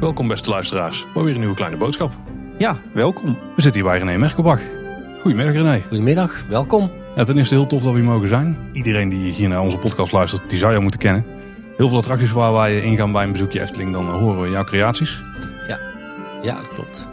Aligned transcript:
Welkom 0.00 0.28
beste 0.28 0.50
luisteraars, 0.50 1.06
voor 1.12 1.24
weer 1.24 1.34
een 1.34 1.38
nieuwe 1.38 1.54
kleine 1.54 1.76
boodschap. 1.76 2.12
Ja, 2.56 2.76
welkom. 2.92 3.38
We 3.54 3.62
zitten 3.62 3.80
hier 3.80 3.90
bij 3.90 3.98
René 3.98 4.18
Merkelbach. 4.18 4.60
Goedemiddag 5.20 5.54
René. 5.54 5.82
Goedemiddag, 5.88 6.44
welkom. 6.48 6.90
Ja, 7.16 7.24
ten 7.24 7.38
eerste 7.38 7.54
heel 7.54 7.66
tof 7.66 7.82
dat 7.82 7.92
we 7.92 7.98
hier 7.98 8.08
mogen 8.08 8.28
zijn. 8.28 8.58
Iedereen 8.72 9.08
die 9.08 9.32
hier 9.32 9.48
naar 9.48 9.60
onze 9.60 9.78
podcast 9.78 10.12
luistert, 10.12 10.50
die 10.50 10.58
zou 10.58 10.70
jou 10.70 10.82
moeten 10.82 11.00
kennen. 11.00 11.24
Heel 11.76 11.88
veel 11.88 11.98
attracties 11.98 12.32
waar 12.32 12.52
wij 12.52 12.80
ingaan 12.80 13.12
bij 13.12 13.24
een 13.24 13.32
bezoekje 13.32 13.60
Efteling, 13.60 13.92
dan 13.92 14.10
horen 14.10 14.42
we 14.42 14.50
jouw 14.50 14.64
creaties. 14.64 15.22
Ja, 16.42 16.54
dat 16.54 16.68
klopt. 16.74 17.08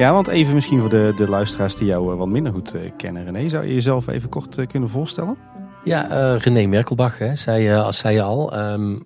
Ja, 0.00 0.12
want 0.12 0.28
even 0.28 0.54
misschien 0.54 0.80
voor 0.80 0.88
de, 0.88 1.12
de 1.16 1.28
luisteraars 1.28 1.76
die 1.76 1.86
jou 1.86 2.12
eh, 2.12 2.18
wat 2.18 2.28
minder 2.28 2.52
goed 2.52 2.74
eh, 2.74 2.90
kennen. 2.96 3.24
René, 3.24 3.48
zou 3.48 3.66
je 3.66 3.74
jezelf 3.74 4.06
even 4.06 4.28
kort 4.28 4.58
eh, 4.58 4.66
kunnen 4.66 4.88
voorstellen? 4.88 5.36
Ja, 5.84 6.10
eh, 6.10 6.40
René 6.40 6.66
Merkelbach, 6.66 7.18
hè, 7.18 7.34
zei, 7.34 7.74
als 7.74 7.98
zei 7.98 8.14
je 8.14 8.22
al. 8.22 8.52
Ehm, 8.52 8.98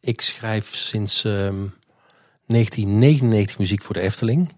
ik 0.00 0.20
schrijf 0.20 0.74
sinds 0.74 1.24
ehm, 1.24 1.66
1999 2.46 3.58
muziek 3.58 3.82
voor 3.82 3.94
de 3.94 4.00
Efteling. 4.00 4.52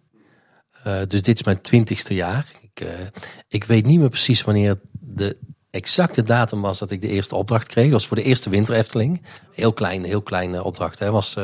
Dus 1.09 1.23
dit 1.23 1.37
is 1.37 1.45
mijn 1.45 1.61
twintigste 1.61 2.15
jaar. 2.15 2.47
Ik, 2.61 2.87
ik 3.49 3.65
weet 3.65 3.87
niet 3.87 3.99
meer 3.99 4.09
precies 4.09 4.43
wanneer 4.43 4.81
de 5.01 5.39
exacte 5.71 6.23
datum 6.23 6.61
was 6.61 6.79
dat 6.79 6.91
ik 6.91 7.01
de 7.01 7.09
eerste 7.09 7.35
opdracht 7.35 7.67
kreeg. 7.67 7.85
Dat 7.85 7.93
was 7.93 8.07
voor 8.07 8.17
de 8.17 8.23
eerste 8.23 8.51
winter 8.51 8.75
Efteling. 8.75 9.23
Heel 9.53 9.73
klein, 9.73 10.05
heel 10.05 10.23
kleine 10.23 10.65
opdracht. 10.65 10.99
Hè. 10.99 11.11
Was, 11.11 11.35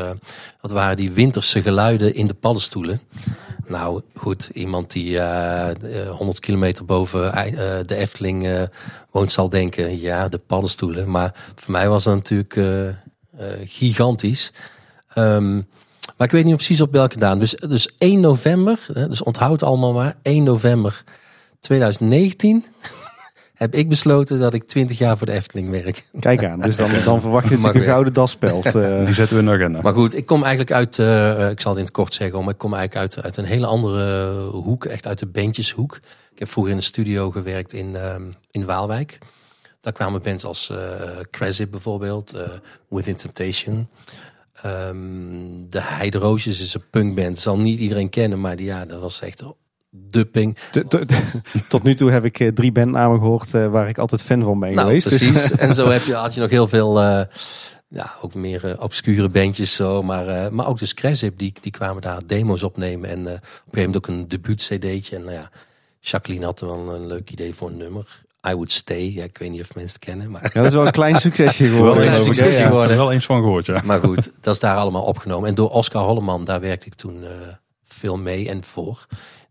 dat 0.60 0.70
waren 0.70 0.96
die 0.96 1.10
winterse 1.10 1.62
geluiden 1.62 2.14
in 2.14 2.26
de 2.26 2.34
paddenstoelen. 2.34 3.00
Nou 3.68 4.02
goed, 4.14 4.50
iemand 4.52 4.92
die 4.92 5.18
eh, 5.18 5.70
eh, 5.70 6.10
100 6.10 6.40
kilometer 6.40 6.84
boven 6.84 7.32
eh, 7.32 7.52
de 7.86 7.94
Efteling 7.94 8.46
eh, 8.46 8.62
woont 9.10 9.32
zal 9.32 9.48
denken, 9.48 10.00
ja, 10.00 10.28
de 10.28 10.38
paddenstoelen. 10.38 11.10
Maar 11.10 11.34
voor 11.54 11.72
mij 11.72 11.88
was 11.88 12.04
dat 12.04 12.14
natuurlijk 12.14 12.56
eh, 12.56 12.88
eh, 12.88 12.94
gigantisch. 13.64 14.52
Ehm, 15.08 15.54
maar 16.16 16.26
ik 16.26 16.30
weet 16.30 16.44
niet 16.44 16.54
precies 16.54 16.80
op 16.80 16.92
welke 16.92 17.18
datum. 17.18 17.38
Dus, 17.38 17.54
dus 17.54 17.90
1 17.98 18.20
november, 18.20 18.86
dus 18.92 19.22
onthoud 19.22 19.62
allemaal 19.62 19.92
maar, 19.92 20.16
1 20.22 20.44
november 20.44 21.04
2019 21.60 22.64
heb 23.58 23.74
ik 23.74 23.88
besloten 23.88 24.38
dat 24.38 24.54
ik 24.54 24.64
20 24.64 24.98
jaar 24.98 25.18
voor 25.18 25.26
de 25.26 25.32
Efteling 25.32 25.70
werk. 25.70 26.08
Kijk 26.20 26.44
aan, 26.44 26.60
dus 26.60 26.76
dan, 26.76 26.90
dan 27.04 27.20
verwacht 27.20 27.48
je 27.48 27.54
natuurlijk 27.56 27.84
een 27.84 27.90
gouden 27.90 28.12
daspeld. 28.12 28.66
eh. 28.74 29.04
Die 29.04 29.14
zetten 29.14 29.36
we 29.36 29.42
in 29.42 29.48
de 29.48 29.52
agenda. 29.52 29.80
Maar 29.80 29.92
goed, 29.92 30.14
ik 30.14 30.26
kom 30.26 30.40
eigenlijk 30.40 30.72
uit, 30.72 30.98
eh, 30.98 31.44
eh, 31.44 31.50
ik 31.50 31.60
zal 31.60 31.70
het 31.70 31.80
in 31.80 31.86
het 31.86 31.94
kort 31.94 32.14
zeggen, 32.14 32.40
maar 32.40 32.52
ik 32.52 32.58
kom 32.58 32.74
eigenlijk 32.74 33.14
uit, 33.14 33.24
uit 33.24 33.36
een 33.36 33.44
hele 33.44 33.66
andere 33.66 34.34
hoek, 34.50 34.84
echt 34.84 35.06
uit 35.06 35.18
de 35.18 35.26
bandjeshoek. 35.26 35.96
Ik 36.32 36.38
heb 36.38 36.48
vroeger 36.48 36.72
in 36.72 36.78
een 36.78 36.84
studio 36.84 37.30
gewerkt 37.30 37.72
in, 37.72 37.96
ehm, 37.96 38.22
in 38.50 38.64
Waalwijk. 38.64 39.18
Daar 39.80 39.92
kwamen 39.92 40.22
bands 40.22 40.44
als 40.44 40.70
eh 40.70 40.76
Cresip 41.30 41.70
bijvoorbeeld, 41.70 42.34
eh 42.34 42.48
Within 42.88 43.16
Temptation. 43.16 43.88
Ehm, 44.62 44.96
de 45.68 45.82
Heideroosjes 45.82 46.60
is 46.60 46.74
een 46.74 46.90
punkband, 46.90 47.38
zal 47.38 47.58
niet 47.58 47.78
iedereen 47.78 48.08
kennen, 48.08 48.40
maar 48.40 48.56
die, 48.56 48.66
ja, 48.66 48.84
dat 48.84 49.00
was 49.00 49.20
echt 49.20 49.42
t- 50.10 50.88
Tot 51.68 51.82
nu 51.82 51.94
toe 51.94 52.10
heb 52.10 52.24
ik 52.24 52.40
eh, 52.40 52.48
drie 52.48 52.72
bandnamen 52.72 53.18
gehoord 53.18 53.54
eh, 53.54 53.70
waar 53.70 53.88
ik 53.88 53.98
altijd 53.98 54.22
fan 54.22 54.42
van 54.42 54.60
ben 54.60 54.74
Nou, 54.74 54.86
geweest. 54.86 55.08
Dus- 55.08 55.18
precies. 55.18 55.50
en 55.66 55.74
zo 55.74 55.88
heb 55.90 56.02
je, 56.02 56.14
had 56.14 56.34
je 56.34 56.40
nog 56.40 56.50
heel 56.50 56.68
veel, 56.68 57.00
eh, 57.00 57.20
ja, 57.88 58.12
ook 58.22 58.34
meer 58.34 58.76
obscure 58.80 59.28
bandjes 59.28 59.72
zo. 59.74 60.02
Maar, 60.02 60.26
eh, 60.28 60.50
maar 60.50 60.66
ook 60.68 60.78
dus 60.78 60.94
Cresip, 60.94 61.38
die, 61.38 61.52
die 61.60 61.72
kwamen 61.72 62.02
daar 62.02 62.20
demo's 62.26 62.62
opnemen. 62.62 63.10
En 63.10 63.26
eh, 63.26 63.32
op 63.32 63.40
een 63.40 63.40
gegeven 63.42 63.76
moment 63.76 63.96
ook 63.96 64.06
een 64.06 64.28
debuut-cd'tje. 64.28 65.16
En 65.16 65.22
nou 65.22 65.34
ja, 65.34 65.50
Jacqueline 66.00 66.44
had 66.44 66.60
er 66.60 66.66
wel 66.66 66.94
een 66.94 67.06
leuk 67.06 67.30
idee 67.30 67.54
voor 67.54 67.68
een 67.68 67.76
nummer. 67.76 68.22
I 68.48 68.52
Would 68.52 68.72
Stay. 68.72 69.12
Ja, 69.14 69.24
ik 69.24 69.38
weet 69.38 69.50
niet 69.50 69.60
of 69.60 69.74
mensen 69.74 69.94
het 69.94 70.04
kennen. 70.04 70.30
Maar, 70.30 70.42
Ja, 70.42 70.50
dat 70.52 70.64
is 70.64 70.72
wel 70.72 70.86
een 70.86 70.92
klein 70.92 71.20
succesje 71.28 71.62
Wel 71.64 71.72
geworden. 71.76 72.02
klein 72.02 72.20
ik, 72.20 72.26
hè? 72.26 72.32
succesje 72.34 72.62
geworden. 72.64 72.90
Er 72.90 72.96
wel 72.96 73.12
eens 73.12 73.24
van 73.26 73.40
gehoord, 73.40 73.66
ja. 73.66 73.80
maar 73.84 74.00
goed, 74.00 74.30
dat 74.40 74.54
is 74.54 74.60
daar 74.60 74.76
allemaal 74.76 75.02
opgenomen. 75.02 75.48
En 75.48 75.54
door 75.54 75.70
Oscar 75.70 76.02
Holleman, 76.04 76.44
daar 76.44 76.60
werkte 76.60 76.86
ik 76.86 76.94
toen 76.94 77.24
eh, 77.24 77.30
veel 77.84 78.18
mee 78.18 78.48
en 78.48 78.64
voor. 78.64 79.06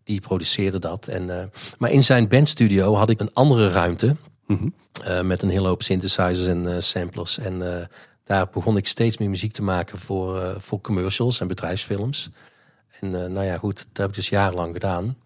Die 0.08 0.22
produceerde 0.22 0.80
dat. 0.80 1.08
En, 1.08 1.40
eh, 1.40 1.46
maar 1.78 1.92
in 1.92 2.04
zijn 2.04 2.28
bandstudio 2.28 2.96
had 2.96 3.10
ik 3.10 3.20
een 3.20 3.34
andere 3.34 3.70
ruimte. 3.70 4.16
Eh, 5.04 5.22
met 5.22 5.42
een 5.42 5.50
hele 5.50 5.68
hoop 5.68 5.84
synthesizers 5.84 6.46
en 6.46 6.76
eh, 6.76 6.82
samplers. 6.82 7.38
En 7.38 7.88
daar 8.24 8.50
begon 8.50 8.78
ik 8.78 8.88
steeds 8.88 9.18
meer 9.18 9.30
muziek 9.30 9.52
te 9.52 9.62
maken 9.62 9.98
voor, 9.98 10.56
voor 10.62 10.82
commercials 10.82 11.40
en 11.40 11.48
bedrijfsfilms. 11.48 12.30
En 13.00 13.10
nou 13.10 13.44
ja, 13.44 13.58
goed, 13.58 13.78
dat 13.78 13.98
heb 13.98 14.10
ik 14.10 14.16
dus 14.16 14.30
jarenlang 14.30 14.74
gedaan. 14.74 15.18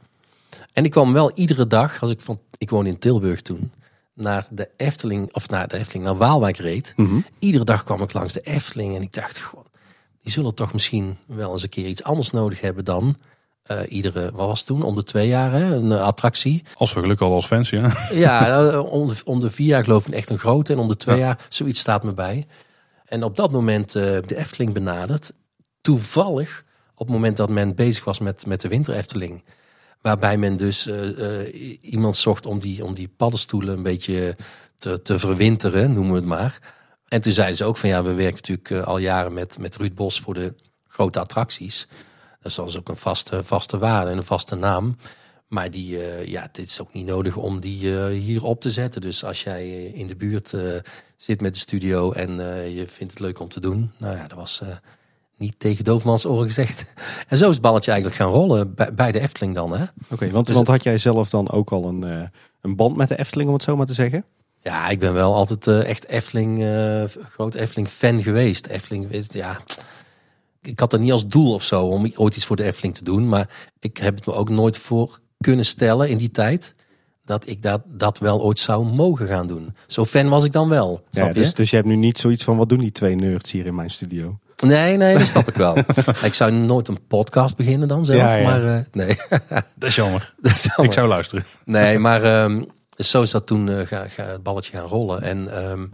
En 0.73 0.85
ik 0.85 0.91
kwam 0.91 1.13
wel 1.13 1.31
iedere 1.31 1.67
dag, 1.67 2.01
als 2.01 2.11
ik 2.11 2.21
van, 2.21 2.39
ik 2.57 2.69
woonde 2.69 2.89
in 2.89 2.99
Tilburg 2.99 3.41
toen, 3.41 3.71
naar 4.13 4.47
de 4.51 4.69
Efteling, 4.77 5.33
of 5.33 5.49
naar 5.49 5.67
de 5.67 5.77
Efteling, 5.77 6.05
naar 6.05 6.17
Waalwijk 6.17 6.57
reed. 6.57 6.93
Mhm. 6.95 7.19
Iedere 7.39 7.63
dag 7.63 7.83
kwam 7.83 8.01
ik 8.01 8.13
langs 8.13 8.33
de 8.33 8.41
Efteling 8.41 8.95
en 8.95 9.01
ik 9.01 9.13
dacht, 9.13 9.39
goh, 9.39 9.65
die 10.21 10.31
zullen 10.31 10.55
toch 10.55 10.73
misschien 10.73 11.17
wel 11.25 11.51
eens 11.51 11.63
een 11.63 11.69
keer 11.69 11.87
iets 11.87 12.03
anders 12.03 12.31
nodig 12.31 12.61
hebben 12.61 12.85
dan 12.85 13.17
eh, 13.63 13.79
iedere, 13.89 14.31
wat 14.31 14.47
was 14.47 14.57
het 14.57 14.67
toen, 14.67 14.83
om 14.83 14.95
de 14.95 15.03
twee 15.03 15.27
jaar 15.27 15.51
hè, 15.51 15.75
een 15.75 15.91
eh, 15.91 16.01
attractie. 16.01 16.63
Als 16.75 16.93
we 16.93 16.99
geluk 16.99 17.19
hadden 17.19 17.37
als 17.37 17.45
fans, 17.45 17.69
ja. 17.69 17.93
Ja, 18.11 18.69
eh, 18.71 18.91
om 18.91 19.07
de, 19.07 19.15
om 19.25 19.39
de 19.39 19.51
vier 19.51 19.67
jaar 19.67 19.83
geloof 19.83 20.07
ik 20.07 20.13
echt 20.13 20.29
een 20.29 20.39
grote 20.39 20.73
en 20.73 20.79
om 20.79 20.87
de 20.87 20.95
twee 20.95 21.17
Ja. 21.17 21.25
jaar, 21.25 21.45
zoiets 21.49 21.79
staat 21.79 22.03
me 22.03 22.13
bij. 22.13 22.47
En 23.05 23.23
op 23.23 23.35
dat 23.35 23.51
moment 23.51 23.91
de 23.91 24.35
Efteling 24.35 24.73
benaderd, 24.73 25.31
toevallig 25.81 26.63
op 26.93 27.07
het 27.07 27.15
moment 27.15 27.37
dat 27.37 27.49
men 27.49 27.75
bezig 27.75 28.03
was 28.03 28.19
met, 28.19 28.45
met 28.45 28.61
de 28.61 28.67
winter 28.67 28.93
Efteling. 28.93 29.43
Waarbij 30.01 30.37
men 30.37 30.57
dus 30.57 30.89
iemand 31.81 32.15
zocht 32.15 32.45
om 32.45 32.59
die, 32.59 32.83
om 32.85 32.93
die 32.93 33.07
paddenstoelen 33.17 33.77
een 33.77 33.83
beetje 33.83 34.35
te, 34.77 35.01
te 35.01 35.19
verwinteren, 35.19 35.91
noemen 35.91 36.11
we 36.11 36.17
het 36.17 36.27
maar. 36.27 36.59
En 37.07 37.21
toen 37.21 37.33
zeiden 37.33 37.57
ze 37.57 37.65
ook 37.65 37.77
van 37.77 37.89
ja, 37.89 38.03
we 38.03 38.13
werken 38.13 38.35
natuurlijk 38.35 38.87
al 38.87 38.97
jaren 38.97 39.33
met, 39.33 39.57
met 39.59 39.77
Ruud 39.77 39.93
Bos 39.93 40.19
voor 40.19 40.33
de 40.33 40.53
grote 40.87 41.19
attracties. 41.19 41.87
Dus 42.41 42.55
dat 42.55 42.67
is 42.67 42.77
ook 42.77 42.89
een 42.89 42.97
vaste, 42.97 43.43
vaste 43.43 43.77
waarde 43.77 44.11
en 44.11 44.17
een 44.17 44.23
vaste 44.23 44.55
naam. 44.55 44.95
Maar 45.51 45.71
die, 45.71 46.03
eh, 46.03 46.25
ja, 46.25 46.49
dit 46.51 46.65
is 46.65 46.81
ook 46.81 46.93
niet 46.93 47.05
nodig 47.05 47.37
om 47.37 47.59
die 47.59 47.97
eh, 47.99 48.19
hier 48.19 48.43
op 48.43 48.61
te 48.61 48.71
zetten. 48.71 49.01
Dus 49.01 49.23
als 49.23 49.43
jij 49.43 49.61
eh, 49.61 49.99
in 49.99 50.05
de 50.05 50.15
buurt 50.15 50.53
zit 51.17 51.41
met 51.41 51.53
de 51.53 51.59
studio 51.59 52.11
en 52.11 52.31
je 52.73 52.87
vindt 52.87 53.13
het 53.13 53.21
leuk 53.21 53.39
om 53.39 53.49
te 53.49 53.59
doen. 53.59 53.91
Nou 53.97 54.17
ja, 54.17 54.27
dat 54.27 54.37
was 54.37 54.61
niet 55.37 55.59
tegen 55.59 55.83
doofmans 55.83 56.25
oren 56.25 56.45
gezegd. 56.45 56.85
En 57.27 57.37
zo 57.37 57.47
is 57.47 57.53
het 57.53 57.61
balletje 57.61 57.91
eigenlijk 57.91 58.21
gaan 58.21 58.31
rollen 58.31 58.73
bij, 58.73 58.93
bij 58.93 59.11
de 59.11 59.19
Efteling 59.19 59.55
dan. 59.55 59.71
Hè? 59.77 59.85
Oké, 60.09 60.29
want, 60.29 60.47
Dus- 60.47 60.55
want 60.55 60.67
had 60.67 60.83
jij 60.83 60.97
zelf 60.97 61.29
dan 61.29 61.51
ook 61.51 61.71
al 61.71 61.85
een, 61.85 62.29
een 62.61 62.75
band 62.75 62.95
met 62.95 63.07
de 63.07 63.17
Efteling, 63.19 63.49
om 63.49 63.55
het 63.55 63.63
zo 63.63 63.75
maar 63.75 63.85
te 63.85 63.93
zeggen? 63.93 64.25
Ja, 64.61 64.89
ik 64.89 64.99
ben 64.99 65.13
wel 65.13 65.33
altijd 65.33 65.67
echt 65.67 66.07
Efteling, 66.07 66.57
groot 67.29 67.55
Efteling 67.55 67.87
fan 67.87 68.23
geweest. 68.23 68.65
Efteling, 68.65 69.25
ja, 69.31 69.61
ik 70.61 70.79
had 70.79 70.91
het 70.91 71.01
niet 71.01 71.11
als 71.11 71.27
doel 71.27 71.53
of 71.53 71.63
zo 71.63 71.85
om 71.85 72.11
ooit 72.15 72.35
iets 72.35 72.45
voor 72.45 72.55
de 72.55 72.63
Efteling 72.63 72.95
te 72.95 73.03
doen. 73.03 73.29
Maar 73.29 73.49
ik 73.79 73.97
heb 73.97 74.15
het 74.15 74.25
me 74.25 74.33
ook 74.33 74.49
nooit 74.49 74.77
voor 74.77 75.19
kunnen 75.37 75.65
stellen 75.65 76.09
in 76.09 76.17
die 76.17 76.31
tijd. 76.31 76.73
Dat 77.25 77.47
ik 77.47 77.61
dat, 77.61 77.81
dat 77.85 78.17
wel 78.19 78.41
ooit 78.41 78.59
zou 78.59 78.85
mogen 78.85 79.27
gaan 79.27 79.47
doen. 79.47 79.75
Zo 79.87 80.05
fan 80.05 80.29
was 80.29 80.43
ik 80.43 80.51
dan 80.51 80.69
wel. 80.69 81.03
Snap 81.11 81.23
Ja, 81.23 81.33
je? 81.33 81.33
dus, 81.33 81.53
dus 81.53 81.69
je 81.69 81.75
hebt 81.75 81.87
nu 81.87 81.95
niet 81.95 82.17
zoiets 82.17 82.43
van, 82.43 82.57
wat 82.57 82.69
doen 82.69 82.79
die 82.79 82.91
twee 82.91 83.15
nerds 83.15 83.51
hier 83.51 83.65
in 83.65 83.75
mijn 83.75 83.89
studio? 83.89 84.39
Nee, 84.63 84.97
nee, 84.97 85.17
dat 85.17 85.27
snap 85.27 85.47
ik 85.47 85.55
wel. 85.55 85.77
ik 86.29 86.33
zou 86.33 86.51
nooit 86.51 86.87
een 86.87 87.07
podcast 87.07 87.57
beginnen 87.57 87.87
dan 87.87 88.05
zelf. 88.05 88.19
Ja, 88.19 88.35
ja. 88.35 88.49
Maar 88.49 88.75
eh, 88.75 88.81
nee. 88.91 89.17
Dat 89.75 89.89
is 89.89 89.95
jammer. 89.95 90.33
dat 90.41 90.53
is 90.53 90.69
Ik 90.77 90.91
zou 90.93 91.07
luisteren. 91.07 91.45
Nee, 91.65 91.99
maar 91.99 92.23
ehm, 92.23 92.63
zo 92.89 93.21
is 93.21 93.31
dat 93.31 93.47
toen 93.47 93.69
eh, 93.69 93.87
ga, 93.87 94.07
ga 94.07 94.23
het 94.23 94.43
balletje 94.43 94.77
gaan 94.77 94.87
rollen. 94.87 95.21
En 95.21 95.63
ehm, 95.63 95.85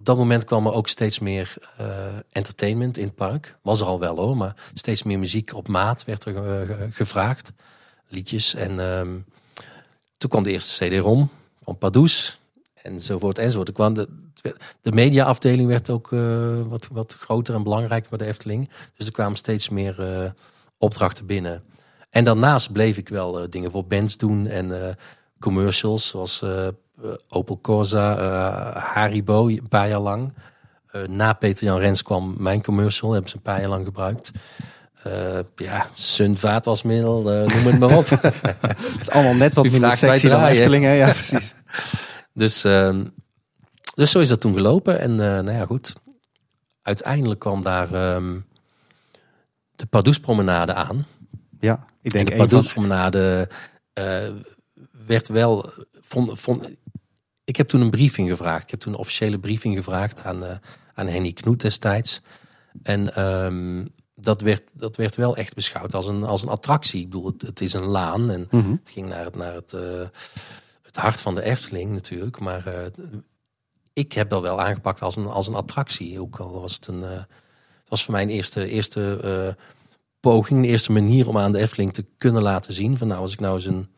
op 0.00 0.06
dat 0.06 0.16
moment 0.16 0.44
kwam 0.44 0.66
er 0.66 0.72
ook 0.72 0.88
steeds 0.88 1.18
meer 1.18 1.54
eh, 1.76 1.86
entertainment 2.32 2.98
in 2.98 3.06
het 3.06 3.14
park. 3.14 3.56
Was 3.62 3.80
er 3.80 3.86
al 3.86 3.98
wel 3.98 4.16
hoor, 4.16 4.36
maar 4.36 4.56
steeds 4.74 5.02
meer 5.02 5.18
muziek 5.18 5.54
op 5.54 5.68
maat 5.68 6.04
werd 6.04 6.24
er 6.24 6.36
eh, 6.36 6.66
ge- 6.66 6.88
gevraagd. 6.90 7.52
Liedjes. 8.08 8.54
En 8.54 8.80
ehm, 8.80 9.18
toen 10.16 10.30
kwam 10.30 10.42
de 10.42 10.50
eerste 10.50 10.88
CD-ROM 10.88 11.28
van 11.62 11.78
Pardoes. 11.78 12.40
Enzovoort, 12.82 13.38
enzovoort. 13.38 13.68
Er 13.68 13.74
kwam 13.74 13.94
de, 13.94 14.08
de 14.80 14.92
mediaafdeling 14.92 15.68
werd 15.68 15.90
ook 15.90 16.12
eh, 16.12 16.60
wat, 16.60 16.88
wat 16.92 17.16
groter 17.18 17.54
en 17.54 17.62
belangrijker 17.62 18.10
bij 18.10 18.18
de 18.18 18.26
Efteling. 18.26 18.70
Dus 18.96 19.06
er 19.06 19.12
kwamen 19.12 19.36
steeds 19.36 19.68
meer 19.68 20.34
opdrachten 20.78 21.26
binnen. 21.26 21.62
En 22.10 22.24
daarnaast 22.24 22.72
bleef 22.72 22.96
ik 22.96 23.08
wel 23.08 23.50
dingen 23.50 23.70
voor 23.70 23.86
bands 23.86 24.16
doen 24.16 24.46
en 24.46 24.96
commercials 25.38 26.08
zoals 26.08 26.42
Opel 27.28 27.58
Corsa, 27.60 28.16
eh, 28.16 28.82
Haribo 28.82 29.48
een 29.48 29.68
paar 29.68 29.88
jaar 29.88 30.00
lang. 30.00 30.32
Eh, 30.90 31.02
na 31.02 31.32
Peter 31.32 31.64
Jan 31.64 31.78
Rens 31.78 32.02
kwam 32.02 32.34
mijn 32.38 32.62
commercial, 32.62 33.12
hebben 33.12 33.30
ze 33.30 33.36
een 33.36 33.42
paar 33.42 33.60
jaar 33.60 33.68
lang 33.68 33.84
gebruikt. 33.84 34.30
Eh, 35.02 35.38
ja, 35.56 35.86
Sun 35.94 36.36
vaatwasmiddel, 36.36 37.30
eh 37.30 37.54
noem 37.54 37.66
het 37.66 37.78
maar 37.78 37.96
op. 37.96 38.08
Het 38.10 39.00
is 39.00 39.10
allemaal 39.10 39.34
net 39.34 39.54
wat 39.54 39.70
minder 39.70 39.92
sexy 39.94 40.28
dan 40.28 40.38
draaien. 40.38 40.56
Efteling, 40.56 40.84
hè? 40.84 40.92
Ja, 40.92 41.12
precies. 41.22 41.54
Dus, 42.32 42.64
ehm, 42.64 43.04
dus 43.94 44.10
zo 44.10 44.18
is 44.18 44.28
dat 44.28 44.40
toen 44.40 44.54
gelopen. 44.54 45.00
En 45.00 45.10
eh, 45.10 45.16
nou 45.18 45.52
ja, 45.52 45.64
goed. 45.64 45.92
Uiteindelijk 46.82 47.40
kwam 47.40 47.62
daar 47.62 47.92
ehm, 47.92 48.38
de 49.76 49.86
Pardoespromenade 49.86 50.74
aan. 50.74 51.06
Ja, 51.60 51.84
ik 52.02 52.12
En 52.12 52.24
denk 52.24 52.26
de 52.26 52.32
een 52.32 52.38
van... 52.38 52.48
Pardoespromenade 52.48 53.48
eh 53.92 54.28
werd 55.06 55.28
wel... 55.28 55.70
Vond, 56.00 56.40
vond, 56.40 56.70
ik 57.50 57.56
heb 57.56 57.68
toen 57.68 57.80
een 57.80 57.90
briefing 57.90 58.28
gevraagd. 58.28 58.62
Ik 58.62 58.70
heb 58.70 58.80
toen 58.80 58.92
een 58.92 58.98
officiële 58.98 59.38
briefing 59.38 59.76
gevraagd 59.76 60.24
aan, 60.24 60.42
uh, 60.42 60.50
aan 60.94 61.06
Henny 61.06 61.32
Knoet 61.32 61.60
destijds. 61.60 62.20
En 62.82 63.14
ehm, 63.14 63.86
dat, 64.14 64.40
werd, 64.40 64.70
dat 64.74 64.96
werd 64.96 65.16
wel 65.16 65.36
echt 65.36 65.54
beschouwd 65.54 65.94
als 65.94 66.06
een, 66.06 66.24
als 66.24 66.42
een 66.42 66.48
attractie. 66.48 67.00
Ik 67.00 67.10
bedoel, 67.10 67.26
het, 67.26 67.42
het 67.42 67.60
is 67.60 67.72
een 67.72 67.84
laan 67.84 68.30
en 68.30 68.46
Mhm. 68.50 68.70
het 68.70 68.90
ging 68.90 69.08
naar 69.08 69.24
het, 69.24 69.36
naar 69.36 69.54
het, 69.54 69.72
eh, 69.72 70.08
het 70.82 70.96
hart 70.96 71.20
van 71.20 71.34
de 71.34 71.42
Efteling 71.42 71.92
natuurlijk. 71.92 72.40
Maar 72.40 72.66
eh, 72.66 72.86
ik 73.92 74.12
heb 74.12 74.30
dat 74.30 74.42
wel 74.42 74.60
aangepakt 74.60 75.02
als 75.02 75.16
een, 75.16 75.26
als 75.26 75.48
een 75.48 75.54
attractie. 75.54 76.20
Ook 76.20 76.36
al 76.36 76.60
was 76.60 76.74
het 76.74 76.86
een. 76.86 77.02
het 77.02 77.88
was 77.88 78.04
voor 78.04 78.12
mij 78.12 78.22
een 78.22 78.30
eerste, 78.30 78.66
eerste 78.68 79.56
poging, 80.20 80.58
een 80.58 80.70
eerste 80.70 80.92
manier 80.92 81.28
om 81.28 81.38
aan 81.38 81.52
de 81.52 81.58
Efteling 81.58 81.92
te 81.92 82.04
kunnen 82.18 82.42
laten 82.42 82.72
zien. 82.72 82.96
Van 82.98 83.08
nou, 83.08 83.20
als 83.20 83.32
ik 83.32 83.40
nou 83.40 83.54
eens 83.54 83.66
een 83.66 83.88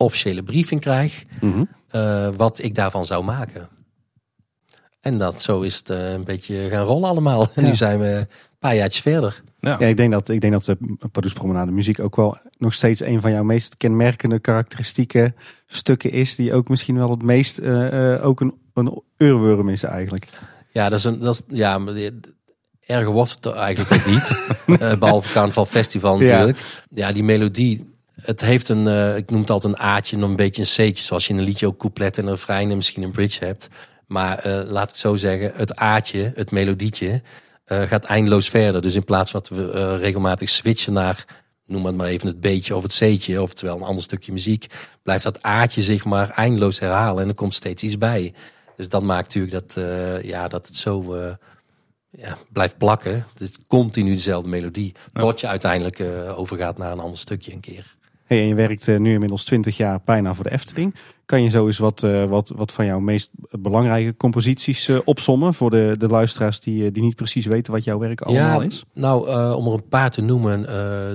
officiële 0.00 0.42
briefing 0.42 0.80
krijg, 0.80 1.24
eh, 1.88 2.28
wat 2.36 2.62
ik 2.62 2.74
daarvan 2.74 3.04
zou 3.04 3.24
maken. 3.24 3.68
En 5.00 5.18
dat 5.18 5.42
zo 5.42 5.60
is 5.60 5.76
het 5.76 5.90
eh, 5.90 6.12
een 6.12 6.24
beetje 6.24 6.68
gaan 6.68 6.84
rollen 6.84 7.08
allemaal. 7.08 7.42
En 7.54 7.62
Ja. 7.62 7.68
nu 7.68 7.74
zijn 7.74 7.98
we 7.98 8.06
een 8.06 8.26
paar 8.58 8.74
jaartjes 8.74 9.02
verder. 9.02 9.42
Ja. 9.60 9.76
Ja, 9.78 9.86
ik 9.86 9.96
denk 9.96 10.12
dat, 10.12 10.28
ik 10.28 10.40
denk 10.40 10.52
dat 10.52 10.64
de 10.64 11.08
Pardoes 11.12 11.32
Promenade 11.32 11.70
muziek 11.70 12.00
ook 12.00 12.16
wel 12.16 12.38
nog 12.58 12.74
steeds 12.74 13.00
een 13.00 13.20
van 13.20 13.30
jouw 13.30 13.42
meest 13.42 13.76
kenmerkende 13.76 14.38
karakteristieke 14.38 15.34
stukken 15.66 16.10
is. 16.10 16.36
Die 16.36 16.54
ook 16.54 16.68
misschien 16.68 16.96
wel 16.96 17.10
het 17.10 17.22
meest 17.22 17.58
eh, 17.58 18.14
eh, 18.14 18.24
ook 18.24 18.40
een, 18.40 18.54
een 18.74 19.02
oorworm 19.18 19.68
is 19.68 19.82
eigenlijk. 19.82 20.28
Ja, 20.72 20.88
dat 20.88 20.98
is 20.98 21.04
een, 21.04 21.20
dat 21.20 21.34
is, 21.34 21.56
ja, 21.56 21.80
erger 22.86 23.12
wordt 23.12 23.30
het 23.30 23.46
eigenlijk 23.46 23.92
ook 23.94 24.06
niet. 24.06 24.28
Eh, 24.80 24.98
behalve 24.98 25.32
Carnaval 25.32 25.64
Festival 25.66 26.18
natuurlijk. 26.18 26.58
Ja. 26.90 27.12
die 27.12 27.24
melodie, 27.24 27.89
het 28.22 28.40
heeft 28.40 28.68
een, 28.68 28.86
eh, 28.86 29.16
ik 29.16 29.30
noem 29.30 29.40
het 29.40 29.50
altijd 29.50 29.74
een 29.74 29.80
A'tje 29.80 30.16
en 30.16 30.22
een 30.22 30.36
beetje 30.36 30.62
een 30.62 30.68
C'tje. 30.68 31.04
Zoals 31.04 31.26
je 31.26 31.32
in 31.32 31.38
een 31.38 31.44
liedje 31.44 31.66
ook 31.66 31.78
couplet 31.78 32.18
en 32.18 32.24
een 32.24 32.30
refrein 32.30 32.70
en 32.70 32.76
misschien 32.76 33.02
een 33.02 33.10
bridge 33.10 33.44
hebt. 33.44 33.68
Maar 34.06 34.38
eh, 34.38 34.70
laat 34.70 34.82
ik 34.82 34.88
het 34.88 34.98
zo 34.98 35.16
zeggen, 35.16 35.52
het 35.54 35.76
A'tje, 35.76 36.32
het 36.34 36.50
melodietje, 36.50 37.22
eh, 37.64 37.82
gaat 37.82 38.04
eindeloos 38.04 38.48
verder. 38.48 38.82
Dus 38.82 38.94
in 38.94 39.04
plaats 39.04 39.30
van 39.30 39.40
dat 39.40 39.58
we 39.58 39.96
regelmatig 39.96 40.48
switchen 40.48 40.92
naar, 40.92 41.24
noem 41.66 41.86
het 41.86 41.96
maar 41.96 42.06
even 42.06 42.26
het 42.26 42.40
beetje 42.40 42.76
of 42.76 42.82
het 42.82 42.92
C'tje, 42.92 43.42
oftewel 43.42 43.76
een 43.76 43.82
ander 43.82 44.02
stukje 44.02 44.32
muziek, 44.32 44.66
blijft 45.02 45.24
dat 45.24 45.42
A'tje 45.42 45.82
zich 45.82 46.04
maar 46.04 46.30
eindeloos 46.30 46.78
herhalen 46.78 47.22
en 47.22 47.28
er 47.28 47.34
komt 47.34 47.54
steeds 47.54 47.82
iets 47.82 47.98
bij. 47.98 48.34
Dus 48.76 48.88
dat 48.88 49.02
maakt 49.02 49.34
natuurlijk 49.34 49.52
dat, 49.74 49.84
ja, 50.24 50.48
dat 50.48 50.66
het 50.66 50.76
zo 50.76 51.14
ja, 52.10 52.38
blijft 52.52 52.78
plakken. 52.78 53.26
Het 53.32 53.40
is 53.40 53.50
continu 53.66 54.12
dezelfde 54.12 54.48
melodie. 54.48 54.94
Tot 55.12 55.40
je 55.40 55.46
uiteindelijk 55.46 56.00
overgaat 56.36 56.78
naar 56.78 56.92
een 56.92 57.00
ander 57.00 57.18
stukje 57.18 57.52
een 57.52 57.60
keer. 57.60 57.98
Hey, 58.30 58.40
en 58.40 58.46
je 58.46 58.54
werkt 58.54 58.88
eh, 58.88 58.98
nu 58.98 59.12
inmiddels 59.12 59.44
20 59.44 59.76
jaar 59.76 60.00
bijna 60.04 60.34
voor 60.34 60.44
de 60.44 60.50
Efteling. 60.50 60.94
Kan 61.24 61.42
je 61.42 61.50
zo 61.50 61.66
eens 61.66 61.78
wat, 61.78 62.02
eh, 62.02 62.24
wat, 62.24 62.52
wat 62.56 62.72
van 62.72 62.86
jouw 62.86 63.00
meest 63.00 63.30
belangrijke 63.50 64.16
composities 64.16 64.88
eh, 64.88 64.98
opsommen 65.04 65.54
voor 65.54 65.70
de, 65.70 65.94
de 65.98 66.06
luisteraars 66.06 66.60
die, 66.60 66.90
die 66.90 67.02
niet 67.02 67.16
precies 67.16 67.46
weten 67.46 67.72
wat 67.72 67.84
jouw 67.84 67.98
werk 67.98 68.20
allemaal 68.20 68.62
is? 68.62 68.84
Nou, 68.94 69.28
om 69.54 69.66
er 69.66 69.72
een 69.72 69.88
paar 69.88 70.10
te 70.10 70.20
noemen. 70.20 70.62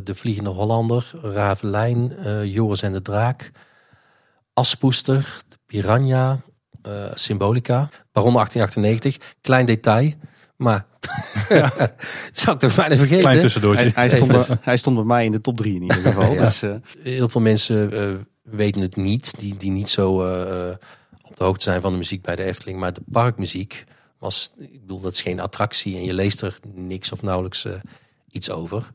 de 0.04 0.16
Vliegende 0.16 0.50
Hollander, 0.50 1.12
Ravelijn, 1.22 2.14
Joris 2.44 2.82
en 2.82 2.94
de 2.94 3.02
Draak, 3.02 3.52
Aspoester, 4.54 5.42
de 5.50 5.58
Piranha, 5.66 6.42
Symbolica, 7.14 7.90
Baron 8.12 8.34
1898. 8.34 9.36
Klein 9.42 9.66
detail, 9.66 10.12
maar 10.56 10.86
zou 12.32 12.56
ik 12.56 12.60
toch 12.60 12.76
bijna 12.76 12.96
vergeten. 12.96 13.20
Klein 13.20 13.40
tussendoortje. 13.40 13.92
Hij, 13.94 14.08
hij, 14.08 14.10
stond 14.10 14.32
bij, 14.32 14.58
hij 14.62 14.78
stond 14.78 14.96
bij 14.96 15.06
mij 15.06 15.26
in 15.26 15.32
de 15.32 15.42
top 15.42 15.58
3 15.58 15.76
in 15.76 15.82
ieder 15.82 15.96
geval. 15.98 16.34
Ja. 16.34 16.42
Dus, 16.42 16.62
eh, 16.62 16.76
Heel 17.00 17.30
veel 17.30 17.42
mensen 17.42 17.92
eh, 17.92 18.16
weten 18.42 18.82
het 18.82 18.96
niet, 18.96 19.34
die, 19.40 19.58
die 19.58 19.72
niet 19.72 19.90
zo 19.90 20.26
eh, 20.26 20.76
op 21.22 21.38
de 21.38 21.44
hoogte 21.44 21.64
zijn 21.64 21.82
van 21.82 21.92
de 21.92 21.98
muziek 21.98 22.22
bij 22.22 22.36
de 22.36 22.44
Efteling. 22.44 22.80
Maar 22.80 22.94
de 22.94 23.02
parkmuziek 23.12 23.84
was, 24.20 24.52
ik 24.58 24.82
bedoel, 24.82 25.02
dat 25.02 25.14
is 25.14 25.22
geen 25.22 25.40
attractie 25.40 25.96
en 25.96 26.04
je 26.04 26.14
leest 26.14 26.42
er 26.42 26.60
niks 26.74 27.12
of 27.12 27.22
nauwelijks 27.22 27.66
eh, 27.66 27.74
iets 28.32 28.50
over. 28.50 28.92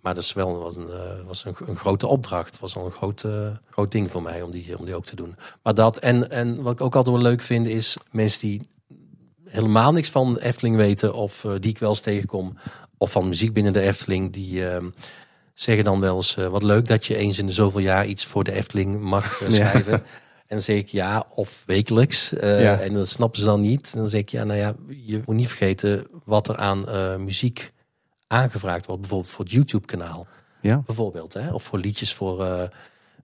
Maar 0.00 0.14
dat 0.14 0.22
is 0.22 0.32
wel 0.32 0.58
was 0.58 0.76
een, 0.76 0.88
was 1.26 1.44
een, 1.44 1.54
een 1.66 1.76
grote 1.76 2.06
opdracht. 2.06 2.50
Het 2.50 2.60
was 2.60 2.76
al 2.76 2.84
een 2.84 2.92
groot, 2.92 3.24
groot 3.70 3.92
ding 3.92 4.10
voor 4.10 4.22
mij 4.22 4.42
om 4.42 4.50
die, 4.50 4.78
om 4.78 4.84
die 4.84 4.94
ook 4.94 5.04
te 5.04 5.16
doen. 5.16 5.36
Maar 5.62 5.74
dat, 5.74 5.96
en, 5.96 6.30
en 6.30 6.62
wat 6.62 6.72
ik 6.72 6.80
ook 6.80 6.96
altijd 6.96 7.16
wel 7.16 7.24
leuk 7.24 7.42
vind, 7.42 7.66
is 7.66 7.96
mensen 8.10 8.40
die 8.40 8.68
helemaal 9.48 9.92
niks 9.92 10.10
van 10.10 10.34
de 10.34 10.42
Efteling 10.44 10.76
weten, 10.76 11.14
of 11.14 11.44
eh, 11.44 11.52
die 11.60 11.70
ik 11.70 11.78
wel 11.78 11.90
eens 11.90 12.00
tegenkom, 12.00 12.58
of 12.96 13.12
van 13.12 13.28
muziek 13.28 13.52
binnen 13.52 13.72
de 13.72 13.80
Efteling, 13.80 14.32
die 14.32 14.68
ehm, 14.68 14.88
zeggen 15.54 15.84
dan 15.84 16.00
wel 16.00 16.16
eens: 16.16 16.36
eh, 16.36 16.46
wat 16.46 16.62
leuk 16.62 16.86
dat 16.86 17.06
je 17.06 17.16
eens 17.16 17.38
in 17.38 17.46
de 17.46 17.52
zoveel 17.52 17.80
jaar 17.80 18.06
iets 18.06 18.24
voor 18.24 18.44
de 18.44 18.52
Efteling 18.52 19.00
mag 19.00 19.40
eh, 19.42 19.48
Ja. 19.50 19.54
schrijven. 19.54 19.92
En 19.92 20.56
dan 20.56 20.62
zeg 20.62 20.76
ik 20.76 20.88
ja, 20.88 21.26
of 21.34 21.62
wekelijks. 21.66 22.28
Ja. 22.40 22.80
En 22.80 22.94
dat 22.94 23.08
snappen 23.08 23.40
ze 23.40 23.46
dan 23.46 23.60
niet. 23.60 23.90
En 23.92 23.98
dan 23.98 24.08
zeg 24.08 24.20
ik 24.20 24.28
ja, 24.28 24.44
nou 24.44 24.58
ja, 24.58 24.74
je 24.88 25.22
moet 25.26 25.36
niet 25.36 25.48
vergeten 25.48 26.06
wat 26.24 26.48
er 26.48 26.56
aan 26.56 26.84
muziek 27.24 27.72
aangevraagd 28.26 28.86
wordt, 28.86 29.00
bijvoorbeeld 29.00 29.32
voor 29.32 29.44
het 29.44 29.54
YouTube-kanaal. 29.54 30.26
ja. 30.60 30.82
Bijvoorbeeld, 30.86 31.32
hè? 31.34 31.52
of 31.52 31.62
voor 31.62 31.78
liedjes 31.78 32.14
voor. 32.14 32.68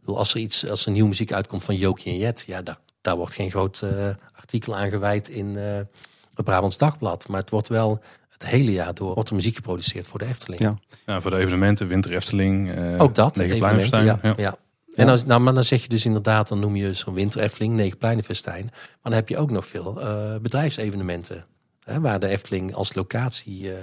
als 0.04 0.34
er 0.34 0.40
iets, 0.40 0.66
als 0.68 0.86
er 0.86 0.92
nieuwe 0.92 1.08
muziek 1.08 1.32
uitkomt 1.32 1.64
van 1.64 1.76
Jokie 1.76 2.12
en 2.12 2.18
Jet, 2.18 2.44
ja, 2.46 2.62
daar, 2.62 2.78
daar 3.00 3.16
wordt 3.16 3.34
geen 3.34 3.50
groot 3.50 3.82
artikel 4.36 4.76
aan 4.76 4.88
gewijd 4.88 5.28
in 5.28 5.56
het 6.34 6.44
Brabants 6.44 6.78
Dagblad. 6.78 7.28
Maar 7.28 7.40
het 7.40 7.50
wordt 7.50 7.68
wel 7.68 8.00
het 8.28 8.46
hele 8.46 8.72
jaar 8.72 8.94
door 8.94 9.14
wordt 9.14 9.28
er 9.28 9.34
muziek 9.34 9.56
geproduceerd 9.56 10.06
voor 10.06 10.18
de 10.18 10.24
Efteling. 10.24 10.62
Ja. 10.62 10.78
Ja, 11.06 11.20
voor 11.20 11.30
de 11.30 11.36
evenementen, 11.36 11.88
Winter 11.88 12.12
Efteling. 12.12 12.72
eh, 12.72 13.02
Ook 13.02 13.14
dat, 13.14 13.38
evenementen, 13.38 14.04
ja. 14.04 14.18
Ja. 14.22 14.34
ja. 14.36 14.56
En 14.94 15.08
als, 15.08 15.24
nou, 15.24 15.40
maar 15.40 15.54
dan 15.54 15.64
zeg 15.64 15.82
je 15.82 15.88
dus 15.88 16.04
inderdaad, 16.04 16.48
dan 16.48 16.60
noem 16.60 16.76
je 16.76 16.92
zo'n 16.92 17.14
winter 17.14 17.40
Efteling, 17.40 17.74
Negenpleinenfestijn. 17.74 18.64
Maar 18.72 18.98
dan 19.02 19.12
heb 19.12 19.28
je 19.28 19.36
ook 19.36 19.50
nog 19.50 19.66
veel 19.66 20.00
eh, 20.00 20.36
bedrijfsevenementen. 20.36 21.44
Hè, 21.84 22.00
waar 22.00 22.18
de 22.18 22.28
Efteling 22.28 22.74
als 22.74 22.94
locatie 22.94 23.72
eh, 23.72 23.78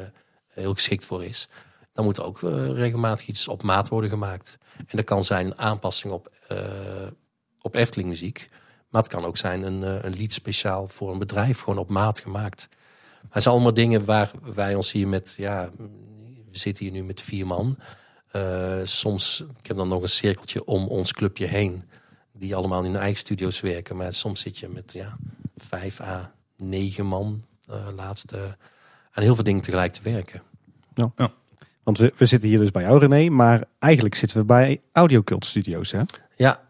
heel 0.48 0.74
geschikt 0.74 1.06
voor 1.06 1.24
is. 1.25 1.48
Dan 1.94 2.06
moet 2.06 2.18
er 2.18 2.24
ook 2.25 2.39
regelmatig 2.74 3.27
iets 3.27 3.48
op 3.48 3.63
maat 3.63 3.89
worden 3.89 4.09
gemaakt. 4.09 4.57
En 4.77 4.98
dat 4.98 5.06
kan 5.06 5.24
zijn 5.24 5.45
een 5.45 5.57
aanpassing 5.57 6.13
op, 6.13 6.31
eh, 6.48 6.57
op 7.62 7.75
Efteling 7.75 8.09
muziek. 8.09 8.45
Maar 8.91 9.01
het 9.01 9.11
kan 9.11 9.25
ook 9.25 9.38
zijn 9.38 9.63
een, 9.63 9.83
eh, 9.83 10.03
een 10.03 10.13
lied 10.13 10.33
speciaal 10.33 10.88
voor 10.88 11.11
een 11.11 11.19
bedrijf, 11.19 11.59
gewoon 11.59 11.79
op 11.79 11.89
maat 11.89 12.19
gemaakt. 12.19 12.67
Maar 13.21 13.31
het 13.31 13.41
zijn 13.41 13.55
allemaal 13.55 13.73
dingen 13.73 14.05
waar 14.05 14.31
wij 14.53 14.75
ons 14.75 14.91
hier 14.91 15.07
met, 15.07 15.33
ja, 15.38 15.69
we 16.51 16.57
zitten 16.57 16.85
hier 16.85 16.93
nu 16.93 17.03
met 17.03 17.21
vier 17.21 17.47
man. 17.47 17.77
Eh, 18.31 18.79
soms, 18.83 19.43
ik 19.59 19.67
heb 19.67 19.77
dan 19.77 19.88
nog 19.88 20.01
een 20.01 20.09
cirkeltje 20.09 20.65
om 20.65 20.88
ons 20.88 21.13
clubje 21.13 21.45
heen. 21.45 21.83
Die 22.31 22.55
allemaal 22.55 22.83
in 22.83 22.91
hun 22.91 23.01
eigen 23.01 23.19
studio's 23.19 23.59
werken. 23.59 23.95
Maar 23.95 24.13
soms 24.13 24.41
zit 24.41 24.57
je 24.57 24.67
met 24.67 24.93
ja, 24.93 25.17
vijf 25.57 26.01
à 26.01 26.33
negen 26.55 27.05
man 27.05 27.43
eh 27.67 27.88
laatst 27.95 28.31
eh, 28.31 28.41
aan 29.12 29.24
heel 29.24 29.36
veel 29.36 29.43
dingen 29.43 29.62
tegelijk 29.62 29.93
te 29.93 30.01
werken. 30.01 30.41
Want 31.83 31.98
we, 31.98 32.13
we 32.17 32.25
zitten 32.25 32.50
hier 32.50 32.57
dus 32.57 32.71
bij 32.71 32.83
jou 32.83 33.00
René, 33.00 33.29
maar 33.29 33.63
eigenlijk 33.79 34.15
zitten 34.15 34.38
we 34.38 34.43
bij 34.43 34.81
Audiocult 34.91 35.45
Studios. 35.45 35.91
Hè? 35.91 36.01
Ja, 36.36 36.62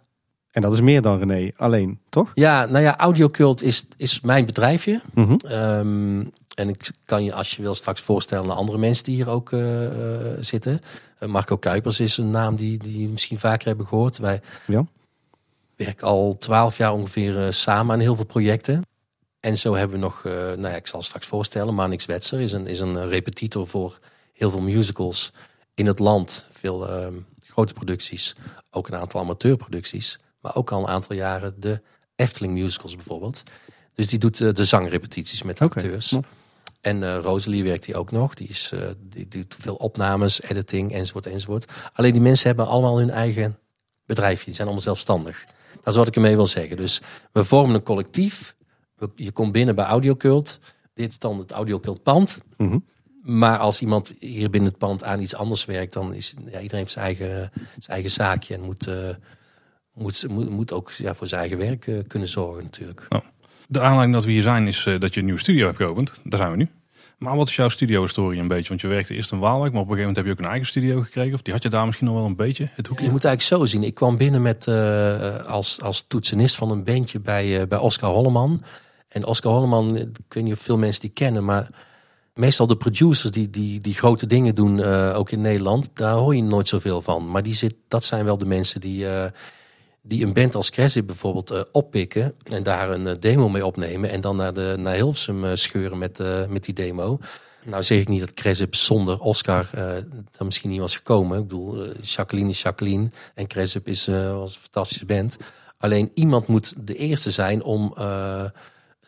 En 0.51 0.62
dat 0.62 0.74
is 0.74 0.81
meer 0.81 1.01
dan 1.01 1.20
René 1.20 1.51
alleen, 1.55 2.00
toch? 2.10 2.31
ja 2.34 2.65
nou 2.65 2.84
ja, 2.84 2.98
Audiocult 2.98 3.63
is, 3.63 3.86
is 3.98 4.22
mijn 4.22 4.46
bedrijfje. 4.46 5.01
Mhm. 5.13 5.36
Ehm, 5.48 6.25
en 6.55 6.70
ik 6.70 6.91
kan 7.05 7.24
je, 7.24 7.34
als 7.34 7.55
je 7.55 7.62
wil, 7.62 7.75
straks 7.75 8.01
voorstellen 8.01 8.51
aan 8.51 8.58
andere 8.58 8.77
mensen 8.77 9.03
die 9.03 9.15
hier 9.15 9.29
ook 9.29 9.51
eh, 9.51 9.86
eh, 9.86 10.38
zitten. 10.39 10.79
Eh, 11.20 11.29
Marco 11.29 11.58
Kuipers 11.58 12.00
is 12.00 12.17
een 12.17 12.29
naam 12.29 12.55
die, 12.55 12.77
die 12.77 13.08
misschien 13.10 13.39
vaker 13.39 13.67
hebben 13.67 13.88
gehoord. 13.88 14.17
Wij 14.17 14.41
Ja. 14.67 14.86
werken 15.75 16.08
al 16.08 16.36
twaalf 16.38 16.77
jaar 16.77 16.93
ongeveer 16.93 17.53
samen 17.53 17.93
aan 17.93 18.00
heel 18.01 18.15
veel 18.15 18.25
projecten. 18.25 18.86
En 19.39 19.58
zo 19.58 19.75
hebben 19.75 20.00
we 20.00 20.03
nog, 20.03 20.24
nou 20.24 20.62
ja, 20.62 20.75
ik 20.75 20.88
zal 20.88 21.01
straks 21.01 21.27
voorstellen, 21.27 21.75
Manix 21.75 22.05
Wetser 22.05 22.39
is 22.39 22.51
een, 22.51 22.67
is 22.67 22.79
een 22.79 23.10
repetitor 23.10 23.67
voor 23.67 24.00
heel 24.34 24.50
veel 24.51 24.62
musicals 24.62 25.31
in 25.74 25.86
het 25.86 26.00
land. 26.00 26.48
Veel 26.51 26.89
ehm, 26.89 27.13
grote 27.39 27.74
producties, 27.74 28.36
ook 28.70 28.88
een 28.88 28.96
aantal 28.96 29.20
amateurproducties. 29.22 30.20
Maar 30.41 30.55
ook 30.55 30.71
al 30.71 30.79
een 30.79 30.88
aantal 30.88 31.15
jaren 31.15 31.53
de 31.60 31.81
Efteling 32.15 32.53
musicals 32.53 32.95
bijvoorbeeld. 32.95 33.43
Dus 33.93 34.07
die 34.07 34.19
doet 34.19 34.41
eh, 34.41 34.53
de 34.53 34.65
zangrepetities 34.65 35.43
met 35.43 35.57
de 35.57 35.63
acteurs. 35.63 36.17
En 36.81 37.03
eh 37.03 37.17
Rosalie 37.21 37.63
werkt 37.63 37.86
hier 37.86 37.98
ook 37.98 38.12
nog. 38.12 38.33
Die, 38.33 38.48
is, 38.48 38.71
eh, 38.74 38.79
die 39.00 39.27
doet 39.27 39.55
veel 39.60 39.75
opnames, 39.75 40.41
editing, 40.41 40.91
enzovoort, 40.91 41.27
enzovoort. 41.27 41.71
Alleen 41.93 42.12
die 42.12 42.21
mensen 42.21 42.48
hebben 42.48 42.67
allemaal 42.67 42.98
hun 42.98 43.10
eigen 43.10 43.57
bedrijfje. 44.05 44.45
Die 44.45 44.53
zijn 44.53 44.67
allemaal 44.67 44.86
zelfstandig. 44.86 45.43
Dat 45.74 45.93
is 45.93 45.95
wat 45.95 46.07
ik 46.07 46.15
ermee 46.15 46.36
wil 46.36 46.45
zeggen. 46.45 46.77
Dus 46.77 47.01
we 47.31 47.43
vormen 47.43 47.75
een 47.75 47.83
collectief. 47.83 48.55
Je 49.15 49.31
komt 49.31 49.51
binnen 49.51 49.75
bij 49.75 49.86
Audiocult. 49.86 50.60
Dit 50.93 51.10
is 51.10 51.19
dan 51.19 51.39
het 51.39 51.51
Audiocult 51.51 52.03
pand. 52.03 52.39
Mhm. 52.57 52.79
Maar 53.21 53.57
als 53.57 53.81
iemand 53.81 54.13
hier 54.19 54.50
binnen 54.50 54.69
het 54.69 54.79
pand 54.79 55.03
aan 55.03 55.21
iets 55.21 55.36
anders 55.36 55.65
werkt, 55.65 55.93
dan 55.93 56.13
is 56.13 56.33
ja, 56.45 56.60
iedereen 56.60 56.79
heeft 56.79 56.91
zijn 56.91 57.05
eigen, 57.05 57.51
zijn 57.53 57.88
eigen 57.88 58.12
zaakje 58.12 58.53
en 58.53 58.62
moet, 58.62 58.89
moet, 59.93 60.27
moet, 60.29 60.50
moet 60.50 60.74
ook 60.74 60.91
ja, 60.91 61.13
voor 61.13 61.27
zijn 61.27 61.41
eigen 61.41 61.57
werk 61.57 61.88
eh, 61.88 62.00
kunnen 62.07 62.27
zorgen 62.27 62.63
natuurlijk. 62.63 63.07
De 63.67 63.81
aanleiding 63.81 64.13
dat 64.13 64.25
we 64.25 64.31
hier 64.31 64.41
zijn 64.41 64.67
is 64.67 64.86
eh, 64.86 65.00
dat 65.00 65.13
je 65.13 65.19
een 65.19 65.25
nieuwe 65.25 65.41
studio 65.41 65.65
hebt 65.65 65.77
geopend. 65.77 66.12
Daar 66.24 66.39
zijn 66.39 66.51
we 66.51 66.57
nu. 66.57 66.69
Maar 67.17 67.36
wat 67.36 67.48
is 67.48 67.55
jouw 67.55 67.69
studio-historie 67.69 68.39
een 68.39 68.48
beetje? 68.48 68.69
Want 68.69 68.81
je 68.81 68.88
werkte 68.88 69.13
eerst 69.13 69.31
in 69.31 69.39
Waalwijk, 69.39 69.74
maar 69.74 69.81
op 69.81 69.89
een 69.89 69.95
gegeven 69.95 70.00
moment 70.00 70.15
heb 70.15 70.25
je 70.25 70.31
ook 70.31 70.39
een 70.39 70.51
eigen 70.51 70.67
studio 70.67 71.01
gekregen. 71.01 71.33
Of 71.33 71.41
die 71.41 71.53
had 71.53 71.63
je 71.63 71.69
daar 71.69 71.86
misschien 71.86 72.07
nog 72.07 72.15
wel 72.15 72.25
een 72.25 72.36
beetje, 72.36 72.69
het 72.74 72.88
hoekje? 72.88 73.05
Je 73.05 73.12
moet 73.12 73.25
eigenlijk 73.25 73.62
zo 73.62 73.65
zien. 73.71 73.83
Ik 73.83 73.93
kwam 73.93 74.17
binnen 74.17 74.41
met, 74.41 74.67
eh, 74.67 75.45
als, 75.45 75.81
als 75.81 76.07
toetsenist 76.07 76.55
van 76.55 76.71
een 76.71 76.83
bandje 76.83 77.19
bij, 77.19 77.67
bij 77.67 77.77
Oscar 77.77 78.10
Holleman. 78.10 78.63
En 79.07 79.25
Oscar 79.25 79.53
Holleman, 79.53 79.98
ik 79.98 80.33
weet 80.33 80.43
niet 80.43 80.53
of 80.53 80.60
veel 80.60 80.77
mensen 80.77 81.01
die 81.01 81.10
kennen, 81.10 81.45
maar 81.45 81.69
meestal 82.33 82.67
de 82.67 82.77
producers 82.77 83.31
die, 83.31 83.50
die, 83.50 83.79
die 83.79 83.93
grote 83.93 84.27
dingen 84.27 84.55
doen, 84.55 84.77
uh, 84.77 85.17
ook 85.17 85.31
in 85.31 85.41
Nederland, 85.41 85.89
daar 85.93 86.15
hoor 86.15 86.36
je 86.36 86.43
nooit 86.43 86.67
zoveel 86.67 87.01
van. 87.01 87.31
Maar 87.31 87.43
die 87.43 87.55
zit, 87.55 87.75
dat 87.88 88.03
zijn 88.03 88.25
wel 88.25 88.38
de 88.38 88.45
mensen 88.45 88.81
die, 88.81 89.05
die 90.01 90.25
een 90.25 90.34
band 90.34 90.55
als 90.55 90.70
Cresip 90.70 91.05
bijvoorbeeld 91.05 91.72
oppikken 91.72 92.34
en 92.43 92.63
daar 92.63 92.89
een 92.89 93.20
demo 93.20 93.50
mee 93.50 93.65
opnemen. 93.65 94.10
En 94.10 94.22
dan 94.22 94.36
naar, 94.36 94.53
de, 94.53 94.75
naar 94.77 94.96
Hilversum 94.96 95.55
scheuren 95.55 95.98
met, 95.98 96.20
met 96.50 96.63
die 96.63 96.74
demo. 96.74 97.20
Nou 97.63 97.84
zeg 97.84 98.00
ik 98.00 98.08
niet 98.08 98.20
dat 98.20 98.34
Cresip 98.34 98.75
zonder 98.75 99.20
Oscar 99.20 99.70
dan 100.31 100.46
misschien 100.46 100.70
niet 100.70 100.79
was 100.79 100.96
gekomen. 100.96 101.38
Ik 101.38 101.48
bedoel, 101.48 101.96
Jacqueline 102.01 102.50
is 102.50 102.62
Jacqueline 102.62 103.08
en 103.34 103.48
Cresip 103.48 103.88
is, 103.88 104.05
was 104.05 104.55
een 104.55 104.62
fantastische 104.62 105.05
band. 105.05 105.38
Alleen 105.77 106.12
iemand 106.13 106.48
moet 106.48 106.74
de 106.88 106.96
eerste 106.96 107.31
zijn 107.31 107.63
om 107.63 107.93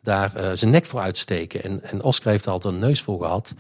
daar 0.02 0.58
zijn 0.58 0.72
nek 0.72 0.86
voor 0.86 1.00
uit 1.00 1.14
te 1.14 1.20
steken. 1.20 1.64
En, 1.64 1.84
en 1.84 2.04
Oscar 2.04 2.32
heeft 2.32 2.46
er 2.46 2.52
altijd 2.52 2.74
een 2.74 2.80
neus 2.80 3.02
voor 3.02 3.20
gehad. 3.22 3.54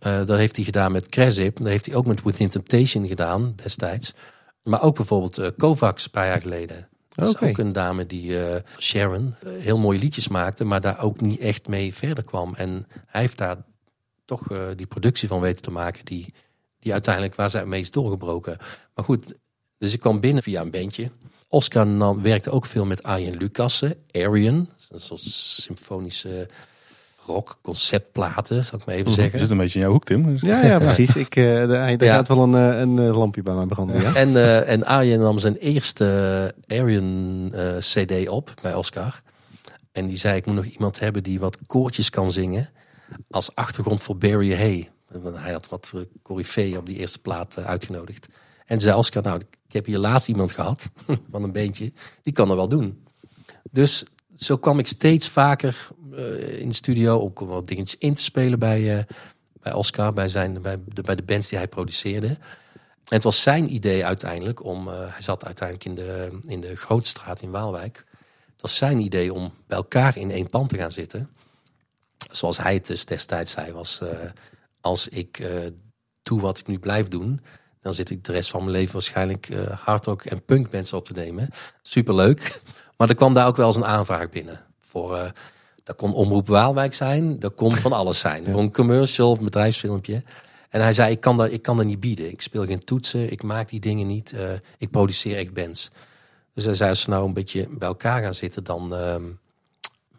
dat 0.00 0.38
heeft 0.38 0.56
hij 0.56 0.64
gedaan 0.64 0.92
met 0.92 1.08
Cresip. 1.08 1.56
Dat 1.56 1.68
heeft 1.68 1.86
hij 1.86 1.94
ook 1.94 2.06
met 2.06 2.22
Within 2.22 2.48
Temptation 2.48 3.08
gedaan 3.08 3.52
destijds. 3.56 4.14
Maar 4.62 4.82
ook 4.82 4.96
bijvoorbeeld 4.96 5.56
Kovacs 5.56 6.04
een 6.04 6.10
paar 6.10 6.26
jaar 6.26 6.40
geleden. 6.40 6.88
Dat 7.08 7.28
is 7.28 7.48
ook 7.48 7.58
een 7.58 7.72
dame 7.72 8.06
die, 8.06 8.38
Sharon, 8.78 9.34
heel 9.46 9.78
mooie 9.78 9.98
liedjes 9.98 10.28
maakte, 10.28 10.64
maar 10.64 10.80
daar 10.80 11.02
ook 11.02 11.20
niet 11.20 11.40
echt 11.40 11.68
mee 11.68 11.94
verder 11.94 12.24
kwam. 12.24 12.54
En 12.54 12.86
hij 13.06 13.20
heeft 13.20 13.38
daar 13.38 13.56
toch 14.30 14.50
uh, 14.50 14.68
die 14.76 14.86
productie 14.86 15.28
van 15.28 15.40
weten 15.40 15.62
te 15.62 15.70
maken 15.70 16.04
die, 16.04 16.34
die 16.78 16.92
uiteindelijk 16.92 17.34
waar 17.34 17.50
zij 17.50 17.66
mee 17.66 17.80
is 17.80 17.90
doorgebroken. 17.90 18.56
Maar 18.94 19.04
goed, 19.04 19.34
dus 19.78 19.92
ik 19.92 20.00
kwam 20.00 20.20
binnen 20.20 20.42
via 20.42 20.60
een 20.60 20.70
bandje. 20.70 21.10
Oscar 21.48 21.86
nam, 21.86 22.22
werkte 22.22 22.50
ook 22.50 22.66
veel 22.66 22.84
met 22.84 23.02
Arjen 23.02 23.36
Lucassen, 23.36 23.96
Arian, 24.12 24.68
een 24.88 25.00
soort 25.00 25.20
symfonische 25.20 26.48
rock 27.30 27.58
conceptplaten, 27.62 28.64
zal 28.64 28.78
ik 28.78 28.86
maar 28.86 28.94
even 28.94 29.12
zeggen. 29.12 29.32
Je 29.32 29.38
zit 29.38 29.50
een 29.50 29.56
beetje 29.56 29.78
in 29.78 29.84
jouw 29.84 29.92
hoek, 29.92 30.04
Tim. 30.04 30.36
Ja, 30.40 30.64
ja, 30.64 30.78
precies. 30.88 31.16
Ik, 31.16 31.36
uh, 31.36 31.70
er 31.70 32.04
ja. 32.04 32.14
gaat 32.14 32.28
wel 32.28 32.42
een, 32.42 32.52
een 32.54 33.00
lampje 33.00 33.42
bij 33.42 33.54
mij 33.54 33.66
branden. 33.66 34.00
Ja? 34.00 34.14
En, 34.14 34.28
uh, 34.28 34.68
en 34.68 34.84
Arjen 34.84 35.20
nam 35.20 35.38
zijn 35.38 35.56
eerste 35.56 36.54
Arian 36.66 37.50
uh, 37.54 37.76
CD 37.78 38.28
op 38.28 38.54
bij 38.62 38.74
Oscar. 38.74 39.20
En 39.92 40.06
die 40.06 40.16
zei: 40.16 40.36
Ik 40.36 40.46
moet 40.46 40.54
nog 40.54 40.64
iemand 40.64 40.98
hebben 40.98 41.22
die 41.22 41.40
wat 41.40 41.58
koortjes 41.66 42.10
kan 42.10 42.32
zingen 42.32 42.68
als 43.30 43.54
achtergrond 43.54 44.02
voor 44.02 44.16
Barry 44.16 44.54
Hay. 44.54 44.90
Want 45.08 45.36
hij 45.38 45.52
had 45.52 45.68
wat 45.68 45.92
eh, 45.94 46.00
coryfeeën 46.22 46.78
op 46.78 46.86
die 46.86 46.96
eerste 46.96 47.18
plaat 47.18 47.56
eh, 47.56 47.64
uitgenodigd. 47.64 48.28
En 48.66 48.80
zei 48.80 48.96
Oscar, 48.96 49.22
nou, 49.22 49.40
ik 49.66 49.72
heb 49.72 49.86
hier 49.86 49.98
laatst 49.98 50.28
iemand 50.28 50.52
gehad 50.52 50.90
van 51.32 51.42
een 51.42 51.52
beentje, 51.52 51.92
die 52.22 52.32
kan 52.32 52.50
er 52.50 52.56
wel 52.56 52.68
doen. 52.68 53.04
Dus 53.70 54.04
zo 54.44 54.56
kwam 54.56 54.78
ik 54.78 54.86
steeds 54.86 55.28
vaker 55.28 55.88
uh, 56.12 56.60
in 56.60 56.68
de 56.68 56.74
studio 56.74 57.16
om 57.16 57.46
wat 57.46 57.68
dingetjes 57.68 58.00
in 58.00 58.14
te 58.14 58.22
spelen 58.22 58.58
bij, 58.58 58.96
uh, 58.96 59.02
bij 59.60 59.72
Oscar, 59.72 60.12
bij, 60.12 60.28
zijn, 60.28 60.62
bij, 60.62 60.78
de, 60.86 61.02
bij 61.02 61.14
de 61.14 61.22
bands 61.22 61.48
die 61.48 61.58
hij 61.58 61.68
produceerde. 61.68 62.36
Het 63.04 63.22
was 63.22 63.42
zijn 63.42 63.74
idee 63.74 64.04
uiteindelijk 64.04 64.64
om, 64.64 64.88
uh, 64.88 64.94
hij 64.94 65.22
zat 65.22 65.44
uiteindelijk 65.44 65.88
in 65.88 65.94
de, 65.94 66.38
in 66.46 66.60
de 66.60 66.76
Grootstraat 66.76 67.42
in 67.42 67.50
Waalwijk. 67.50 68.04
Het 68.52 68.60
was 68.60 68.76
zijn 68.76 69.00
idee 69.00 69.32
om 69.32 69.52
bij 69.66 69.76
elkaar 69.76 70.16
in 70.16 70.30
één 70.30 70.50
pand 70.50 70.68
te 70.68 70.76
gaan 70.76 70.92
zitten 70.92 71.30
zoals 72.30 72.58
hij 72.58 72.74
het 72.74 72.86
dus 72.86 73.04
destijds 73.04 73.52
zei, 73.52 73.72
was 73.72 74.00
als 74.80 75.08
ik 75.08 75.48
doe 76.22 76.40
wat 76.40 76.58
ik 76.58 76.66
nu 76.66 76.78
blijf 76.78 77.08
doen, 77.08 77.40
dan 77.80 77.94
zit 77.94 78.10
ik 78.10 78.24
de 78.24 78.32
rest 78.32 78.50
van 78.50 78.60
mijn 78.60 78.76
leven 78.76 78.92
waarschijnlijk 78.92 79.48
hardrock 79.80 80.24
en 80.24 80.44
punk 80.44 80.70
mensen 80.70 80.96
op 80.96 81.06
te 81.06 81.12
nemen. 81.12 81.48
Superleuk. 81.82 82.60
Maar 83.00 83.08
er 83.08 83.14
kwam 83.14 83.32
daar 83.32 83.46
ook 83.46 83.56
wel 83.56 83.66
eens 83.66 83.76
een 83.76 83.84
aanvraag 83.84 84.28
binnen. 84.28 84.60
Voor, 84.78 85.32
dat 85.82 85.96
kon 85.96 86.14
Omroep 86.14 86.46
Waalwijk 86.46 86.94
zijn, 86.94 87.38
dat 87.38 87.54
kon 87.54 87.74
van 87.74 87.92
alles 87.92 88.18
zijn. 88.18 88.44
Voor 88.50 88.60
een 88.60 88.72
commercial 88.72 89.30
of 89.30 89.38
een 89.38 89.44
bedrijfsfilmpje. 89.44 90.22
En 90.68 90.80
hij 90.80 90.92
zei, 90.92 91.12
ik 91.12 91.20
kan, 91.20 91.36
dat, 91.36 91.52
ik 91.52 91.62
kan 91.62 91.76
dat 91.76 91.86
niet 91.86 92.00
bieden. 92.00 92.30
Ik 92.30 92.42
speel 92.42 92.66
geen 92.66 92.84
toetsen, 92.84 93.32
ik 93.32 93.42
maak 93.42 93.68
die 93.68 93.80
dingen 93.80 94.06
niet. 94.06 94.34
ik 94.78 94.90
produceer 94.90 95.36
echt 95.36 95.52
bands. 95.52 95.90
Dus 96.54 96.64
hij 96.64 96.74
zei, 96.74 96.90
als 96.90 97.00
ze 97.00 97.10
nou 97.10 97.26
een 97.26 97.32
beetje 97.32 97.68
bij 97.70 97.88
elkaar 97.88 98.22
gaan 98.22 98.34
zitten, 98.34 98.64
dan... 98.64 98.94
Ehm, 98.94 99.22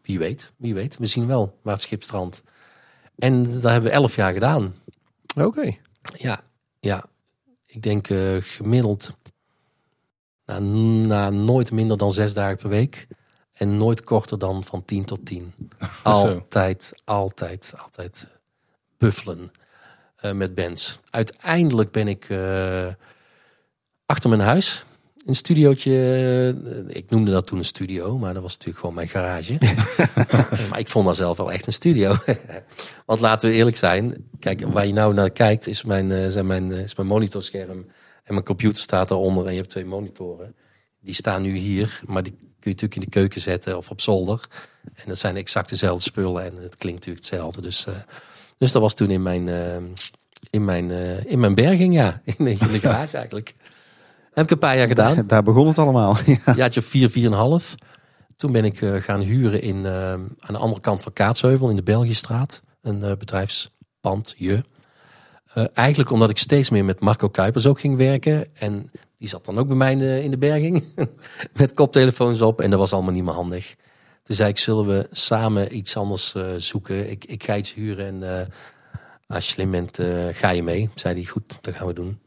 wie 0.01 0.19
weet, 0.19 0.53
wie 0.57 0.73
weet. 0.73 0.97
We 0.97 1.05
zien 1.05 1.27
wel 1.27 1.57
waar 1.61 1.73
het 1.73 1.83
schip 1.83 2.03
strandt. 2.03 2.43
En 3.15 3.43
dat 3.43 3.63
hebben 3.63 3.89
we 3.89 3.95
elf 3.95 4.15
jaar 4.15 4.33
gedaan. 4.33 4.75
Oké. 5.35 5.77
Ja, 6.17 6.43
ja. 6.79 7.05
Ik 7.65 7.81
denk 7.81 8.09
uh, 8.09 8.37
gemiddeld 8.39 9.17
na, 10.45 10.59
na, 10.59 11.29
nooit 11.29 11.71
minder 11.71 11.97
dan 11.97 12.11
zes 12.11 12.33
dagen 12.33 12.57
per 12.57 12.69
week. 12.69 13.07
En 13.51 13.77
nooit 13.77 14.03
korter 14.03 14.39
dan 14.39 14.63
van 14.63 14.85
tien 14.85 15.05
tot 15.05 15.25
tien. 15.25 15.53
altijd, 16.03 16.93
altijd, 17.03 17.73
altijd 17.83 18.27
buffelen 18.97 19.51
uh, 20.25 20.31
met 20.31 20.55
bands. 20.55 20.99
Uiteindelijk 21.09 21.91
ben 21.91 22.07
ik 22.07 22.29
uh, 22.29 22.87
achter 24.05 24.29
mijn 24.29 24.41
huis 24.41 24.85
een 25.25 25.35
studiootje. 25.35 25.91
Eh, 26.87 26.95
ik 26.95 27.09
noemde 27.09 27.31
dat 27.31 27.47
toen 27.47 27.57
een 27.57 27.65
studio, 27.65 28.17
maar 28.17 28.33
dat 28.33 28.41
was 28.41 28.51
natuurlijk 28.51 28.79
gewoon 28.79 28.95
mijn 28.95 29.07
garage. 29.07 29.57
maar 30.69 30.79
ik 30.79 30.87
vond 30.87 31.05
dat 31.05 31.15
zelf 31.15 31.37
wel 31.37 31.51
echt 31.51 31.67
een 31.67 31.73
studio. 31.73 32.15
Want 33.05 33.19
laten 33.19 33.49
we 33.49 33.55
eerlijk 33.55 33.77
zijn. 33.77 34.29
Kijk, 34.39 34.61
waar 34.61 34.87
je 34.87 34.93
nou 34.93 35.13
naar 35.13 35.29
kijkt, 35.29 35.67
is 35.67 35.83
mijn, 35.83 36.11
eh, 36.11 36.27
zijn 36.27 36.47
mijn, 36.47 36.71
eh, 36.71 36.79
is 36.79 36.95
mijn 36.95 37.07
monitorscherm. 37.07 37.85
En 38.31 38.37
mijn 38.37 38.49
computer 38.49 38.81
staat 38.81 39.07
daaronder. 39.07 39.45
En 39.45 39.51
je 39.51 39.57
hebt 39.57 39.69
twee 39.69 39.85
monitoren. 39.85 40.55
Die 41.01 41.13
staan 41.13 41.41
nu 41.41 41.55
hier, 41.55 42.01
maar 42.05 42.23
die 42.23 42.31
kun 42.31 42.47
je 42.59 42.69
natuurlijk 42.69 42.95
in 42.95 43.01
de 43.01 43.09
keuken 43.09 43.41
zetten 43.41 43.77
of 43.77 43.89
op 43.89 44.01
zolder. 44.01 44.47
En 44.93 45.03
dat 45.07 45.17
zijn 45.17 45.35
exact 45.35 45.69
dezelfde 45.69 46.03
spullen 46.03 46.43
en 46.43 46.55
het 46.55 46.75
klinkt 46.75 46.99
natuurlijk 46.99 47.25
hetzelfde. 47.25 47.61
Dus, 47.61 47.85
uh, 47.87 47.93
dus 48.57 48.71
dat 48.71 48.81
was 48.81 48.93
toen 48.93 49.09
in 49.09 49.21
mijn, 49.21 49.47
uh, 49.47 49.75
in 50.49 50.65
mijn, 50.65 50.91
uh, 50.91 51.25
in 51.25 51.39
mijn 51.39 51.55
berging, 51.55 51.93
ja. 51.93 52.21
In, 52.37 52.47
in 52.47 52.57
de 52.57 52.79
garage 52.79 53.17
eigenlijk. 53.17 53.55
Heb 54.33 54.45
ik 54.45 54.51
een 54.51 54.57
paar 54.57 54.77
jaar 54.77 54.87
gedaan. 54.87 55.27
Daar 55.27 55.43
begon 55.43 55.67
het 55.67 55.77
allemaal. 55.77 56.17
Ja. 56.25 56.53
Jaartje 56.55 56.81
vier, 56.81 57.09
vier 57.09 57.25
en 57.25 57.37
half. 57.37 57.75
Toen 58.35 58.51
ben 58.51 58.63
ik 58.63 58.81
uh, 58.81 59.01
gaan 59.01 59.19
huren 59.19 59.61
in, 59.61 59.77
uh, 59.77 60.11
aan 60.11 60.37
de 60.47 60.57
andere 60.57 60.81
kant 60.81 61.01
van 61.01 61.13
Kaatsheuvel 61.13 61.69
in 61.69 61.75
de 61.75 61.83
Belgiestraat. 61.83 62.61
Een 62.81 63.03
uh, 63.03 63.11
bedrijfspand, 63.17 64.33
je. 65.53 65.69
eigenlijk 65.73 66.11
omdat 66.11 66.29
ik 66.29 66.37
steeds 66.37 66.69
meer 66.69 66.85
met 66.85 66.99
Marco 66.99 67.29
Kuipers 67.29 67.67
ook 67.67 67.79
ging 67.79 67.97
werken. 67.97 68.55
En 68.55 68.89
die 69.17 69.27
zat 69.27 69.45
dan 69.45 69.57
ook 69.57 69.67
bij 69.67 69.75
mij 69.75 69.91
in 69.91 69.97
de, 69.97 70.23
in 70.23 70.31
de 70.31 70.37
berging. 70.37 70.83
met 71.59 71.73
koptelefoons 71.73 72.41
op. 72.41 72.61
En 72.61 72.69
dat 72.69 72.79
was 72.79 72.93
allemaal 72.93 73.13
niet 73.13 73.23
meer 73.23 73.33
handig. 73.33 73.75
Toen 74.23 74.35
zei 74.35 74.49
ik, 74.49 74.57
zullen 74.57 74.87
we 74.87 75.07
samen 75.11 75.75
iets 75.75 75.97
anders 75.97 76.35
zoeken? 76.57 77.11
Ik, 77.11 77.25
ik 77.25 77.43
ga 77.43 77.55
iets 77.55 77.73
huren 77.73 78.23
en 78.23 78.49
als 79.27 79.45
je 79.45 79.51
slim 79.51 79.71
bent, 79.71 79.99
ga 80.31 80.49
je 80.49 80.63
mee. 80.63 80.89
Zei 80.95 81.13
hij, 81.13 81.23
goed, 81.25 81.57
dat 81.61 81.75
gaan 81.75 81.87
we 81.87 81.93
doen. 81.93 82.19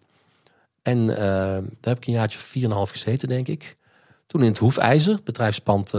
En 0.83 1.07
daar 1.07 1.62
heb 1.81 1.97
ik 1.97 2.07
een 2.07 2.12
jaartje 2.12 2.38
of 2.38 2.88
4,5 2.88 2.93
gezeten, 2.93 3.28
denk 3.28 3.49
ik. 3.49 3.76
Toen 4.26 4.43
in 4.43 4.49
het 4.49 4.59
Hoefijzer, 4.59 5.19
bedrijfspand, 5.25 5.93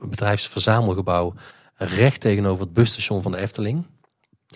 bedrijfsverzamelgebouw, 0.00 1.34
recht 1.76 2.20
tegenover 2.20 2.64
het 2.64 2.72
busstation 2.72 3.22
van 3.22 3.32
de 3.32 3.38
Efteling. 3.38 3.86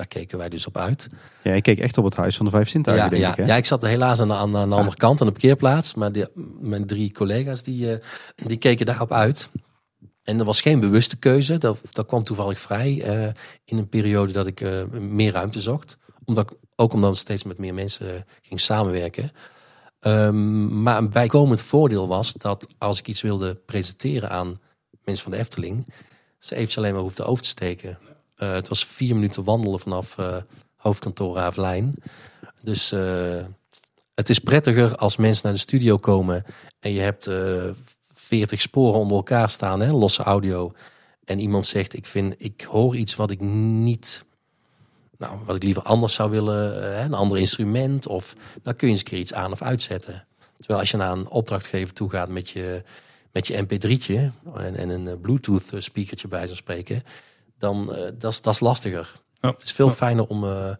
Daar 0.00 0.08
keken 0.08 0.38
wij 0.38 0.48
dus 0.48 0.66
op 0.66 0.76
uit. 0.76 1.08
Ja, 1.42 1.52
ik 1.52 1.62
keek 1.62 1.78
echt 1.78 1.98
op 1.98 2.04
het 2.04 2.16
huis 2.16 2.36
van 2.36 2.44
de 2.44 2.50
Vijf 2.50 2.68
Zintuigen, 2.68 3.04
ja, 3.04 3.10
denk 3.10 3.22
ja, 3.22 3.30
ik. 3.30 3.36
Hè? 3.36 3.44
Ja, 3.44 3.56
ik 3.56 3.64
zat 3.64 3.82
helaas 3.82 4.20
aan, 4.20 4.32
aan, 4.32 4.56
aan 4.56 4.68
de 4.68 4.74
andere 4.74 4.96
kant, 4.96 5.20
aan 5.20 5.26
de 5.26 5.32
parkeerplaats. 5.32 5.94
Maar 5.94 6.12
die, 6.12 6.26
mijn 6.60 6.86
drie 6.86 7.12
collega's, 7.12 7.62
die, 7.62 7.86
uh, 7.86 7.96
die 8.34 8.56
keken 8.56 8.86
daarop 8.86 9.12
uit. 9.12 9.48
En 10.22 10.38
er 10.38 10.44
was 10.44 10.60
geen 10.60 10.80
bewuste 10.80 11.16
keuze. 11.16 11.58
Dat, 11.58 11.80
dat 11.92 12.06
kwam 12.06 12.24
toevallig 12.24 12.60
vrij 12.60 12.92
uh, 12.94 13.28
in 13.64 13.78
een 13.78 13.88
periode 13.88 14.32
dat 14.32 14.46
ik 14.46 14.60
uh, 14.60 14.84
meer 14.86 15.32
ruimte 15.32 15.60
zocht. 15.60 15.98
Omdat, 16.24 16.56
ook 16.76 16.92
omdat 16.92 17.10
we 17.10 17.16
steeds 17.16 17.44
met 17.44 17.58
meer 17.58 17.74
mensen 17.74 18.24
ging 18.42 18.60
samenwerken. 18.60 19.30
Um, 20.00 20.82
maar 20.82 20.98
een 20.98 21.10
bijkomend 21.10 21.62
voordeel 21.62 22.08
was 22.08 22.32
dat 22.32 22.66
als 22.78 22.98
ik 22.98 23.08
iets 23.08 23.20
wilde 23.20 23.54
presenteren 23.54 24.30
aan 24.30 24.60
mensen 25.04 25.24
van 25.24 25.32
de 25.32 25.38
Efteling, 25.38 25.86
ze 26.38 26.54
eventjes 26.54 26.78
alleen 26.78 26.92
maar 26.92 27.02
hoefden 27.02 27.26
over 27.26 27.42
te 27.42 27.48
steken. 27.48 27.98
Uh, 28.42 28.52
het 28.52 28.68
was 28.68 28.84
vier 28.84 29.14
minuten 29.14 29.44
wandelen 29.44 29.80
vanaf 29.80 30.18
uh, 30.18 30.36
hoofdkantoor. 30.76 31.52
Dus 32.62 32.92
uh, 32.92 33.44
het 34.14 34.30
is 34.30 34.38
prettiger 34.38 34.96
als 34.96 35.16
mensen 35.16 35.44
naar 35.44 35.52
de 35.52 35.58
studio 35.58 35.96
komen 35.96 36.44
en 36.80 36.92
je 36.92 37.00
hebt 37.00 37.30
veertig 38.12 38.60
sporen 38.60 39.00
onder 39.00 39.16
elkaar 39.16 39.50
staan, 39.50 39.80
hè, 39.80 39.92
losse 39.92 40.22
audio. 40.22 40.72
En 41.24 41.38
iemand 41.38 41.66
zegt, 41.66 41.96
ik, 41.96 42.06
vind, 42.06 42.34
ik 42.38 42.62
hoor 42.62 42.96
iets 42.96 43.16
wat 43.16 43.30
ik 43.30 43.40
niet 43.40 44.24
nou, 45.20 45.38
wat 45.44 45.56
ik 45.56 45.62
liever 45.62 45.82
anders 45.82 46.14
zou 46.14 46.30
willen, 46.30 46.82
eh, 46.94 47.04
een 47.04 47.14
ander 47.14 47.38
instrument. 47.38 48.06
Of 48.06 48.34
dan 48.62 48.76
kun 48.76 48.86
je 48.86 48.92
eens 48.92 49.02
een 49.02 49.10
keer 49.10 49.18
iets 49.18 49.34
aan 49.34 49.52
of 49.52 49.62
uitzetten. 49.62 50.26
Terwijl 50.56 50.80
als 50.80 50.90
je 50.90 50.96
naar 50.96 51.12
een 51.12 51.28
opdrachtgever 51.28 51.94
toe 51.94 52.10
gaat 52.10 52.28
met 52.28 52.48
je, 52.48 52.82
met 53.32 53.46
je 53.46 53.64
mp3'tje 53.64 54.50
en, 54.54 54.76
en 54.76 54.88
een 54.88 55.08
eh, 55.08 55.14
bluetooth 55.20 55.72
speakertje 55.76 56.28
bij 56.28 56.44
zou 56.44 56.56
spreken. 56.56 57.02
Dan 57.60 57.96
uh, 57.96 58.08
dat 58.18 58.46
is 58.46 58.60
lastiger. 58.60 59.12
Het 59.40 59.62
is 59.64 59.72
veel 59.72 59.90
fijner 59.90 60.26
om 60.26 60.44
eh, 60.44 60.74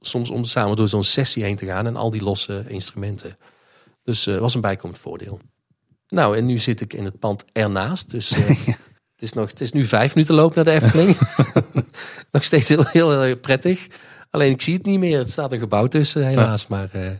soms 0.00 0.30
om 0.30 0.44
samen 0.44 0.76
door 0.76 0.88
zo'n 0.88 1.02
sessie 1.02 1.44
heen 1.44 1.56
te 1.56 1.66
gaan 1.66 1.86
en 1.86 1.96
al 1.96 2.10
die 2.10 2.22
losse 2.22 2.64
instrumenten. 2.68 3.36
Dus 4.02 4.26
eh 4.26 4.38
was 4.38 4.54
een 4.54 4.60
bijkomend 4.60 4.98
voordeel. 4.98 5.40
Nou, 6.08 6.36
en 6.36 6.46
nu 6.46 6.58
zit 6.58 6.80
ik 6.80 6.92
in 6.92 7.04
het 7.04 7.18
pand 7.18 7.44
ernaast. 7.52 8.10
Dus 8.10 8.30
het, 9.14 9.18
is 9.18 9.32
nog, 9.32 9.50
het 9.50 9.60
is 9.60 9.72
nu 9.72 9.84
vijf 9.84 10.14
minuten 10.14 10.34
lopen 10.34 10.64
naar 10.64 10.74
de 10.74 10.84
Efteling. 10.84 11.18
nog 12.32 12.44
steeds 12.44 12.68
heel, 12.68 12.84
heel, 12.86 13.20
heel 13.20 13.36
prettig. 13.36 13.86
Alleen 14.30 14.50
ik 14.50 14.62
zie 14.62 14.74
het 14.74 14.84
niet 14.84 14.98
meer. 14.98 15.18
Het 15.18 15.30
staat 15.30 15.52
een 15.52 15.58
gebouw 15.58 15.86
tussen, 15.86 16.26
helaas. 16.26 16.66
Maar 16.66 16.88
Je 16.92 17.18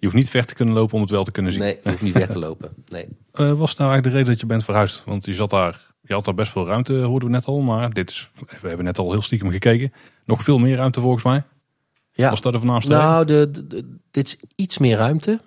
hoeft 0.00 0.14
niet 0.14 0.30
ver 0.30 0.44
te 0.44 0.54
kunnen 0.54 0.74
lopen 0.74 0.94
om 0.94 1.00
het 1.00 1.10
wel 1.10 1.24
te 1.24 1.32
kunnen 1.32 1.52
zien. 1.52 1.60
nee, 1.60 1.78
ik 1.82 1.90
hoef 1.90 2.02
niet 2.02 2.14
weg 2.14 2.28
te 2.28 2.38
lopen. 2.38 2.74
Nee. 2.88 3.08
Was 3.32 3.76
nou 3.76 3.90
eigenlijk 3.90 4.02
de 4.02 4.10
reden 4.10 4.26
dat 4.26 4.40
je 4.40 4.46
bent 4.46 4.64
verhuisd? 4.64 5.04
Want 5.04 5.24
je 5.24 5.34
zat 5.34 5.50
daar, 5.50 5.93
je 6.06 6.14
had 6.14 6.24
daar 6.24 6.34
best 6.34 6.52
veel 6.52 6.66
ruimte, 6.66 6.92
hoorden 6.94 7.28
we 7.28 7.34
net 7.34 7.44
al. 7.46 7.60
Maar 7.60 7.90
dit 7.90 8.10
is, 8.10 8.30
we 8.60 8.68
hebben 8.68 8.84
net 8.84 8.98
al 8.98 9.10
heel 9.12 9.22
stiekem 9.22 9.50
gekeken. 9.50 9.92
Nog 10.24 10.42
veel 10.42 10.58
meer 10.58 10.76
ruimte 10.76 11.00
volgens 11.00 11.22
mij. 11.24 11.42
Ja. 12.12 12.30
Was 12.30 12.40
dat 12.40 12.52
de 12.52 12.58
voornaamste 12.58 12.90
reden? 12.92 13.06
Nou, 13.06 13.24
de, 13.24 13.50
de- 13.50 13.66
de- 13.66 13.96
dit 14.10 14.26
is 14.26 14.36
iets 14.56 14.78
meer 14.78 14.96
ruimte. 14.96 15.40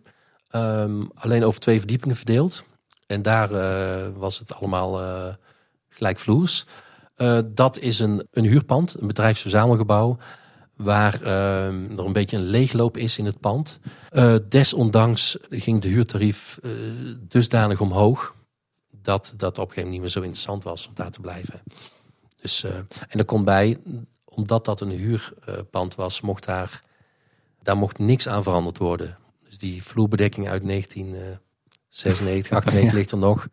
Ehm, 0.50 1.02
alleen 1.14 1.44
over 1.44 1.60
twee 1.60 1.78
verdiepingen 1.80 2.16
verdeeld. 2.16 2.64
En 3.08 3.22
daar 3.22 3.52
eh, 3.52 4.08
was 4.18 4.40
het 4.40 4.54
allemaal 4.54 5.02
eh 5.02 5.34
gelijkvloers. 5.90 6.66
Eh, 7.16 7.40
dat 7.46 7.80
is 7.80 8.00
een, 8.00 8.28
een 8.32 8.46
huurpand, 8.46 8.96
een 9.00 9.08
bedrijfsverzamelgebouw. 9.08 10.18
Waar 10.76 11.14
ehm, 11.22 11.92
er 11.98 12.06
een 12.06 12.14
beetje 12.14 12.38
een 12.38 12.44
leegloop 12.48 12.98
is 12.98 13.18
in 13.18 13.26
het 13.26 13.40
pand. 13.40 13.80
Desondanks 14.50 15.38
ging 15.50 15.82
de 15.82 15.88
huurtarief 15.88 16.60
dusdanig 17.20 17.82
omhoog. 17.82 18.36
Dat 19.08 19.34
dat 19.38 19.58
op 19.58 19.68
een 19.68 19.74
gegeven 19.74 19.76
moment 19.76 19.92
niet 19.92 20.02
meer 20.02 20.10
zo 20.10 20.22
interessant 20.22 20.64
was 20.64 20.88
om 20.88 20.94
daar 20.96 21.12
te 21.12 21.22
blijven. 21.22 21.62
Dus, 22.42 22.64
eh, 22.64 22.76
en 23.08 23.20
er 23.20 23.26
komt 23.26 23.46
bij, 23.46 23.78
omdat 24.26 24.66
dat 24.66 24.82
een 24.82 24.90
huurpand 24.90 25.96
was, 25.96 26.22
mocht 26.22 26.46
daar, 26.46 26.84
daar 27.62 27.78
mocht 27.78 27.98
niks 27.98 28.28
aan 28.28 28.44
veranderd 28.44 28.78
worden. 28.78 29.18
Dus 29.44 29.58
die 29.58 29.84
vloerbedekking 29.84 30.48
uit 30.50 30.64
1996, 30.64 32.52
98 32.52 32.94
ligt 32.98 33.12
er 33.12 33.18
nog. 33.18 33.48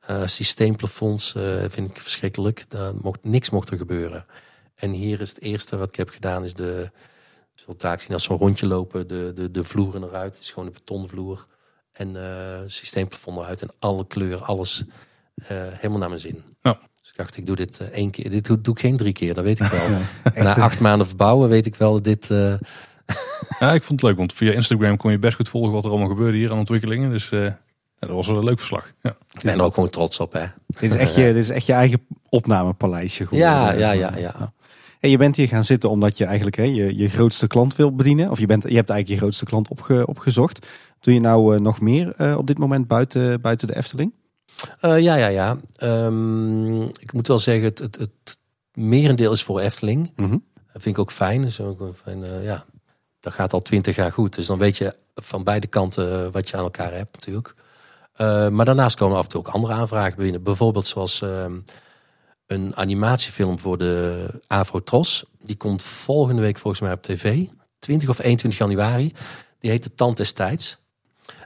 Eh, 0.00 0.26
systeemplafonds 0.26 1.34
eh, 1.34 1.64
vind 1.68 1.90
ik 1.90 2.00
verschrikkelijk. 2.00 2.64
Daar 2.68 2.94
mocht, 2.96 3.24
niks 3.24 3.50
mocht 3.50 3.70
er 3.70 3.76
gebeuren. 3.76 4.26
En 4.74 4.90
hier 4.90 5.20
is 5.20 5.28
het 5.28 5.40
eerste 5.40 5.76
wat 5.76 5.88
ik 5.88 5.96
heb 5.96 6.08
gedaan, 6.08 6.44
is 6.44 6.54
de, 6.54 6.90
zult 7.54 7.78
taak 7.78 8.00
zien 8.00 8.12
als 8.12 8.24
zo'n 8.24 8.38
rondje 8.38 8.66
lopen, 8.66 9.08
de, 9.08 9.32
de, 9.34 9.50
de 9.50 9.64
vloeren 9.64 10.02
eruit. 10.02 10.34
Het 10.34 10.42
is 10.42 10.50
gewoon 10.50 10.66
een 10.66 10.74
betonvloer. 10.74 11.46
En 11.92 12.16
eh 12.16 12.58
systeemplafond 12.66 13.38
eruit. 13.38 13.62
En 13.62 13.68
alle 13.78 14.06
kleuren, 14.06 14.46
alles 14.46 14.84
eh, 15.34 15.56
helemaal 15.56 15.98
naar 15.98 16.08
mijn 16.08 16.20
zin. 16.20 16.42
Ja. 16.62 16.78
Dus 17.00 17.10
ik 17.10 17.16
dacht, 17.16 17.36
ik 17.36 17.46
doe 17.46 17.56
dit 17.56 17.78
eh, 17.78 17.86
één 17.86 18.10
keer. 18.10 18.30
Dit 18.30 18.46
doe, 18.46 18.60
doe 18.60 18.74
ik 18.74 18.80
geen 18.80 18.96
drie 18.96 19.12
keer, 19.12 19.34
dat 19.34 19.44
weet 19.44 19.60
ik 19.60 19.66
wel. 19.70 19.88
Na 20.44 20.56
acht 20.56 20.80
maanden 20.80 21.06
verbouwen 21.06 21.48
weet 21.48 21.66
ik 21.66 21.76
wel 21.76 21.92
dat 21.92 22.04
dit... 22.04 22.30
eh, 22.30 22.54
Ja, 23.60 23.72
ik 23.72 23.82
vond 23.82 24.00
het 24.00 24.08
leuk, 24.10 24.18
want 24.18 24.32
via 24.32 24.52
Instagram 24.52 24.96
kon 24.96 25.10
je 25.10 25.18
best 25.18 25.36
goed 25.36 25.48
volgen 25.48 25.72
wat 25.72 25.84
er 25.84 25.90
allemaal 25.90 26.08
gebeurde 26.08 26.36
hier 26.36 26.50
aan 26.50 26.58
ontwikkelingen. 26.58 27.10
Dus 27.10 27.30
eh, 27.30 27.40
ja, 27.44 27.58
dat 27.98 28.10
was 28.10 28.26
wel 28.26 28.36
een 28.36 28.44
leuk 28.44 28.58
verslag. 28.58 28.92
Ja. 29.02 29.10
ik 29.32 29.42
ben 29.42 29.58
er 29.58 29.62
ook 29.64 29.74
gewoon 29.74 29.90
trots 29.90 30.20
op, 30.20 30.32
hè. 30.32 30.44
Dit 30.66 30.82
is 30.82 30.96
echt 30.96 31.14
je, 31.14 31.22
dit 31.24 31.36
is 31.36 31.50
echt 31.50 31.66
je 31.66 31.72
eigen 31.72 32.06
opnamepaleisje 32.28 33.26
geworden. 33.26 33.48
Ja, 33.48 33.72
ja, 33.72 33.90
ja, 33.92 34.16
ja. 34.16 34.52
En 35.02 35.10
je 35.10 35.16
bent 35.16 35.36
hier 35.36 35.48
gaan 35.48 35.64
zitten 35.64 35.90
omdat 35.90 36.18
je 36.18 36.24
eigenlijk 36.24 36.56
hè, 36.56 36.62
je, 36.62 36.96
je 36.96 37.08
grootste 37.08 37.46
klant 37.46 37.76
wil 37.76 37.94
bedienen. 37.94 38.30
Of 38.30 38.38
je, 38.38 38.46
bent, 38.46 38.62
je 38.62 38.74
hebt 38.74 38.90
eigenlijk 38.90 39.08
je 39.08 39.16
grootste 39.16 39.44
klant 39.44 39.68
opge, 39.68 40.06
opgezocht. 40.06 40.66
Doe 41.00 41.14
je 41.14 41.20
nou 41.20 41.54
eh, 41.54 41.60
nog 41.60 41.80
meer 41.80 42.14
eh, 42.16 42.36
op 42.38 42.46
dit 42.46 42.58
moment 42.58 42.86
buiten, 42.86 43.40
buiten 43.40 43.66
de 43.66 43.76
Efteling? 43.76 44.12
Eh, 44.80 45.00
ja, 45.00 45.14
ja, 45.14 45.26
ja. 45.26 45.56
Ehm, 45.76 46.82
ik 46.82 47.12
moet 47.12 47.28
wel 47.28 47.38
zeggen, 47.38 47.64
het, 47.64 47.78
het, 47.78 47.98
het 47.98 48.38
merendeel 48.72 49.32
is 49.32 49.42
voor 49.42 49.60
Efteling. 49.60 50.12
Mhm. 50.16 50.36
Dat 50.72 50.82
vind 50.82 50.96
ik 50.96 50.98
ook 50.98 51.12
fijn. 51.12 51.42
Dus 51.42 51.60
ook 51.60 51.80
een 51.80 51.94
fijn 51.94 52.24
eh, 52.24 52.44
ja, 52.44 52.64
dat 53.20 53.32
gaat 53.32 53.52
al 53.52 53.60
twintig 53.60 53.96
jaar 53.96 54.12
goed. 54.12 54.34
Dus 54.34 54.46
dan 54.46 54.58
weet 54.58 54.76
je 54.76 54.94
van 55.14 55.44
beide 55.44 55.66
kanten 55.66 56.32
wat 56.32 56.48
je 56.48 56.56
aan 56.56 56.64
elkaar 56.64 56.92
hebt 56.92 57.12
natuurlijk. 57.12 57.54
Maar 58.52 58.64
daarnaast 58.64 58.96
komen 58.96 59.16
af 59.16 59.24
en 59.24 59.28
toe 59.28 59.40
ook 59.40 59.48
andere 59.48 59.72
aanvragen 59.72 60.16
binnen. 60.16 60.42
Bijvoorbeeld 60.42 60.86
zoals 60.86 61.22
ehm, 61.22 61.52
een 62.52 62.76
animatiefilm 62.76 63.58
voor 63.58 63.78
de 63.78 64.26
Afro-Tros. 64.46 65.24
Die 65.40 65.56
komt 65.56 65.82
volgende 65.82 66.42
week 66.42 66.58
volgens 66.58 66.82
mij 66.82 66.92
op 66.92 67.02
tv. 67.02 67.46
20 67.78 68.08
of 68.08 68.18
21 68.18 68.60
januari. 68.60 69.12
Die 69.58 69.70
heet 69.70 69.82
De 69.82 69.94
Tand 69.94 70.16
des 70.16 70.32
Tijds. 70.32 70.78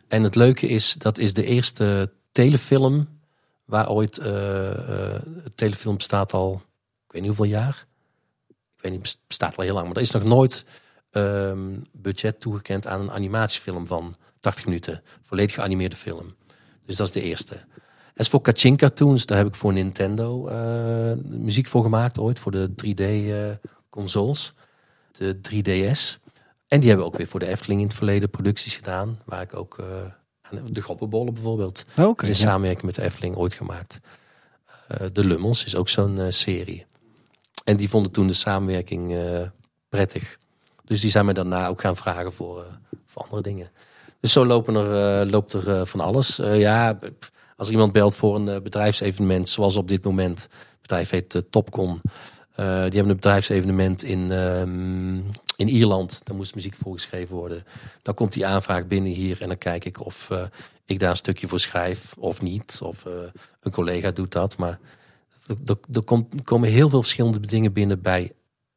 En 0.09 0.23
het 0.23 0.35
leuke 0.35 0.67
is, 0.67 0.93
dat 0.93 1.19
is 1.19 1.33
de 1.33 1.45
eerste 1.45 2.13
telefilm 2.33 3.09
waar 3.65 3.91
ooit... 3.91 4.17
het 4.17 5.57
telefilm 5.57 5.97
bestaat 5.97 6.33
al, 6.33 6.63
ik 7.07 7.13
weet 7.13 7.23
niet 7.23 7.37
hoeveel 7.37 7.55
jaar. 7.55 7.87
Ik 8.49 8.83
weet 8.83 8.93
niet, 8.93 9.19
bestaat 9.27 9.57
al 9.57 9.65
heel 9.65 9.75
lang. 9.75 9.87
Maar 9.87 9.97
er 9.97 10.03
is 10.03 10.11
nog 10.11 10.25
nooit 10.25 10.65
ehm, 11.11 11.77
budget 11.93 12.41
toegekend 12.41 12.87
aan 12.87 13.01
een 13.01 13.11
animatiefilm 13.11 13.87
van 13.87 14.15
80 14.39 14.65
minuten. 14.65 15.03
Volledig 15.23 15.55
geanimeerde 15.55 15.97
film. 15.97 16.35
Dus 16.85 16.97
dat 16.97 17.07
is 17.07 17.13
de 17.13 17.23
eerste. 17.23 17.65
Is 18.17 18.29
voor 18.29 18.41
Kachin 18.41 18.77
Cartoons, 18.77 19.27
daar 19.27 19.39
heb 19.39 19.47
ik 19.47 19.55
voor 19.55 19.73
Nintendo 19.73 20.47
eh, 20.49 21.13
muziek 21.25 21.67
voor 21.69 21.83
gemaakt 21.83 22.19
ooit. 22.19 22.39
Voor 22.39 22.53
de 22.53 22.71
3D-consoles. 22.71 24.53
de 25.13 25.37
3DS. 25.37 26.25
En 26.69 26.81
die 26.81 26.89
hebben 26.89 27.07
ook 27.07 27.17
weer 27.17 27.27
voor 27.27 27.41
de 27.41 27.47
Efteling 27.47 27.81
in 27.81 27.87
het 27.87 27.97
verleden 27.97 28.31
producties 28.31 28.77
gedaan. 28.77 29.19
Waar 29.25 29.43
ik 29.43 29.55
ook... 29.57 29.79
eh, 29.79 29.87
aan 30.43 30.61
de 30.73 30.83
Grappenbollen 30.83 31.35
bijvoorbeeld. 31.35 31.85
Oké. 31.99 32.23
in 32.25 32.31
ja. 32.31 32.37
samenwerking 32.39 32.85
met 32.85 32.95
de 32.95 33.03
Efteling 33.03 33.37
ooit 33.37 33.55
gemaakt. 33.55 34.01
Eh, 34.89 35.07
de 35.13 35.25
Lummels 35.25 35.65
is 35.65 35.77
ook 35.77 35.89
zo'n 35.89 36.19
eh, 36.21 36.27
serie. 36.31 36.87
En 37.65 37.77
die 37.77 37.89
vonden 37.89 38.13
toen 38.13 38.27
de 38.27 38.33
samenwerking 38.33 39.15
eh, 39.15 39.49
prettig. 39.89 40.39
Dus 40.85 41.01
die 41.01 41.11
zijn 41.11 41.25
me 41.27 41.33
daarna 41.33 41.69
ook 41.69 41.81
gaan 41.81 41.97
vragen 41.97 42.33
voor, 42.33 42.63
eh, 42.63 42.67
voor 43.07 43.23
andere 43.23 43.43
dingen. 43.43 43.71
Dus 44.21 44.33
zo 44.33 44.47
lopen 44.47 44.75
er, 44.75 45.21
eh, 45.23 45.31
loopt 45.31 45.53
er 45.53 45.71
eh, 45.71 45.85
van 45.87 46.01
alles. 46.01 46.39
Eh, 46.39 46.61
ja, 46.61 46.93
pff, 46.93 47.31
als 47.57 47.67
er 47.67 47.73
iemand 47.73 47.93
belt 47.93 48.17
voor 48.17 48.37
een 48.37 48.49
eh, 48.49 48.61
bedrijfsevenement, 48.61 49.49
zoals 49.49 49.77
op 49.77 49.89
dit 49.89 50.05
moment. 50.05 50.43
Het 50.43 50.81
bedrijf 50.81 51.11
heet 51.11 51.35
eh, 51.35 51.43
Topcon. 51.51 52.01
Eh, 52.53 52.65
die 52.67 52.75
hebben 52.75 53.09
een 53.09 53.15
bedrijfsevenement 53.15 54.03
in, 54.03 54.31
ehm, 54.33 55.17
in 55.57 55.69
Ierland. 55.69 56.21
Daar 56.25 56.37
moest 56.37 56.55
muziek 56.55 56.77
voor 56.77 56.93
geschreven 56.93 57.37
worden. 57.37 57.65
Dan 58.03 58.15
komt 58.15 58.33
die 58.33 58.47
aanvraag 58.47 58.87
binnen 58.87 59.13
hier 59.13 59.43
en 59.43 59.49
dan 59.49 59.59
kijk 59.59 59.85
ik 59.85 60.05
of 60.05 60.31
ik 60.85 60.99
daar 60.99 61.11
een 61.11 61.17
stukje 61.17 61.49
voor 61.49 61.61
schrijf 61.61 62.15
of 62.19 62.43
niet. 62.43 62.79
Of 62.83 63.05
een 63.61 63.73
collega 63.73 64.11
doet 64.11 64.33
dat. 64.33 64.57
Maar 64.57 64.79
er, 65.93 66.03
komt- 66.05 66.35
er 66.35 66.43
komen 66.45 66.69
heel 66.69 66.89
veel 66.89 67.01
verschillende 67.03 67.41
dingen 67.41 67.73
binnen 67.73 68.01
bij, 68.03 68.33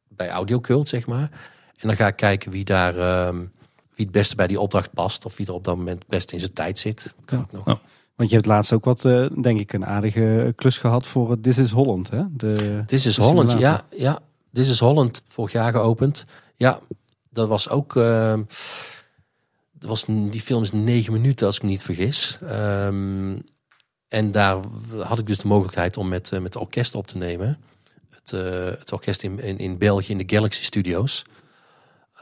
bij 0.08 0.30
Audiocult, 0.30 0.89
zeg 0.89 1.08
maar. 1.08 1.30
En 1.78 1.88
dan 1.88 1.96
ga 1.96 2.08
ik 2.08 2.15
kijken 2.15 2.52
wie 2.52 2.63
daar 2.65 2.98
ehm, 2.98 3.38
wie 3.96 4.06
het 4.06 4.12
beste 4.12 4.36
bij 4.36 4.48
die 4.48 4.60
opdracht 4.60 4.94
past. 4.94 5.26
Of 5.26 5.38
wie 5.38 5.48
er 5.48 5.54
op 5.54 5.63
dat 5.63 5.78
moment 5.78 6.00
het 6.00 6.08
beste 6.08 6.34
in 6.34 6.39
zijn 6.39 6.54
tijd 6.54 6.80
zit. 6.80 7.13
Kan 7.26 7.38
Ja. 7.38 7.44
ook 7.44 7.52
nog. 7.52 7.65
Ja. 7.65 7.80
Want 8.20 8.32
je 8.32 8.38
hebt 8.38 8.48
laatst 8.48 8.74
ook 8.74 8.86
wat, 8.86 9.06
eh, 9.06 9.26
denk 9.42 9.60
ik, 9.60 9.74
een 9.74 9.86
aardige 9.86 10.54
klus 10.56 10.78
gehad 10.78 11.08
voor 11.08 11.40
This 11.42 11.58
is 11.58 11.72
Holland. 11.72 12.10
Hè? 12.10 12.24
De, 12.32 12.84
This 12.86 13.06
is 13.06 13.16
de 13.16 13.22
Holland, 13.22 13.52
simulator. 13.52 13.90
ja, 13.90 13.98
ja. 14.04 14.20
This 14.54 14.70
is 14.70 14.80
Holland, 14.80 15.24
vorig 15.28 15.52
jaar 15.52 15.72
geopend. 15.72 16.26
Ja, 16.56 16.80
dat 17.30 17.48
was 17.48 17.70
ook... 17.70 17.96
ehm, 17.96 18.44
dat 19.72 19.90
was, 19.90 20.06
die 20.06 20.42
film 20.42 20.62
is 20.62 20.72
negen 20.72 21.14
minuten, 21.14 21.48
als 21.48 21.56
ik 21.56 21.62
me 21.62 21.70
niet 21.70 21.84
vergis. 21.84 22.38
Ehm, 22.42 23.36
en 24.08 24.32
daar 24.32 24.58
had 24.98 25.20
ik 25.20 25.28
dus 25.28 25.38
de 25.38 25.48
mogelijkheid 25.48 25.98
om 25.98 26.08
met, 26.08 26.32
eh, 26.32 26.40
met 26.40 26.54
het 26.54 26.64
orkest 26.64 26.96
op 26.96 27.08
te 27.08 27.18
nemen. 27.18 27.58
Het, 28.10 28.34
eh, 28.34 28.80
het 28.80 28.92
orkest 28.92 29.24
in, 29.24 29.40
in, 29.40 29.58
in 29.58 29.78
België, 29.78 30.12
in 30.12 30.18
de 30.28 30.36
Galaxy 30.36 30.64
Studios. 30.64 31.26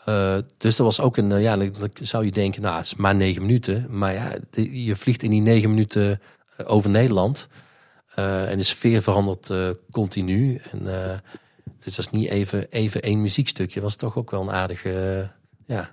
Eh, 0.07 0.37
dus 0.57 0.75
dat 0.75 0.85
was 0.85 1.01
ook 1.01 1.17
een... 1.17 1.31
eh, 1.31 1.41
ja, 1.41 1.57
dan 1.57 1.89
zou 1.93 2.25
je 2.25 2.31
denken, 2.31 2.61
nou, 2.61 2.75
het 2.77 2.85
is 2.85 2.95
maar 2.95 3.15
negen 3.15 3.41
minuten. 3.41 3.87
Maar 3.89 4.13
ja, 4.13 4.35
de- 4.49 4.83
je 4.83 4.95
vliegt 4.95 5.23
in 5.23 5.29
die 5.29 5.41
negen 5.41 5.69
minuten 5.69 6.19
eh, 6.57 6.65
over 6.69 6.89
Nederland... 6.89 7.47
En 8.15 8.57
de 8.57 8.63
sfeer 8.63 9.01
verandert 9.01 9.51
continu. 9.91 10.61
En, 10.71 10.83
dus 11.83 11.95
dat 11.95 12.05
is 12.05 12.09
niet 12.09 12.29
even, 12.29 12.67
even 12.69 13.01
één 13.01 13.21
muziekstukje. 13.21 13.81
was 13.81 13.95
toch 13.95 14.15
ook 14.15 14.31
wel 14.31 14.41
een 14.41 14.51
aardige, 14.51 15.29
ja, 15.65 15.91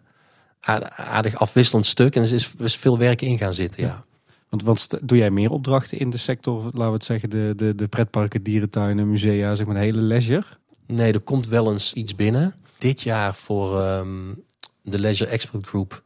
aardig, 0.61 0.91
aardig 0.91 1.35
afwisselend 1.35 1.87
stuk. 1.87 2.17
En 2.17 2.23
er 2.23 2.33
is, 2.33 2.53
is 2.59 2.77
veel 2.77 2.99
werk 2.99 3.23
in 3.23 3.39
gaan 3.39 3.55
zitten, 3.55 3.83
ja. 3.83 4.05
Want, 4.49 4.63
want 4.63 5.09
doe 5.09 5.19
jij 5.19 5.31
meer 5.31 5.51
opdrachten 5.51 5.99
in 5.99 6.11
de 6.11 6.17
sector, 6.17 6.63
laten 6.63 6.87
we 6.87 6.93
het 6.93 7.05
zeggen, 7.05 7.31
de, 7.31 7.53
de, 7.57 7.75
de 7.75 7.89
pretparken, 7.89 8.43
dierentuinen, 8.43 9.11
musea, 9.11 9.55
zeg 9.55 9.67
maar 9.67 9.75
de 9.75 9.81
hele 9.81 10.01
leisure? 10.01 10.47
Nee, 10.87 11.13
er 11.13 11.21
komt 11.21 11.47
wel 11.49 11.73
eens 11.73 11.93
iets 11.93 12.15
binnen. 12.15 12.55
Dit 12.85 13.01
jaar 13.01 13.35
voor 13.35 13.81
ehm, 13.81 14.35
de 14.83 14.99
Leisure 14.99 15.31
Expert 15.31 15.67
Group. 15.67 16.03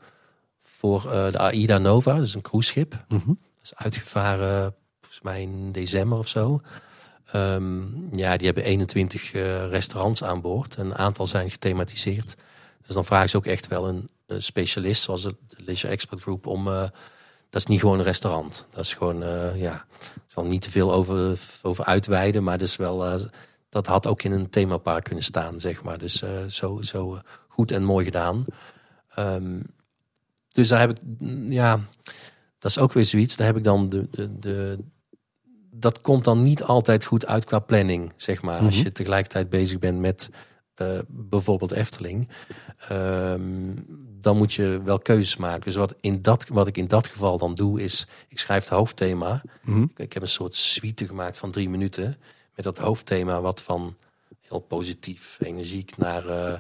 Voor 0.61 1.13
eh, 1.13 1.33
de 1.33 1.39
AIDA 1.39 1.79
Nova, 1.79 2.15
dus 2.15 2.35
een 2.35 2.41
cruiseschip. 2.43 3.05
Mhm. 3.09 3.27
Dat 3.27 3.37
is 3.63 3.75
uitgevaren 3.75 4.75
volgens 5.01 5.21
mij 5.23 5.43
in 5.43 5.73
december 5.73 6.19
of 6.19 6.29
zo. 6.29 6.61
Ehm, 7.33 7.83
ja, 8.17 8.37
die 8.37 8.47
hebben 8.47 8.65
21 8.65 9.33
eh, 9.33 9.69
restaurants 9.69 10.25
aan 10.25 10.41
boord. 10.41 10.77
Een 10.77 10.95
aantal 10.95 11.27
zijn 11.27 11.51
gethematiseerd. 11.51 12.35
Dus 12.87 12.95
dan 12.95 13.05
vragen 13.05 13.29
ze 13.29 13.37
ook 13.37 13.47
echt 13.47 13.67
wel 13.67 13.89
een, 13.89 14.09
een 14.27 14.43
specialist, 14.43 15.03
zoals 15.03 15.23
de 15.23 15.35
Leisure 15.57 15.93
Expert 15.93 16.21
Group, 16.21 16.47
om. 16.47 16.69
eh, 16.69 16.83
dat 17.51 17.61
is 17.61 17.67
niet 17.67 17.81
gewoon 17.81 17.99
een 17.99 18.05
restaurant. 18.05 18.67
Dat 18.71 18.85
is 18.85 18.95
gewoon, 18.95 19.19
ja, 19.59 19.85
ik 20.15 20.23
zal 20.27 20.45
niet 20.45 20.63
te 20.63 20.71
veel 20.71 20.93
over, 20.93 21.39
over 21.63 21.85
uitweiden, 21.85 22.43
maar 22.43 22.59
dat 22.59 22.69
is 22.69 22.77
wel. 22.77 23.19
Eh, 23.69 23.83
dat 23.83 23.87
had 23.87 24.07
ook 24.07 24.23
in 24.23 24.33
een 24.33 24.51
themapark 24.51 25.05
kunnen 25.05 25.25
staan, 25.25 25.61
zeg 25.61 25.83
maar. 25.83 25.99
Dus 25.99 26.23
uh, 26.23 26.31
zo, 26.49 26.83
zo 26.83 27.15
uh, 27.15 27.21
goed 27.49 27.71
en 27.71 27.85
mooi 27.85 28.05
gedaan. 28.05 28.45
Um, 29.19 29.63
dus 30.49 30.69
daar 30.69 30.81
heb 30.81 30.91
ik, 30.91 30.99
ja, 31.49 31.81
dat 32.59 32.71
is 32.71 32.79
ook 32.79 32.93
weer 32.93 33.05
zoiets. 33.05 33.37
Daar 33.37 33.47
heb 33.47 33.57
ik 33.57 33.65
dan 33.65 33.89
de, 33.89 34.09
de, 34.11 34.39
de 34.39 34.79
dat 35.71 36.01
komt 36.01 36.25
dan 36.25 36.43
niet 36.43 36.63
altijd 36.63 37.05
goed 37.05 37.27
uit 37.27 37.45
qua 37.45 37.59
planning, 37.59 38.13
zeg 38.17 38.43
maar. 38.43 38.61
Als 38.61 38.83
je 38.83 38.93
tegelijkertijd 38.93 39.49
bezig 39.49 39.79
bent 39.79 39.99
met 39.99 40.31
uh, 40.83 40.99
bijvoorbeeld 41.09 41.71
Efteling, 41.71 42.29
um, 42.93 43.87
dan 44.21 44.37
moet 44.37 44.53
je 44.53 44.81
wel 44.85 44.99
keuzes 44.99 45.37
maken. 45.37 45.65
Dus 45.65 45.75
wat, 45.75 45.95
in 46.01 46.23
dat, 46.23 46.47
wat 46.49 46.67
ik 46.67 46.77
in 46.77 46.87
dat 46.87 47.09
geval 47.09 47.39
dan 47.39 47.55
doe, 47.55 47.83
is 47.83 48.07
ik 48.29 48.39
schrijf 48.39 48.65
het 48.65 48.79
hoofdthema. 48.79 49.43
Mhm. 49.63 49.83
ik, 49.83 49.99
ik 49.99 50.13
heb 50.13 50.23
een 50.23 50.29
soort 50.29 50.55
suite 50.55 51.07
gemaakt 51.07 51.39
van 51.39 51.51
drie 51.51 51.69
minuten 51.69 52.17
dat 52.63 52.79
hoofdthema 52.79 53.41
wat 53.41 53.63
van 53.63 53.97
heel 54.41 54.61
positief, 54.61 55.39
energiek 55.41 55.97
naar 55.97 56.27
uh, 56.27 56.59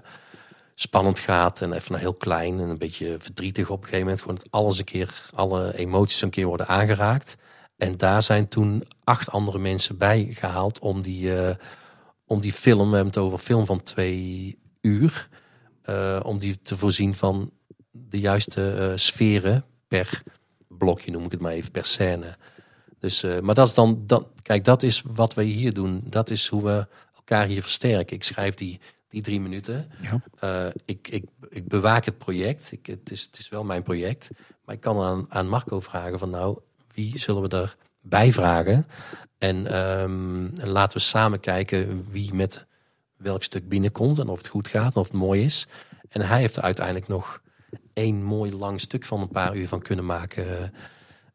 spannend 0.74 1.18
gaat 1.18 1.61
en 1.61 1.72
even 1.72 1.92
naar 1.92 2.00
heel 2.00 2.14
klein 2.14 2.61
en 2.61 2.68
een 2.68 2.78
beetje 2.78 3.16
verdrietig 3.18 3.70
op 3.70 3.78
een 3.78 3.84
gegeven 3.84 4.04
moment. 4.04 4.20
Gewoon 4.20 4.40
alles 4.50 4.78
een 4.78 4.84
keer, 4.84 5.30
alle 5.34 5.76
emoties 5.76 6.22
een 6.22 6.30
keer 6.30 6.46
worden 6.46 6.66
aangeraakt. 6.66 7.37
En 7.76 7.96
daar 7.96 8.22
zijn 8.22 8.48
toen 8.48 8.84
acht 9.04 9.30
andere 9.30 9.58
mensen 9.58 9.98
bij 9.98 10.28
gehaald 10.30 10.78
om 10.78 11.02
die, 11.02 11.34
uh, 11.34 11.54
om 12.26 12.40
die 12.40 12.52
film, 12.52 12.88
we 12.90 12.94
hebben 12.94 13.14
het 13.14 13.22
over 13.22 13.38
film 13.38 13.66
van 13.66 13.82
twee 13.82 14.58
uur, 14.80 15.28
uh, 15.84 16.20
om 16.22 16.38
die 16.38 16.61
te 16.61 16.76
voorzien 16.76 17.14
van 17.14 17.52
de 17.90 18.20
juiste 18.20 18.92
sferen 18.94 19.64
per 19.88 20.22
blokje, 20.68 21.11
noem 21.11 21.24
ik 21.24 21.30
het 21.30 21.40
maar 21.40 21.52
even, 21.52 21.70
per 21.70 21.84
scène. 21.84 22.37
Dus, 22.98 23.24
uh, 23.24 23.40
maar 23.40 23.54
dat 23.54 23.68
is 23.68 23.74
dan, 23.74 24.02
dat, 24.06 24.28
kijk, 24.42 24.64
dat 24.64 24.82
is 24.82 25.02
wat 25.06 25.34
we 25.34 25.42
hier 25.42 25.74
doen. 25.74 26.02
Dat 26.04 26.30
is 26.30 26.48
hoe 26.48 26.64
we 26.64 26.87
elkaar 27.14 27.46
hier 27.46 27.62
versterken. 27.62 28.16
Ik 28.16 28.24
schrijf 28.24 28.54
die, 28.54 28.80
die 29.08 29.22
drie 29.22 29.40
minuten. 29.40 29.90
Ja. 30.00 30.22
Uh, 30.44 30.72
ik, 30.84 31.08
ik, 31.08 31.24
ik 31.48 31.68
bewaak 31.68 32.04
het 32.04 32.18
project. 32.18 32.72
Ik, 32.72 32.87
het, 32.87 33.11
is, 33.11 33.22
het 33.22 33.38
is 33.38 33.48
wel 33.48 33.64
mijn 33.64 33.82
project. 33.82 34.30
Maar 34.64 34.74
ik 34.74 34.80
kan 34.80 35.00
aan, 35.00 35.26
aan 35.28 35.48
Marco 35.48 35.80
vragen 35.80 36.18
van 36.18 36.30
nou, 36.30 36.58
wie 36.94 37.18
zullen 37.18 37.42
we 37.42 37.68
erbij 38.02 38.32
vragen? 38.32 38.84
En 39.38 39.78
um, 40.00 40.52
laten 40.54 40.98
we 40.98 41.04
samen 41.04 41.40
kijken 41.40 42.06
wie 42.11 42.34
met 42.34 42.66
welk 43.16 43.42
stuk 43.42 43.68
binnenkomt. 43.68 44.18
En 44.18 44.28
of 44.28 44.38
het 44.38 44.48
goed 44.48 44.68
gaat, 44.68 44.96
of 44.96 45.06
het 45.06 45.16
mooi 45.16 45.44
is. 45.44 45.66
En 46.08 46.20
hij 46.20 46.40
heeft 46.40 46.56
er 46.56 46.62
uiteindelijk 46.62 47.08
nog 47.08 47.42
één 47.92 48.22
mooi 48.22 48.52
lang 48.54 48.80
stuk 48.80 49.04
van 49.04 49.20
een 49.20 49.28
paar 49.28 49.56
uur 49.56 49.68
van 49.68 49.82
kunnen 49.82 50.04
maken. 50.04 50.72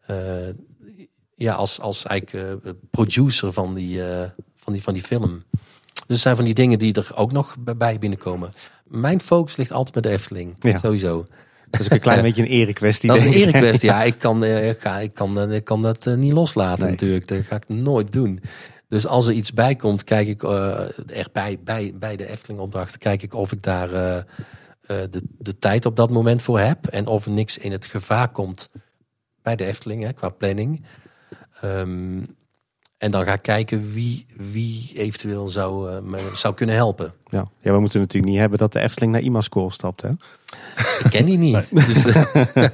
Uh, 0.09 0.49
ja, 1.35 1.53
als, 1.53 1.79
als 1.79 2.05
eigenlijk 2.05 2.63
uh, 2.65 2.71
producer 2.91 3.53
van 3.53 3.73
die, 3.73 3.97
uh, 3.97 4.23
van, 4.57 4.73
die, 4.73 4.83
van 4.83 4.93
die 4.93 5.03
film. 5.03 5.43
Dus 5.91 6.03
het 6.07 6.19
zijn 6.19 6.35
van 6.35 6.45
die 6.45 6.53
dingen 6.53 6.79
die 6.79 6.93
er 6.93 7.11
ook 7.15 7.31
nog 7.31 7.55
bij 7.75 7.97
binnenkomen. 7.99 8.51
Mijn 8.83 9.21
focus 9.21 9.55
ligt 9.55 9.71
altijd 9.71 9.95
met 9.95 10.03
de 10.03 10.09
Efteling, 10.09 10.55
Ja. 10.59 10.79
sowieso. 10.79 11.25
Dat 11.69 11.79
is 11.79 11.85
ook 11.85 11.91
een 11.91 11.99
klein 11.99 12.21
beetje 12.27 12.41
een 12.41 12.47
erekwestie. 12.49 13.09
Dat 13.09 13.17
is 13.17 13.23
een 13.23 13.33
erekwestie. 13.33 13.89
Ja, 13.89 14.03
ik 14.03 14.19
kan, 14.19 14.43
ik, 14.43 14.79
ga, 14.79 14.99
ik, 14.99 15.13
kan, 15.13 15.51
ik 15.51 15.63
kan 15.63 15.81
dat 15.81 16.05
niet 16.05 16.33
loslaten 16.33 16.81
Nee. 16.81 16.91
natuurlijk. 16.91 17.27
Dat 17.27 17.43
ga 17.45 17.55
ik 17.55 17.67
nooit 17.69 18.11
doen. 18.11 18.39
Dus 18.87 19.05
als 19.07 19.27
er 19.27 19.33
iets 19.33 19.53
bij 19.53 19.75
komt, 19.75 20.03
kijk 20.03 20.27
ik 20.27 20.43
er 20.43 21.27
bij, 21.31 21.59
bij, 21.63 21.93
bij 21.95 22.15
de 22.15 22.29
Efteling 22.29 22.61
opdracht, 22.61 22.97
kijk 22.97 23.23
ik 23.23 23.33
of 23.33 23.51
ik 23.51 23.61
daar 23.61 23.89
de, 24.87 25.23
de 25.37 25.57
tijd 25.59 25.85
op 25.85 25.95
dat 25.95 26.09
moment 26.09 26.41
voor 26.41 26.59
heb. 26.59 26.87
En 26.87 27.07
of 27.07 27.25
er 27.25 27.31
niks 27.31 27.57
in 27.57 27.71
het 27.71 27.85
gevaar 27.85 28.29
komt 28.29 28.69
bij 29.41 29.55
de 29.55 29.65
Efteling, 29.65 30.03
hè, 30.03 30.13
qua 30.13 30.29
planning. 30.29 30.83
Um, 31.63 32.35
en 32.97 33.11
dan 33.11 33.23
ga 33.25 33.33
ik 33.33 33.41
kijken 33.41 33.93
wie, 33.93 34.25
wie 34.51 34.91
eventueel 34.95 35.47
zou, 35.47 35.91
uh, 35.91 35.99
me 35.99 36.31
zou 36.35 36.53
kunnen 36.53 36.75
helpen. 36.75 37.13
Ja. 37.27 37.47
ja, 37.61 37.71
we 37.71 37.79
moeten 37.79 37.99
natuurlijk 37.99 38.31
niet 38.31 38.41
hebben 38.41 38.59
dat 38.59 38.73
de 38.73 38.79
Efteling 38.79 39.11
naar 39.11 39.21
Imascore 39.21 39.71
stapt. 39.71 40.01
Hè? 40.01 40.09
Ik 41.03 41.09
ken 41.09 41.25
die 41.25 41.37
niet. 41.37 41.57
Dus, 41.87 42.05
uh, 42.05 42.23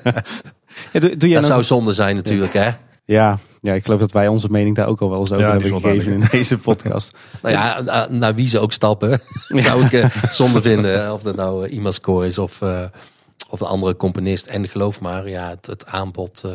Ja, 0.92 1.00
doe, 1.00 1.18
doe 1.18 1.30
jij 1.30 1.40
dat 1.40 1.50
nou- 1.50 1.64
zou 1.64 1.64
zonde 1.64 1.94
zijn 1.94 2.16
natuurlijk, 2.16 2.54
hè? 2.54 2.70
ja, 3.06 3.40
ja, 3.62 3.74
ik 3.74 3.84
geloof 3.84 4.00
dat 4.00 4.12
wij 4.12 4.28
onze 4.28 4.48
mening 4.52 4.76
daar 4.76 4.88
ook 4.88 5.02
al 5.02 5.10
wel 5.10 5.20
eens 5.20 5.32
over 5.32 5.46
Ja, 5.46 5.52
hebben 5.52 5.82
gegeven 5.82 6.14
in 6.14 6.28
deze 6.32 6.58
podcast. 6.58 7.18
Nou 7.42 7.56
ja, 7.56 7.82
naar, 7.82 8.12
naar 8.12 8.36
wie 8.36 8.48
ze 8.48 8.60
ook 8.60 8.74
stappen, 8.74 9.22
zou 9.48 9.86
ik 9.86 9.92
uh, 9.92 10.16
zonde 10.32 10.62
vinden. 10.62 11.14
Of 11.14 11.22
dat 11.22 11.36
nou 11.36 11.68
uh, 11.68 11.74
Imascore 11.74 12.28
is 12.28 12.38
of, 12.38 12.62
uh, 12.62 12.84
of 13.50 13.60
een 13.60 13.68
andere 13.68 13.96
componist. 13.96 14.46
En 14.48 14.70
geloof 14.70 15.02
maar, 15.02 15.30
ja, 15.30 15.50
het, 15.50 15.66
het 15.66 15.86
aanbod 15.86 16.44
uh, 16.46 16.52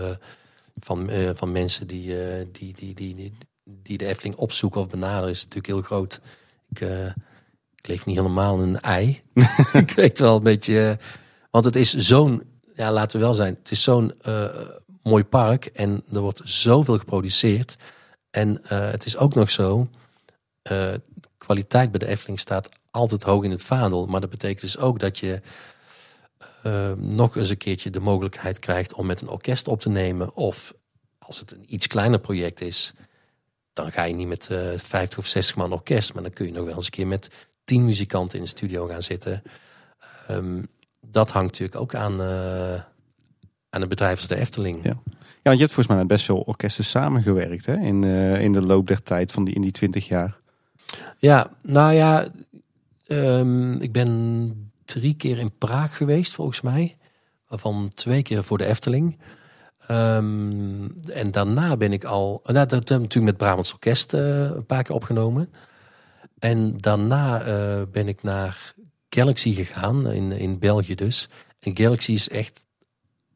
van, 0.80 1.10
uh, 1.10 1.30
van 1.34 1.52
mensen 1.52 1.86
die, 1.86 2.06
uh, 2.06 2.46
die, 2.52 2.74
die, 2.74 2.94
die, 2.94 3.14
die, 3.14 3.32
die 3.64 3.98
de 3.98 4.06
Efteling 4.06 4.36
opzoeken 4.36 4.80
of 4.80 4.88
benaderen 4.88 5.30
is 5.30 5.42
natuurlijk 5.42 5.66
heel 5.66 5.82
groot. 5.82 6.20
Ik, 6.70 6.80
uh, 6.80 7.06
ik 7.74 7.86
leef 7.86 8.06
niet 8.06 8.16
helemaal 8.16 8.62
in 8.62 8.68
een 8.68 8.80
ei. 8.80 9.22
ik 9.72 9.90
weet 9.90 10.18
wel 10.18 10.36
een 10.36 10.42
beetje. 10.42 10.98
Want 11.50 11.64
het 11.64 11.76
is 11.76 11.94
zo'n, 11.94 12.42
ja, 12.74 12.92
laten 12.92 13.18
we 13.18 13.24
wel 13.24 13.34
zijn, 13.34 13.54
het 13.58 13.70
is 13.70 13.82
zo'n 13.82 14.14
mooi 15.02 15.24
park 15.24 15.66
en 15.66 16.04
er 16.12 16.20
wordt 16.20 16.40
zoveel 16.44 16.98
geproduceerd. 16.98 17.76
En 18.30 18.60
het 18.68 19.04
is 19.04 19.16
ook 19.16 19.34
nog 19.34 19.50
zo, 19.50 19.88
kwaliteit 21.38 21.90
bij 21.90 21.98
de 21.98 22.06
Efteling 22.06 22.40
staat 22.40 22.68
altijd 22.90 23.22
hoog 23.22 23.44
in 23.44 23.50
het 23.50 23.62
vaandel. 23.62 24.06
Maar 24.06 24.20
dat 24.20 24.30
betekent 24.30 24.60
dus 24.60 24.78
ook 24.78 24.98
dat 24.98 25.18
je 25.18 25.40
uh, 26.66 26.92
nog 26.92 27.36
eens 27.36 27.50
een 27.50 27.56
keertje 27.56 27.90
de 27.90 28.00
mogelijkheid 28.00 28.58
krijgt 28.58 28.94
om 28.94 29.06
met 29.06 29.20
een 29.20 29.28
orkest 29.28 29.68
op 29.68 29.80
te 29.80 29.88
nemen. 29.88 30.34
Of 30.34 30.74
als 31.18 31.40
het 31.40 31.52
een 31.52 31.74
iets 31.74 31.86
kleiner 31.86 32.20
project 32.20 32.60
is, 32.60 32.94
dan 33.72 33.92
ga 33.92 34.02
je 34.02 34.14
niet 34.14 34.28
met 34.28 34.48
uh, 34.52 34.68
50 34.76 35.18
of 35.18 35.26
60 35.26 35.56
man 35.56 35.72
orkest. 35.72 36.14
Maar 36.14 36.22
dan 36.22 36.32
kun 36.32 36.46
je 36.46 36.52
nog 36.52 36.64
wel 36.64 36.74
eens 36.74 36.84
een 36.84 36.90
keer 36.90 37.06
met 37.06 37.30
10 37.64 37.84
muzikanten 37.84 38.38
in 38.38 38.44
de 38.44 38.50
studio 38.50 38.86
gaan 38.86 39.02
zitten. 39.02 39.42
Um, 40.30 40.68
dat 41.00 41.30
hangt 41.30 41.50
natuurlijk 41.50 41.80
ook 41.80 41.94
aan, 41.94 42.20
uh, 42.20 42.74
aan 43.70 43.82
een 43.82 43.88
bedrijf 43.88 44.18
als 44.18 44.28
de 44.28 44.36
Efteling. 44.36 44.84
Ja. 44.84 45.02
Ja, 45.44 45.50
want 45.50 45.58
je 45.58 45.64
hebt 45.64 45.74
volgens 45.74 45.86
mij 45.86 45.96
met 45.96 46.06
best 46.06 46.24
veel 46.24 46.40
orkesten 46.40 46.84
samengewerkt 46.84 47.66
hè? 47.66 47.76
In, 47.76 48.02
uh, 48.02 48.40
in 48.40 48.52
de 48.52 48.62
loop 48.62 48.86
der 48.86 49.02
tijd 49.02 49.32
van 49.32 49.44
die, 49.44 49.54
in 49.54 49.60
die 49.60 49.70
20 49.70 50.08
jaar. 50.08 50.36
Ja, 51.18 51.50
nou 51.62 51.92
ja, 51.92 52.26
um, 53.06 53.80
ik 53.80 53.92
ben 53.92 54.63
drie 54.84 55.14
keer 55.14 55.38
in 55.38 55.58
Praag 55.58 55.96
geweest 55.96 56.32
volgens 56.32 56.60
mij. 56.60 56.96
Waarvan 57.48 57.88
twee 57.88 58.22
keer 58.22 58.44
voor 58.44 58.58
de 58.58 58.66
Efteling. 58.66 59.18
Um, 59.90 61.00
en 61.12 61.30
daarna 61.30 61.76
ben 61.76 61.92
ik 61.92 62.04
al, 62.04 62.40
nou, 62.44 62.66
dat 62.66 62.70
heb 62.70 62.82
ik 62.82 62.88
natuurlijk 62.88 63.24
met 63.24 63.36
Brabants 63.36 63.72
Orkest 63.72 64.14
uh, 64.14 64.40
een 64.40 64.66
paar 64.66 64.82
keer 64.82 64.94
opgenomen. 64.94 65.52
En 66.38 66.76
daarna 66.76 67.46
uh, 67.46 67.82
ben 67.92 68.08
ik 68.08 68.22
naar 68.22 68.72
Galaxy 69.08 69.54
gegaan, 69.54 70.10
in, 70.10 70.32
in 70.32 70.58
België 70.58 70.94
dus. 70.94 71.28
En 71.58 71.76
Galaxy 71.76 72.12
is 72.12 72.28
echt 72.28 72.66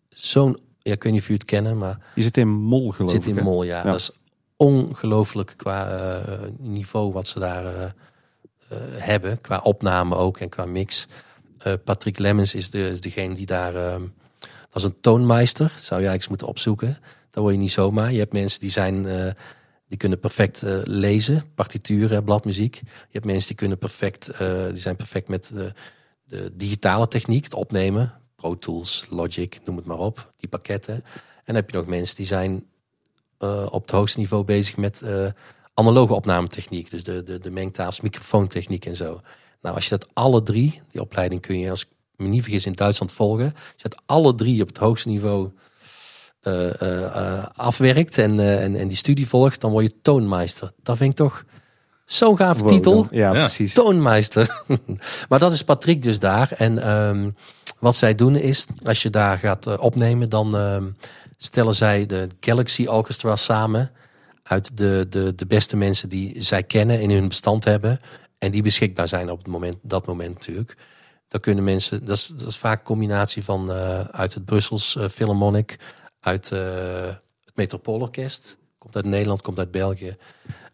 zo'n, 0.08 0.58
ja, 0.78 0.92
ik 0.92 1.02
weet 1.02 1.12
niet 1.12 1.20
of 1.20 1.28
jullie 1.28 1.42
het 1.42 1.50
kennen, 1.50 1.78
maar... 1.78 1.98
Je 2.14 2.22
zit 2.22 2.36
in 2.36 2.48
Mol 2.48 2.92
geloof 2.92 3.10
zit 3.10 3.26
ik. 3.26 3.36
in 3.36 3.44
Mol, 3.44 3.62
ja. 3.62 3.76
ja. 3.76 3.82
Dat 3.82 4.00
is 4.00 4.10
ongelooflijk 4.56 5.54
qua 5.56 5.90
uh, 6.20 6.38
niveau 6.58 7.12
wat 7.12 7.28
ze 7.28 7.38
daar 7.38 7.94
hebben. 8.92 9.40
Qua 9.40 9.58
opname 9.58 10.16
ook 10.16 10.38
en 10.38 10.48
qua 10.48 10.64
mix. 10.64 11.06
Uh, 11.66 11.72
Patrick 11.84 12.18
Lemmens 12.18 12.54
is, 12.54 12.70
de, 12.70 12.88
is 12.88 13.00
degene 13.00 13.34
die 13.34 13.46
daar... 13.46 13.72
Dat 14.68 14.76
is 14.76 14.84
een 14.84 15.00
toonmeister, 15.00 15.68
zou 15.68 16.00
je 16.00 16.08
eigenlijk 16.08 16.28
moeten 16.28 16.46
opzoeken. 16.46 16.98
Dat 17.30 17.42
word 17.42 17.54
je 17.54 17.60
niet 17.60 17.72
zomaar. 17.72 18.12
Je 18.12 18.18
hebt 18.18 18.32
mensen 18.32 18.60
die 18.60 18.70
zijn... 18.70 19.04
Uh, 19.04 19.30
die 19.88 19.98
kunnen 19.98 20.20
perfect 20.20 20.62
uh, 20.62 20.78
lezen, 20.84 21.44
partituren, 21.54 22.24
bladmuziek. 22.24 22.74
Je 22.84 22.86
hebt 23.10 23.24
mensen 23.24 23.48
die 23.48 23.56
kunnen 23.56 23.78
perfect, 23.78 24.26
die 24.68 24.76
zijn 24.76 24.96
perfect 24.96 25.28
met 25.28 25.52
de, 26.26 26.52
digitale 26.52 27.08
techniek, 27.08 27.44
het 27.44 27.54
opnemen. 27.54 28.12
Pro 28.36 28.58
Tools, 28.58 29.06
Logic, 29.10 29.60
noem 29.64 29.76
het 29.76 29.84
maar 29.84 29.98
op, 29.98 30.32
die 30.36 30.48
pakketten. 30.48 30.94
En 30.94 31.02
dan 31.44 31.54
heb 31.54 31.70
je 31.70 31.76
nog 31.76 31.86
mensen 31.86 32.16
die 32.16 32.26
zijn 32.26 32.64
op 33.70 33.82
het 33.82 33.90
hoogste 33.90 34.18
niveau 34.18 34.44
bezig 34.44 34.76
met 34.76 35.00
uh, 35.04 35.26
analoge 35.74 36.14
opnametechniek. 36.14 36.90
Dus 36.90 37.04
de, 37.04 37.22
de, 37.22 37.38
de 37.38 37.50
mengtafels, 37.50 38.00
microfoontechniek 38.00 38.86
en 38.86 38.96
zo. 38.96 39.20
Nou, 39.62 39.74
als 39.74 39.84
je 39.84 39.90
dat 39.90 40.08
alle 40.12 40.42
drie, 40.42 40.82
die 40.90 41.00
opleiding 41.00 41.40
kun 41.40 41.58
je 41.58 41.70
als 41.70 41.82
ik 41.82 41.88
me 42.16 42.28
niet 42.28 42.42
vergis 42.42 42.66
in 42.66 42.72
Duitsland 42.72 43.12
volgen. 43.12 43.44
Als 43.54 43.82
je 43.82 43.88
dat 43.88 44.02
alle 44.06 44.34
drie 44.34 44.62
op 44.62 44.68
het 44.68 44.76
hoogste 44.78 45.08
niveau 45.08 45.50
uh, 46.42 46.70
uh, 46.82 47.46
afwerkt 47.54 48.18
en, 48.18 48.34
uh, 48.38 48.62
en, 48.62 48.76
en 48.76 48.88
die 48.88 48.96
studie 48.96 49.28
volgt, 49.28 49.60
dan 49.60 49.70
word 49.70 49.84
je 49.84 49.94
toonmeister. 50.02 50.72
Dat 50.82 50.96
vind 50.96 51.10
ik 51.10 51.16
toch 51.16 51.44
zo'n 52.04 52.36
gaaf 52.36 52.58
Wow, 52.60 52.68
titel. 52.68 53.06
ja, 53.10 53.32
Ja. 53.32 53.38
precies. 53.38 53.74
Toonmeister. 53.74 54.64
maar 55.28 55.38
dat 55.38 55.52
is 55.52 55.64
Patrick 55.64 56.02
dus 56.02 56.18
daar. 56.18 56.52
En 56.56 56.90
um, 56.90 57.34
wat 57.78 57.96
zij 57.96 58.14
doen 58.14 58.36
is, 58.36 58.66
als 58.84 59.02
je 59.02 59.10
daar 59.10 59.38
gaat 59.38 59.66
uh, 59.66 59.74
opnemen, 59.80 60.28
dan 60.28 60.54
um, 60.54 60.96
stellen 61.38 61.74
zij 61.74 62.06
de 62.06 62.28
Galaxy 62.40 62.86
Orchestra 62.86 63.36
samen 63.36 63.90
uit 64.42 64.76
de, 64.76 65.06
de, 65.10 65.34
de 65.34 65.46
beste 65.46 65.76
mensen 65.76 66.08
die 66.08 66.42
zij 66.42 66.62
kennen 66.62 67.00
in 67.00 67.10
hun 67.10 67.28
bestand 67.28 67.64
hebben. 67.64 67.98
En 68.38 68.50
die 68.50 68.62
beschikbaar 68.62 69.08
zijn 69.08 69.30
op 69.30 69.38
het 69.38 69.46
moment, 69.46 69.76
dat 69.82 70.06
moment 70.06 70.34
natuurlijk. 70.34 70.76
Dan 71.28 71.40
kunnen 71.40 71.64
mensen, 71.64 72.04
dat 72.04 72.16
is, 72.16 72.26
dat 72.26 72.48
is 72.48 72.56
vaak 72.56 72.78
een 72.78 72.84
combinatie 72.84 73.44
van 73.44 73.70
uh, 73.70 74.00
uit 74.00 74.34
het 74.34 74.44
Brussels 74.44 74.94
uh, 74.94 75.08
Philharmonic, 75.08 75.78
uit 76.20 76.50
uh, 76.50 76.60
het 77.44 77.52
Metropoolorkest, 77.54 78.58
komt 78.78 78.96
uit 78.96 79.04
Nederland, 79.04 79.42
komt 79.42 79.58
uit 79.58 79.70
België. 79.70 80.16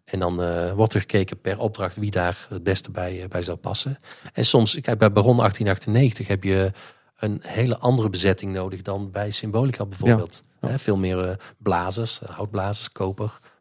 En 0.05 0.19
dan 0.19 0.41
eh, 0.41 0.71
wordt 0.71 0.93
er 0.93 0.99
gekeken 0.99 1.41
per 1.41 1.59
opdracht 1.59 1.95
wie 1.95 2.11
daar 2.11 2.45
het 2.49 2.63
beste 2.63 2.91
bij, 2.91 3.21
eh, 3.21 3.27
bij 3.27 3.41
zou 3.41 3.57
passen. 3.57 3.97
En 4.33 4.45
soms, 4.45 4.79
kijk, 4.81 4.97
bij 4.97 5.11
Baron 5.11 5.37
1898 5.37 6.27
heb 6.27 6.43
je 6.43 6.71
een 7.15 7.39
hele 7.43 7.77
andere 7.77 8.09
bezetting 8.09 8.53
nodig 8.53 8.81
dan 8.81 9.11
bij 9.11 9.31
Symbolica 9.31 9.85
bijvoorbeeld. 9.85 10.43
Ja. 10.61 10.77
Veel 10.77 10.97
meer 10.97 11.29
eh, 11.29 11.35
blazers, 11.57 12.21
eh, 12.21 12.29
houtblazers, 12.29 12.91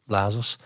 koperblazers. 0.05 0.57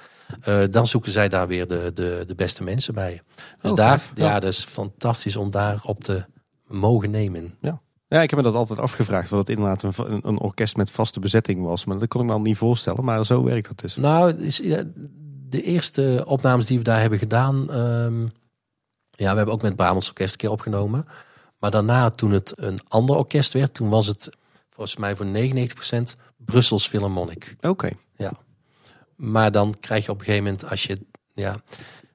Eh, 0.40 0.62
dan 0.70 0.86
zoeken 0.86 1.12
zij 1.12 1.28
daar 1.28 1.46
weer 1.46 1.66
de, 1.66 1.90
de, 1.94 2.24
de 2.26 2.34
beste 2.34 2.62
mensen 2.62 2.94
bij. 2.94 3.22
Dus 3.60 3.70
Oh, 3.70 3.76
daar. 3.76 4.10
Ja. 4.14 4.24
ja, 4.26 4.40
dat 4.40 4.52
is 4.52 4.64
fantastisch 4.64 5.36
om 5.36 5.50
daar 5.50 5.80
op 5.82 6.04
te 6.04 6.24
mogen 6.66 7.10
nemen. 7.10 7.54
Ja, 8.10 8.22
ik 8.22 8.30
heb 8.30 8.38
me 8.38 8.44
dat 8.44 8.54
altijd 8.54 8.78
afgevraagd. 8.78 9.30
Wat 9.30 9.38
het 9.38 9.48
inderdaad 9.48 9.82
een, 9.82 10.12
een, 10.12 10.20
een 10.28 10.38
orkest 10.40 10.76
met 10.76 10.90
vaste 10.90 11.20
bezetting 11.20 11.64
was. 11.64 11.84
Maar 11.84 11.98
dat 11.98 12.08
kon 12.08 12.20
ik 12.20 12.26
me 12.26 12.32
al 12.32 12.40
niet 12.40 12.56
voorstellen. 12.56 13.04
Maar 13.04 13.24
zo 13.24 13.44
werkt 13.44 13.66
dat 13.68 13.78
dus. 13.78 13.96
Nou, 13.96 14.46
ja, 14.48 14.84
de 15.48 15.62
eerste 15.62 16.24
opnames 16.26 16.66
die 16.66 16.78
we 16.78 16.84
daar 16.84 17.00
hebben 17.00 17.18
gedaan. 17.18 17.70
ehm, 17.70 18.22
ja, 19.10 19.30
we 19.30 19.36
hebben 19.36 19.54
ook 19.54 19.62
met 19.62 19.76
Brabants 19.76 20.08
Orkest 20.08 20.32
een 20.32 20.38
keer 20.38 20.50
opgenomen. 20.50 21.06
Maar 21.58 21.70
daarna, 21.70 22.10
toen 22.10 22.30
het 22.32 22.52
een 22.54 22.78
ander 22.88 23.16
orkest 23.16 23.52
werd, 23.52 23.74
toen 23.74 23.88
was 23.88 24.06
het 24.06 24.30
volgens 24.70 24.96
mij 24.96 25.16
voor 25.16 25.26
99% 25.26 26.16
Brussels 26.36 26.88
Philharmonic. 26.88 27.56
Oké. 27.60 27.90
Maar 29.18 29.52
dan 29.52 29.74
krijg 29.80 30.04
je 30.04 30.10
op 30.10 30.18
een 30.18 30.24
gegeven 30.24 30.44
moment, 30.44 30.70
als 30.70 30.82
je. 30.82 30.98
Ja, 31.34 31.62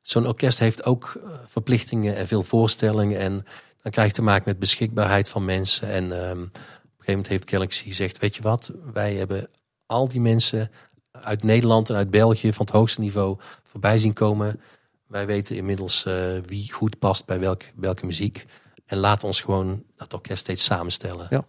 Zo'n 0.04 0.28
orkest 0.28 0.60
heeft 0.60 0.86
ook 0.86 1.22
eh, 1.24 1.32
verplichtingen 1.48 2.16
en 2.16 2.28
veel 2.28 2.44
voorstellingen. 2.44 3.20
En 3.20 3.46
dan 3.82 3.92
krijg 3.92 4.08
je 4.08 4.14
te 4.14 4.22
maken 4.22 4.44
met 4.46 4.60
beschikbaarheid 4.60 5.30
van 5.30 5.46
mensen. 5.46 5.88
En 5.88 6.04
ehm, 6.12 6.42
op 6.42 6.48
een 6.48 6.52
gegeven 6.52 7.06
moment 7.06 7.28
heeft 7.28 7.50
Galaxy 7.50 7.84
gezegd: 7.84 8.18
Weet 8.18 8.36
je 8.36 8.42
wat, 8.42 8.72
wij 8.94 9.16
hebben 9.16 9.50
al 9.86 10.08
die 10.08 10.22
mensen 10.22 10.72
uit 11.12 11.44
Nederland 11.44 11.90
en 11.90 11.96
uit 11.96 12.10
België 12.10 12.54
van 12.54 12.66
het 12.66 12.76
hoogste 12.76 13.02
niveau 13.02 13.38
voorbij 13.64 13.98
zien 13.98 14.14
komen. 14.14 14.62
Wij 15.08 15.26
weten 15.26 15.56
inmiddels 15.56 16.06
eh, 16.06 16.38
wie 16.46 16.74
goed 16.74 17.00
past 17.00 17.26
bij 17.26 17.40
welke, 17.76 18.06
muziek. 18.06 18.46
En 18.86 18.98
laat 18.98 19.24
ons 19.24 19.42
gewoon 19.42 19.84
dat 19.96 20.14
orkest 20.14 20.40
steeds 20.40 20.64
samenstellen. 20.64 21.28
Ja. 21.30 21.46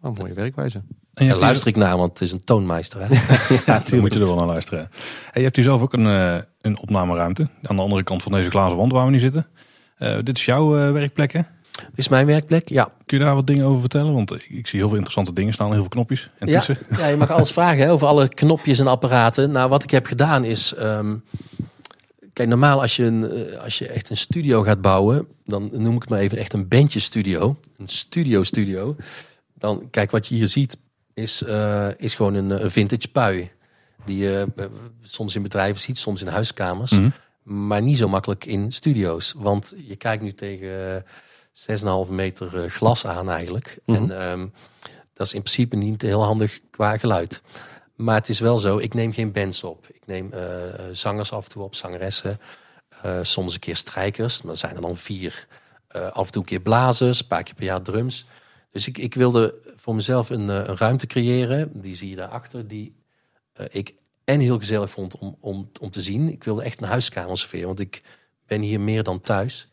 Een 0.00 0.12
mooie 0.12 0.34
werkwijze. 0.34 0.82
En 1.14 1.24
je 1.24 1.30
Daar 1.30 1.40
luister 1.40 1.68
ik 1.68 1.76
naar, 1.76 1.96
want 1.96 2.10
het 2.12 2.20
is 2.20 2.32
een 2.32 2.44
toonmeister. 2.44 3.00
Hè? 3.00 3.06
Ja, 3.66 3.82
dan 3.90 4.00
moet 4.00 4.14
je 4.14 4.20
er 4.20 4.26
wel 4.26 4.34
naar 4.36 4.46
luisteren. 4.46 4.80
En 4.80 4.90
je 5.32 5.42
hebt 5.42 5.56
hier 5.56 5.64
zelf 5.64 5.82
ook 5.82 5.92
een, 5.92 6.06
eh, 6.06 6.38
een 6.60 6.78
opnameruimte. 6.78 7.48
Aan 7.62 7.76
de 7.76 7.82
andere 7.82 8.02
kant 8.02 8.22
van 8.22 8.32
deze 8.32 8.50
glazen 8.50 8.76
wand 8.76 8.92
waar 8.92 9.04
we 9.04 9.10
nu 9.10 9.18
zitten. 9.18 9.46
Eh, 9.96 10.18
dit 10.22 10.38
is 10.38 10.44
jouw 10.44 10.78
eh, 10.78 10.92
werkplek, 10.92 11.32
hè? 11.32 11.40
Dit 11.72 11.98
is 11.98 12.08
mijn 12.08 12.26
werkplek, 12.26 12.68
ja. 12.68 12.92
Kun 13.06 13.18
je 13.18 13.24
daar 13.24 13.34
wat 13.34 13.46
dingen 13.46 13.66
over 13.66 13.80
vertellen? 13.80 14.14
Want 14.14 14.30
ik, 14.34 14.46
ik 14.48 14.66
zie 14.66 14.78
heel 14.78 14.88
veel 14.88 14.96
interessante 14.96 15.32
dingen 15.32 15.52
staan. 15.52 15.70
Heel 15.70 15.80
veel 15.80 15.88
knopjes 15.88 16.28
en 16.38 16.48
Ja, 16.48 16.52
toetsen. 16.54 16.78
ja, 16.98 17.06
je 17.06 17.16
mag 17.16 17.30
alles 17.30 17.52
vragen 17.60 17.84
hè, 17.84 17.90
over 17.90 18.06
alle 18.06 18.28
knopjes 18.28 18.78
en 18.78 18.86
apparaten. 18.86 19.50
Nou, 19.50 19.68
wat 19.68 19.82
ik 19.82 19.90
heb 19.90 20.06
gedaan 20.06 20.44
is... 20.44 20.74
ehm, 20.74 21.16
kijk, 22.32 22.48
normaal 22.48 22.80
als 22.80 22.96
je, 22.96 23.04
een, 23.04 23.30
als 23.58 23.78
je 23.78 23.88
echt 23.88 24.10
een 24.10 24.16
studio 24.16 24.62
gaat 24.62 24.80
bouwen... 24.80 25.26
dan 25.44 25.70
noem 25.72 25.94
ik 25.94 26.00
het 26.00 26.10
maar 26.10 26.18
even 26.18 26.38
echt 26.38 26.52
een 26.52 26.68
bandjestudio. 26.68 27.56
Een 27.78 27.88
studio-studio. 27.88 28.96
Dan, 29.54 29.88
kijk, 29.90 30.10
wat 30.10 30.26
je 30.26 30.34
hier 30.34 30.48
ziet 30.48 30.76
is, 31.14 31.42
eh, 31.42 31.88
is 31.96 32.14
gewoon 32.14 32.34
een, 32.34 32.52
eh, 32.52 32.60
een 32.60 32.70
vintage 32.70 33.08
pui. 33.08 33.50
Die 34.04 34.16
je 34.16 34.46
eh, 34.56 34.66
soms 35.02 35.34
in 35.34 35.42
bedrijven 35.42 35.80
ziet, 35.80 35.98
soms 35.98 36.20
in 36.20 36.26
huiskamers. 36.26 36.90
Mhm. 36.90 37.10
Maar 37.42 37.82
niet 37.82 37.96
zo 37.96 38.08
makkelijk 38.08 38.44
in 38.44 38.72
studio's. 38.72 39.34
Want 39.36 39.74
je 39.86 39.96
kijkt 39.96 40.22
nu 40.22 40.32
tegen 40.32 40.96
eh, 40.96 41.02
6,5 41.52 42.10
meter 42.10 42.70
glas 42.70 43.06
aan 43.06 43.30
eigenlijk. 43.30 43.78
Mhm. 43.84 43.96
En 43.96 44.20
ehm, 44.20 44.46
dat 45.14 45.26
is 45.26 45.34
in 45.34 45.42
principe 45.42 45.76
niet 45.76 46.02
heel 46.02 46.22
handig 46.22 46.58
qua 46.70 46.98
geluid. 46.98 47.42
Maar 47.96 48.14
het 48.14 48.28
is 48.28 48.40
wel 48.40 48.58
zo, 48.58 48.78
ik 48.78 48.94
neem 48.94 49.12
geen 49.12 49.32
bands 49.32 49.64
op. 49.64 49.86
Ik 49.92 50.06
neem 50.06 50.30
zangers 50.92 51.32
af 51.32 51.44
en 51.44 51.50
toe 51.50 51.62
op, 51.62 51.74
zangeressen. 51.74 52.40
soms 53.22 53.54
een 53.54 53.60
keer 53.60 53.76
strijkers, 53.76 54.36
maar 54.36 54.46
dan 54.46 54.56
zijn 54.56 54.74
er 54.74 54.80
dan 54.80 54.96
vier. 54.96 55.46
Af 55.88 56.26
en 56.26 56.32
toe 56.32 56.42
een 56.42 56.48
keer 56.48 56.60
blazers, 56.60 57.20
een 57.20 57.26
paar 57.26 57.42
keer 57.42 57.54
per 57.54 57.64
jaar 57.64 57.82
drums. 57.82 58.24
Dus 58.70 58.86
ik, 58.86 58.98
ik 58.98 59.14
wilde 59.14 59.54
voor 59.82 59.94
mezelf 59.94 60.30
een, 60.30 60.50
eh, 60.50 60.56
een 60.56 60.76
ruimte 60.76 61.06
creëren. 61.06 61.70
Die 61.80 61.94
zie 61.94 62.08
je 62.08 62.16
daarachter. 62.16 62.68
Die 62.68 62.94
eh, 63.52 63.66
ik 63.70 63.94
en 64.24 64.40
heel 64.40 64.58
gezellig 64.58 64.90
vond 64.90 65.18
om, 65.18 65.36
om, 65.40 65.70
om 65.80 65.90
te 65.90 66.02
zien. 66.02 66.28
Ik 66.28 66.44
wilde 66.44 66.62
echt 66.62 66.80
een 66.80 66.88
huiskamersfeer. 66.88 67.66
Want 67.66 67.80
ik 67.80 68.02
ben 68.46 68.60
hier 68.60 68.80
meer 68.80 69.02
dan 69.02 69.20
thuis. 69.20 69.66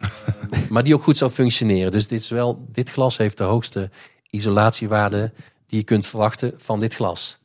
Ehm, 0.00 0.72
maar 0.72 0.84
die 0.84 0.94
ook 0.94 1.02
goed 1.02 1.16
zou 1.16 1.30
functioneren. 1.30 1.92
Dus 1.92 2.08
dit, 2.08 2.20
is 2.20 2.28
wel, 2.28 2.66
dit 2.72 2.90
glas 2.90 3.16
heeft 3.16 3.36
de 3.36 3.44
hoogste 3.44 3.90
isolatiewaarde 4.30 5.32
die 5.66 5.78
je 5.78 5.84
kunt 5.84 6.06
verwachten 6.06 6.54
van 6.56 6.80
dit 6.80 6.94
glas. 6.94 7.38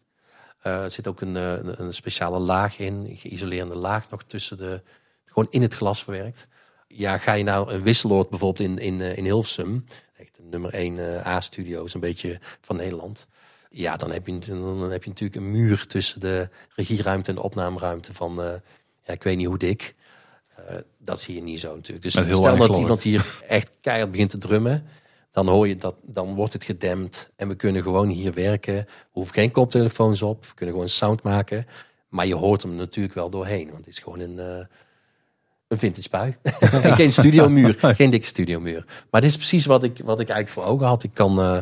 Eh, 0.60 0.84
er 0.84 0.91
zit 0.91 1.08
ook 1.08 1.21
een, 1.21 1.36
eh, 1.36 1.51
een, 1.51 1.82
een 1.82 1.93
speciale 1.93 2.39
laag 2.39 2.80
in, 2.80 2.93
een 2.93 3.17
geïsolerende 3.17 3.75
laag 3.75 4.10
nog 4.10 4.23
tussen 4.23 4.58
de, 4.58 4.82
gewoon 5.25 5.47
in 5.49 5.62
het 5.62 5.73
glas 5.73 6.04
verwerkt. 6.04 6.47
Ja, 6.88 7.17
ga 7.17 7.34
je 7.34 7.43
nou 7.43 7.71
een 7.71 7.84
wisseloord 7.84 8.30
bijvoorbeeld 8.30 8.69
in, 8.69 8.78
in, 8.78 9.01
eh, 9.01 9.17
in 9.17 9.23
Hilversum, 9.23 9.86
echt 10.17 10.38
een 10.38 10.49
nummer 10.49 10.73
1 10.73 10.99
A-studio, 11.25 11.84
is 11.84 11.93
een 11.93 11.99
beetje 11.99 12.39
van 12.62 12.75
Nederland. 12.75 13.28
Ja, 13.69 13.97
dan 13.97 14.12
heb, 14.12 14.28
je, 14.28 14.39
dan 14.39 14.91
heb 14.91 15.04
je 15.04 15.10
natuurlijk 15.10 15.39
een 15.39 15.51
muur 15.51 15.88
tussen 15.88 16.19
de 16.19 16.49
regieruimte 16.75 17.30
en 17.30 17.36
de 17.36 17.41
opnameruimte 17.41 18.13
van, 18.13 18.41
eh, 18.41 18.54
ja, 19.04 19.13
ik 19.13 19.23
weet 19.23 19.38
niet 19.38 19.47
hoe 19.47 19.58
dik. 19.58 19.95
Eh, 20.56 20.75
dat 20.97 21.19
zie 21.19 21.36
je 21.36 21.41
niet 21.41 21.60
zo 21.60 21.75
natuurlijk. 21.75 22.04
Dus 22.04 22.13
stel 22.13 22.58
dat 22.58 22.78
iemand 22.78 23.04
hier 23.04 23.41
echt 23.47 23.71
keihard 23.82 24.12
begint 24.12 24.30
te 24.30 24.38
drummen, 24.38 24.88
dan 25.32 25.47
hoor 25.47 25.67
je 25.67 25.78
dat, 25.78 25.95
dan 26.01 26.36
wordt 26.36 26.54
het 26.54 26.63
gedempt 26.63 27.30
en 27.36 27.47
we 27.47 27.56
kunnen 27.56 27.82
gewoon 27.82 28.08
hier 28.08 28.34
werken. 28.34 28.75
We 28.75 28.88
hoeven 29.12 29.34
geen 29.34 29.51
koptelefoons 29.51 30.21
op, 30.21 30.45
we 30.45 30.54
kunnen 30.54 30.75
gewoon 30.75 30.89
sound 30.89 31.23
maken. 31.23 31.65
Maar 32.08 32.28
je 32.28 32.36
hoort 32.36 32.62
hem 32.62 32.75
natuurlijk 32.75 33.15
wel 33.15 33.30
doorheen, 33.30 33.65
want 33.65 33.78
het 33.78 33.88
is 33.88 33.99
gewoon 33.99 34.19
een, 34.19 34.39
eh, 34.39 34.65
een 35.67 35.78
vintage. 35.78 36.38
En 36.60 36.95
geen 37.01 37.12
studiomuur, 37.12 37.75
geen 37.95 38.10
dikke 38.10 38.28
studiomuur. 38.28 38.86
Maar 39.12 39.21
dit 39.21 39.30
is 39.30 39.36
precies 39.36 39.65
wat 39.65 39.84
ik, 39.84 40.01
wat 40.04 40.19
ik 40.19 40.30
eigenlijk 40.30 40.60
voor 40.60 40.73
ogen 40.73 40.88
had. 40.88 41.04
Ik 41.04 41.13
kan, 41.13 41.39
eh, 41.39 41.58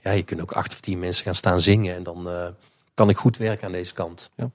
ja, 0.00 0.10
je 0.10 0.22
kunt 0.22 0.40
ook 0.40 0.52
acht 0.52 0.72
of 0.72 0.80
tien 0.80 0.98
mensen 0.98 1.24
gaan 1.24 1.34
staan 1.34 1.60
zingen 1.60 1.94
en 1.94 2.02
dan 2.02 2.28
eh, 2.28 2.46
kan 2.94 3.08
ik 3.08 3.16
goed 3.16 3.36
werken 3.36 3.66
aan 3.66 3.72
deze 3.72 3.94
kant. 3.94 4.30
Ja, 4.36 4.50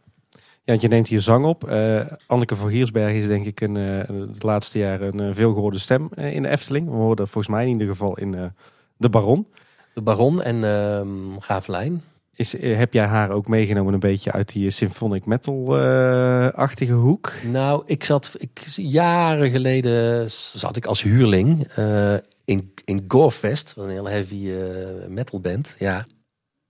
want 0.66 0.82
je 0.82 0.88
neemt 0.88 1.08
hier 1.08 1.22
zang 1.22 1.46
op. 1.46 1.70
Eh, 1.70 2.06
Anneke 2.28 2.56
van 2.56 2.70
Giersberg 2.70 3.14
is 3.14 3.28
denk 3.28 3.46
ik 3.46 3.62
een, 3.62 3.76
het 3.76 4.44
laatste 4.44 4.78
jaar 4.78 5.02
een 5.02 5.20
eh, 5.20 5.30
veelgehoorde 5.32 5.80
stem 5.80 6.10
in 6.16 6.42
de 6.42 6.50
Efteling. 6.50 6.90
We 6.90 6.96
hoorden 6.96 7.28
volgens 7.28 7.54
mij 7.54 7.64
in 7.64 7.72
ieder 7.72 7.88
geval 7.88 8.18
in 8.18 8.54
De 8.98 9.10
Baron. 9.10 9.48
De 9.94 10.02
Baron 10.02 10.42
en 10.42 10.64
ehm 10.64 11.40
Gavelijn. 11.40 12.04
Is, 12.36 12.56
eh, 12.56 12.78
heb 12.78 12.94
jij 12.94 13.06
haar 13.06 13.32
ook 13.32 13.48
meegenomen 13.48 13.94
een 13.94 14.00
beetje 14.00 14.32
uit 14.32 14.52
die 14.52 14.70
symphonic 14.70 15.26
metal-achtige 15.26 16.94
hoek? 16.94 17.34
Nou, 17.44 17.84
ik 17.86 18.04
zat 18.04 18.32
ik, 18.38 18.60
jaren 18.76 19.52
geleden 19.52 20.32
zat 20.54 20.76
ik 20.76 20.86
als 20.86 21.02
huurling 21.02 21.68
eh, 21.68 22.14
in, 22.46 22.74
in 22.84 23.06
Gorefest, 23.08 23.74
een 23.78 23.90
heel 23.90 24.10
heavy 24.10 24.52
eh, 24.52 25.08
metal 25.08 25.40
band. 25.40 25.76
Ja. 25.80 26.06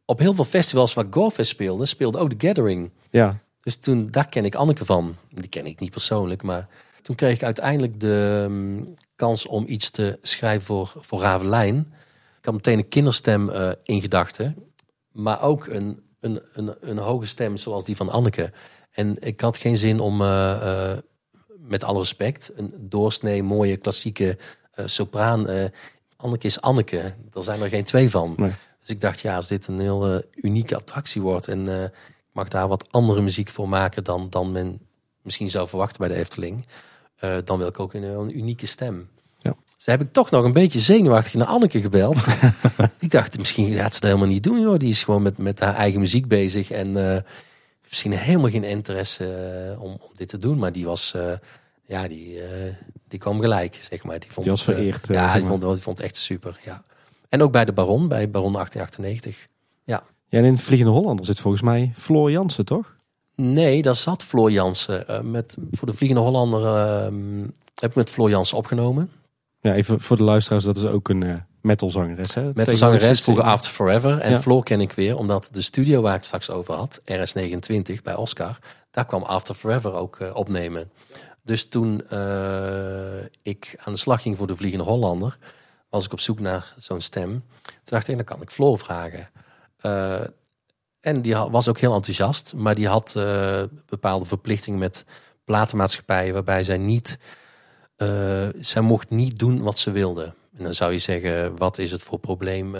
Op 0.05 0.19
heel 0.19 0.33
veel 0.33 0.43
festivals 0.43 0.93
waar 0.93 1.05
Gorefest 1.09 1.49
speelde, 1.49 1.85
speelde 1.85 2.17
ook 2.17 2.33
The 2.33 2.47
Gathering. 2.47 2.91
Ja, 3.09 3.37
Dus 3.61 3.75
toen, 3.75 4.07
daar 4.11 4.29
ken 4.29 4.45
ik 4.45 4.55
Anneke 4.55 4.85
van. 4.85 5.15
Die 5.29 5.49
ken 5.49 5.65
ik 5.65 5.79
niet 5.79 5.91
persoonlijk, 5.91 6.43
maar 6.43 6.67
toen 7.01 7.15
kreeg 7.15 7.33
ik 7.33 7.43
uiteindelijk 7.43 7.99
de 7.99 8.45
mm, 8.49 8.95
kans 9.15 9.47
om 9.47 9.65
iets 9.67 9.89
te 9.89 10.19
schrijven 10.21 10.65
voor, 10.65 10.93
voor 10.99 11.21
Ravelijn. 11.21 11.93
Ik 12.39 12.45
had 12.45 12.53
meteen 12.53 12.77
een 12.77 12.87
kinderstem 12.87 13.49
eh, 13.49 13.71
in 13.83 14.01
gedachten, 14.01 14.55
maar 15.13 15.41
ook 15.41 15.67
een, 15.67 16.03
een, 16.19 16.41
een, 16.53 16.75
een 16.79 16.97
hoge 16.97 17.25
stem 17.25 17.57
zoals 17.57 17.85
die 17.85 17.95
van 17.95 18.09
Anneke. 18.09 18.51
En 18.91 19.17
ik 19.19 19.41
had 19.41 19.57
geen 19.57 19.77
zin 19.77 19.99
om, 19.99 20.21
eh, 20.21 20.91
eh, 20.91 20.97
met 21.57 21.83
alle 21.83 21.99
respect, 21.99 22.51
een 22.55 22.73
doorsnee 22.79 23.43
mooie 23.43 23.77
klassieke 23.77 24.37
eh, 24.71 24.85
sopraan. 24.87 25.71
Anneke 26.15 26.47
is 26.47 26.61
Anneke, 26.61 27.13
daar 27.29 27.43
zijn 27.43 27.61
er 27.61 27.69
geen 27.69 27.83
twee 27.83 28.09
van. 28.09 28.33
Nee. 28.37 28.51
Dus 28.79 28.89
ik 28.89 29.01
dacht, 29.01 29.19
ja, 29.19 29.35
als 29.35 29.47
dit 29.47 29.67
een 29.67 29.79
heel 29.79 30.21
unieke 30.31 30.75
attractie 30.75 31.21
wordt 31.21 31.47
en 31.47 31.67
ik 31.67 31.91
mag 32.31 32.47
daar 32.47 32.67
wat 32.67 32.91
andere 32.91 33.21
muziek 33.21 33.49
voor 33.49 33.69
maken 33.69 34.03
dan, 34.03 34.29
dan 34.29 34.51
men 34.51 34.79
misschien 35.21 35.49
zou 35.49 35.67
verwachten 35.67 35.97
bij 35.97 36.07
de 36.07 36.15
Efteling, 36.15 36.65
dan 37.43 37.57
wil 37.57 37.67
ik 37.67 37.79
ook 37.79 37.93
een, 37.93 38.03
een 38.03 38.37
unieke 38.37 38.65
stem. 38.65 39.09
Ja. 39.85 39.91
Dus 39.91 39.99
heb 39.99 40.07
ik 40.07 40.13
toch 40.13 40.31
nog 40.31 40.45
een 40.45 40.53
beetje 40.53 40.79
zenuwachtig 40.79 41.33
naar 41.33 41.47
Anneke 41.47 41.81
gebeld. 41.81 42.17
ik 42.99 43.11
dacht, 43.11 43.37
misschien 43.37 43.73
gaat 43.73 43.93
ze 43.93 43.99
dat 43.99 44.09
helemaal 44.09 44.33
niet 44.33 44.43
doen, 44.43 44.61
joh. 44.61 44.79
Die 44.79 44.89
is 44.89 45.03
gewoon 45.03 45.21
met, 45.21 45.37
met 45.37 45.59
haar 45.59 45.75
eigen 45.75 45.99
muziek 45.99 46.27
bezig 46.27 46.71
en 46.71 47.15
eh, 47.15 47.21
misschien 47.81 48.11
helemaal 48.11 48.49
geen 48.49 48.63
interesse 48.63 49.25
eh, 49.25 49.81
om, 49.81 49.91
om 49.91 50.09
dit 50.15 50.29
te 50.29 50.37
doen. 50.37 50.57
Maar 50.57 50.71
die 50.71 50.85
was, 50.85 51.13
eh, 51.13 51.31
ja, 51.85 52.07
die, 52.07 52.39
die 53.07 53.19
kwam 53.19 53.39
gelijk, 53.39 53.87
zeg 53.89 54.03
maar. 54.03 54.19
Die, 54.19 54.31
vond 54.31 54.45
Die 54.45 54.55
was 54.55 54.63
vereerd, 54.63 55.07
ja, 55.07 55.31
zeg 55.31 55.39
die 55.39 55.49
vond, 55.49 55.61
die 55.61 55.75
vond 55.75 55.97
het 55.97 56.07
echt 56.07 56.15
super, 56.15 56.59
ja. 56.63 56.83
En 57.29 57.41
ook 57.41 57.51
bij 57.51 57.65
de 57.65 57.73
Baron, 57.73 58.07
bij 58.07 58.29
Baron 58.29 58.51
1898. 58.53 59.47
ja 59.83 60.03
en 60.29 60.43
in 60.43 60.57
Vliegende 60.57 60.91
Hollander 60.91 61.25
zit 61.25 61.39
volgens 61.39 61.63
mij 61.63 61.93
Floor 61.97 62.31
Jansen, 62.31 62.65
toch? 62.65 62.95
Nee, 63.35 63.81
daar 63.81 63.95
zat 63.95 64.23
Floor 64.23 64.51
Jansen. 64.51 65.31
met, 65.31 65.55
voor 65.71 65.87
de 65.87 65.93
Vliegende 65.93 66.23
Hollander 66.23 66.65
ehm, 66.65 67.41
heb 67.75 67.89
ik 67.89 67.95
met 67.95 68.09
Floor 68.09 68.29
Jansen 68.29 68.57
opgenomen. 68.57 69.09
Ja, 69.63 69.73
even 69.73 70.01
voor 70.01 70.17
de 70.17 70.23
luisteraars, 70.23 70.63
dat 70.63 70.77
is 70.77 70.85
ook 70.85 71.09
een 71.09 71.23
eh 71.23 71.35
metalzangeres. 71.61 72.33
Hè? 72.33 72.41
Met 72.43 72.55
de 72.55 72.63
Tegenwoordig 72.63 72.77
zangeres 72.79 73.07
zit 73.07 73.17
ze- 73.17 73.23
vroeger 73.23 73.43
After 73.43 73.71
Forever. 73.71 74.19
En 74.19 74.31
Ja. 74.31 74.41
Floor 74.41 74.63
ken 74.63 74.81
ik 74.81 74.91
weer, 74.91 75.17
omdat 75.17 75.49
de 75.51 75.61
studio 75.61 76.01
waar 76.01 76.15
ik 76.15 76.23
straks 76.23 76.49
over 76.49 76.73
had, 76.73 77.01
RS29 77.05 78.01
bij 78.03 78.15
Oscar, 78.15 78.57
daar 78.91 79.05
kwam 79.05 79.23
After 79.23 79.55
Forever 79.55 79.93
ook 79.93 80.19
eh, 80.19 80.35
opnemen. 80.35 80.91
Dus 81.43 81.67
toen 81.69 82.07
eh, 82.07 83.23
ik 83.41 83.73
aan 83.77 83.93
de 83.93 83.99
slag 83.99 84.21
ging 84.21 84.37
voor 84.37 84.47
de 84.47 84.55
Vliegende 84.55 84.83
Hollander, 84.85 85.37
was 85.89 86.05
ik 86.05 86.11
op 86.11 86.19
zoek 86.19 86.39
naar 86.39 86.73
zo'n 86.77 87.01
stem. 87.01 87.29
Toen 87.63 87.73
dacht 87.83 88.07
ik, 88.07 88.15
dan 88.15 88.25
kan 88.25 88.41
ik 88.41 88.49
Floor 88.51 88.79
vragen. 88.79 89.29
Uh, 89.85 90.19
en 90.99 91.21
die 91.21 91.35
was 91.35 91.67
ook 91.67 91.79
heel 91.79 91.93
enthousiast, 91.93 92.53
maar 92.55 92.75
die 92.75 92.87
had 92.87 93.13
uh, 93.17 93.61
bepaalde 93.85 94.25
verplichtingen 94.25 94.79
met 94.79 95.05
platenmaatschappijen, 95.45 96.33
waarbij 96.33 96.63
zij 96.63 96.77
niet, 96.77 97.17
uh, 98.03 98.47
zij 98.59 98.81
mocht 98.81 99.09
niet 99.09 99.39
doen 99.39 99.61
wat 99.61 99.79
ze 99.79 99.91
wilde. 99.91 100.33
En 100.57 100.63
dan 100.63 100.73
zou 100.73 100.91
je 100.91 100.97
zeggen, 100.97 101.57
wat 101.57 101.77
is 101.77 101.91
het 101.91 102.03
voor 102.03 102.19
probleem 102.19 102.71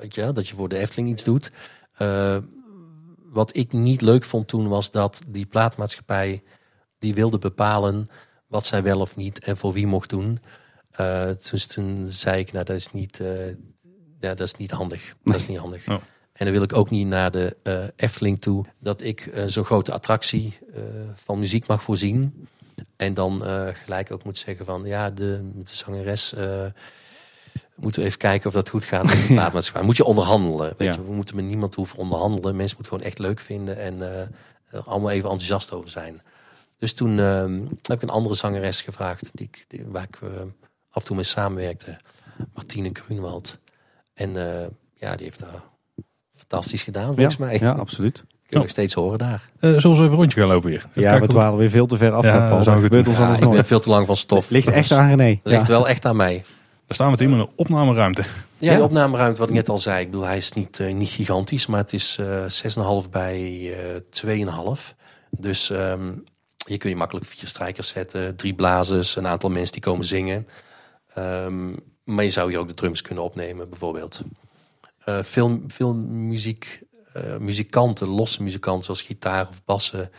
weet 0.00 0.14
je, 0.14 0.32
dat 0.32 0.48
je 0.48 0.54
voor 0.54 0.68
de 0.68 0.78
Efteling 0.78 1.08
iets 1.08 1.24
doet? 1.24 1.50
wat 3.32 3.56
ik 3.56 3.72
niet 3.72 4.00
leuk 4.00 4.24
vond 4.24 4.48
toen 4.48 4.68
was 4.68 4.90
dat 4.90 5.22
die 5.28 5.46
platenmaatschappij 5.46 6.42
die 6.98 7.14
wilde 7.14 7.38
bepalen 7.38 8.06
wat 8.46 8.66
zij 8.66 8.82
wel 8.82 9.00
of 9.00 9.16
niet 9.16 9.38
en 9.38 9.56
voor 9.56 9.72
wie 9.72 9.86
mocht 9.86 10.10
doen. 10.10 10.38
Toen, 11.42 11.58
toen, 11.68 12.04
zei 12.08 12.40
ik, 12.40 12.52
nou 12.52 12.64
dat 12.64 12.76
is 12.76 12.92
niet, 12.92 13.20
ja, 14.20 14.34
dat 14.34 14.40
is 14.40 14.54
niet 14.54 14.70
handig. 14.70 15.14
Dat 15.24 15.34
is 15.34 15.46
niet 15.46 15.58
handig. 15.58 15.88
Oh. 15.88 15.94
En 16.32 16.44
dan 16.44 16.52
wil 16.52 16.62
ik 16.62 16.76
ook 16.76 16.90
niet 16.90 17.06
naar 17.06 17.30
de 17.30 17.56
Efteling 17.96 18.40
toe 18.40 18.64
dat 18.78 19.02
ik 19.02 19.32
zo'n 19.46 19.64
grote 19.64 19.92
attractie 19.92 20.58
van 21.14 21.38
muziek 21.38 21.66
mag 21.66 21.82
voorzien. 21.82 22.46
En 22.96 23.14
dan 23.14 23.42
gelijk 23.84 24.12
ook 24.12 24.24
moet 24.24 24.38
zeggen 24.38 24.64
van 24.64 24.84
ja, 24.84 25.10
de, 25.10 25.50
de 25.54 25.74
zangeres 25.76 26.34
moeten 27.74 28.00
we 28.00 28.06
even 28.06 28.18
kijken 28.18 28.46
of 28.46 28.54
dat 28.54 28.68
goed 28.68 28.84
gaat 28.84 29.04
met 29.04 29.26
de 29.26 29.34
plaatmaatschappij. 29.34 29.82
Moet 29.82 29.96
je 29.96 30.04
onderhandelen. 30.04 30.74
Weet 30.76 30.94
je, 30.94 31.04
we 31.04 31.12
moeten 31.12 31.36
met 31.36 31.44
niemand 31.44 31.74
hoeven 31.74 31.98
onderhandelen. 31.98 32.56
Mensen 32.56 32.76
moeten 32.76 32.92
gewoon 32.92 33.10
echt 33.10 33.18
leuk 33.18 33.40
vinden 33.40 33.78
en 33.78 34.00
er 34.70 34.82
allemaal 34.84 35.10
even 35.10 35.30
enthousiast 35.30 35.72
over 35.72 35.90
zijn. 35.90 36.22
Dus 36.78 36.94
toen 36.94 37.16
heb 37.18 37.96
ik 37.96 38.02
een 38.02 38.08
andere 38.08 38.34
zangeres 38.34 38.82
gevraagd, 38.82 39.30
die, 39.32 39.50
die 39.68 39.84
waar 39.86 40.02
ik 40.02 40.18
af 40.90 41.02
en 41.02 41.04
toe 41.04 41.16
mee 41.16 41.24
samenwerkte. 41.24 41.96
Martine 42.54 42.90
Grunwald. 42.92 43.58
En 44.14 44.32
ja, 44.94 45.16
die 45.16 45.24
heeft 45.24 45.38
daar 45.38 45.62
fantastisch 46.36 46.82
gedaan 46.82 47.14
volgens 47.14 47.36
ja, 47.36 47.44
mij. 47.44 47.58
Ja, 47.58 47.72
absoluut. 47.72 48.24
Kun 48.52 48.60
je 48.60 48.66
nog 48.66 48.76
steeds 48.76 48.94
horen 48.94 49.18
daar. 49.18 49.48
Uh, 49.60 49.70
zullen 49.70 49.80
we 49.80 49.88
even 49.88 50.04
een 50.04 50.10
rondje 50.10 50.40
gaan 50.40 50.48
lopen 50.48 50.70
weer? 50.70 50.86
Even 50.90 51.02
ja, 51.02 51.20
we 51.20 51.26
dwalen 51.26 51.58
weer 51.58 51.70
veel 51.70 51.86
te 51.86 51.96
ver 51.96 52.12
af. 52.12 52.24
Ja, 52.24 52.48
Paul. 52.48 52.64
Dat 52.64 52.80
gebeurt 52.80 53.08
ons 53.08 53.16
ja, 53.16 53.34
ik 53.34 53.50
ben 53.50 53.64
veel 53.64 53.80
te 53.80 53.90
lang 53.90 54.06
van 54.06 54.16
stof. 54.16 54.50
Ligt 54.50 54.68
echt 54.68 54.92
aan 54.92 55.08
René. 55.08 55.40
Ligt 55.42 55.68
wel 55.68 55.88
echt 55.88 56.04
aan 56.04 56.16
mij. 56.16 56.42
Daar 56.86 56.94
staan 56.94 57.06
we 57.06 57.10
met 57.10 57.20
in 57.20 57.32
een 57.32 57.50
opnameruimte. 57.56 58.22
Ja, 58.58 58.76
de 58.76 58.82
opnameruimte, 58.82 59.40
wat 59.40 59.48
ik 59.48 59.54
net 59.54 59.68
al 59.68 59.78
zei. 59.78 60.00
Ik 60.00 60.10
bedoel, 60.10 60.26
hij 60.26 60.36
is 60.36 60.52
niet, 60.52 60.78
uh, 60.78 60.94
niet 60.94 61.08
gigantisch, 61.08 61.66
maar 61.66 61.80
het 61.80 61.92
is 61.92 62.18
uh, 62.20 63.04
6,5 63.04 63.10
bij 63.10 63.40
uh, 64.24 64.46
2,5. 64.76 64.94
Dus 65.30 65.70
um, 65.70 66.24
hier 66.66 66.78
kun 66.78 66.90
je 66.90 66.96
makkelijk 66.96 67.26
vier 67.26 67.48
strijkers 67.48 67.88
zetten, 67.88 68.36
drie 68.36 68.54
blazers, 68.54 69.16
een 69.16 69.26
aantal 69.26 69.50
mensen 69.50 69.72
die 69.72 69.82
komen 69.82 70.06
zingen. 70.06 70.46
Um, 71.18 71.76
maar 72.04 72.24
je 72.24 72.30
zou 72.30 72.50
hier 72.50 72.58
ook 72.58 72.68
de 72.68 72.74
drums 72.74 73.02
kunnen 73.02 73.24
opnemen, 73.24 73.68
bijvoorbeeld. 73.68 74.22
Uh, 75.08 75.18
veel, 75.22 75.60
veel 75.66 75.94
muziek, 75.94 76.80
uh, 77.16 77.36
muzikanten, 77.36 78.08
losse 78.08 78.42
muzikanten, 78.42 78.84
zoals 78.84 79.02
gitaar 79.02 79.48
of 79.48 79.64
bassen, 79.64 80.10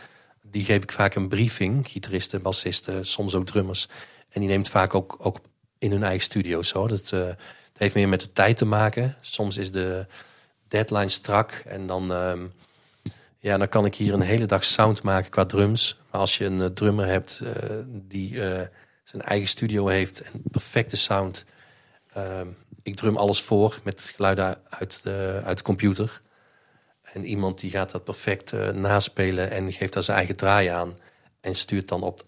die 0.42 0.64
geef 0.64 0.82
ik 0.82 0.92
vaak 0.92 1.14
een 1.14 1.28
briefing. 1.28 1.88
Gitaristen, 1.90 2.42
bassisten, 2.42 3.06
soms 3.06 3.34
ook 3.34 3.46
drummers. 3.46 3.88
En 4.28 4.40
die 4.40 4.48
neemt 4.48 4.68
vaak 4.68 4.94
ook, 4.94 5.16
ook 5.18 5.38
in 5.78 5.90
hun 5.90 6.02
eigen 6.02 6.22
studio 6.22 6.62
zo. 6.62 6.86
Dat, 6.86 7.08
dat 7.08 7.36
heeft 7.72 7.94
meer 7.94 8.08
met 8.08 8.20
de 8.20 8.32
tijd 8.32 8.56
te 8.56 8.64
maken. 8.64 9.16
Soms 9.20 9.56
is 9.56 9.70
de 9.70 10.06
deadline 10.68 11.08
strak 11.08 11.50
en 11.66 11.86
dan, 11.86 12.10
um, 12.10 12.52
ja, 13.38 13.58
dan 13.58 13.68
kan 13.68 13.84
ik 13.84 13.94
hier 13.94 14.12
een 14.12 14.20
hele 14.20 14.46
dag 14.46 14.64
sound 14.64 15.02
maken 15.02 15.30
qua 15.30 15.44
drums. 15.44 15.96
Maar 16.10 16.20
als 16.20 16.38
je 16.38 16.44
een 16.44 16.74
drummer 16.74 17.06
hebt 17.06 17.40
die 17.88 18.40
zijn 19.04 19.22
eigen 19.22 19.48
studio 19.48 19.86
heeft 19.86 20.20
en 20.20 20.42
perfecte 20.50 20.96
sound. 20.96 21.44
Ehm, 22.12 22.48
ik 22.82 22.96
drum 22.96 23.16
alles 23.16 23.42
voor 23.42 23.78
met 23.82 24.12
geluiden 24.14 24.58
uit 24.68 25.02
de, 25.02 25.40
uit 25.44 25.58
de 25.58 25.64
computer. 25.64 26.22
En 27.14 27.24
iemand 27.24 27.60
die 27.60 27.70
gaat 27.70 27.90
dat 27.90 28.04
perfect 28.04 28.52
uh, 28.52 28.68
naspelen 28.68 29.50
en 29.50 29.72
geeft 29.72 29.92
daar 29.92 30.02
zijn 30.02 30.16
eigen 30.16 30.36
draai 30.36 30.68
aan. 30.68 30.98
En 31.40 31.54
stuurt 31.54 31.88
dan 31.88 32.02
op, 32.02 32.22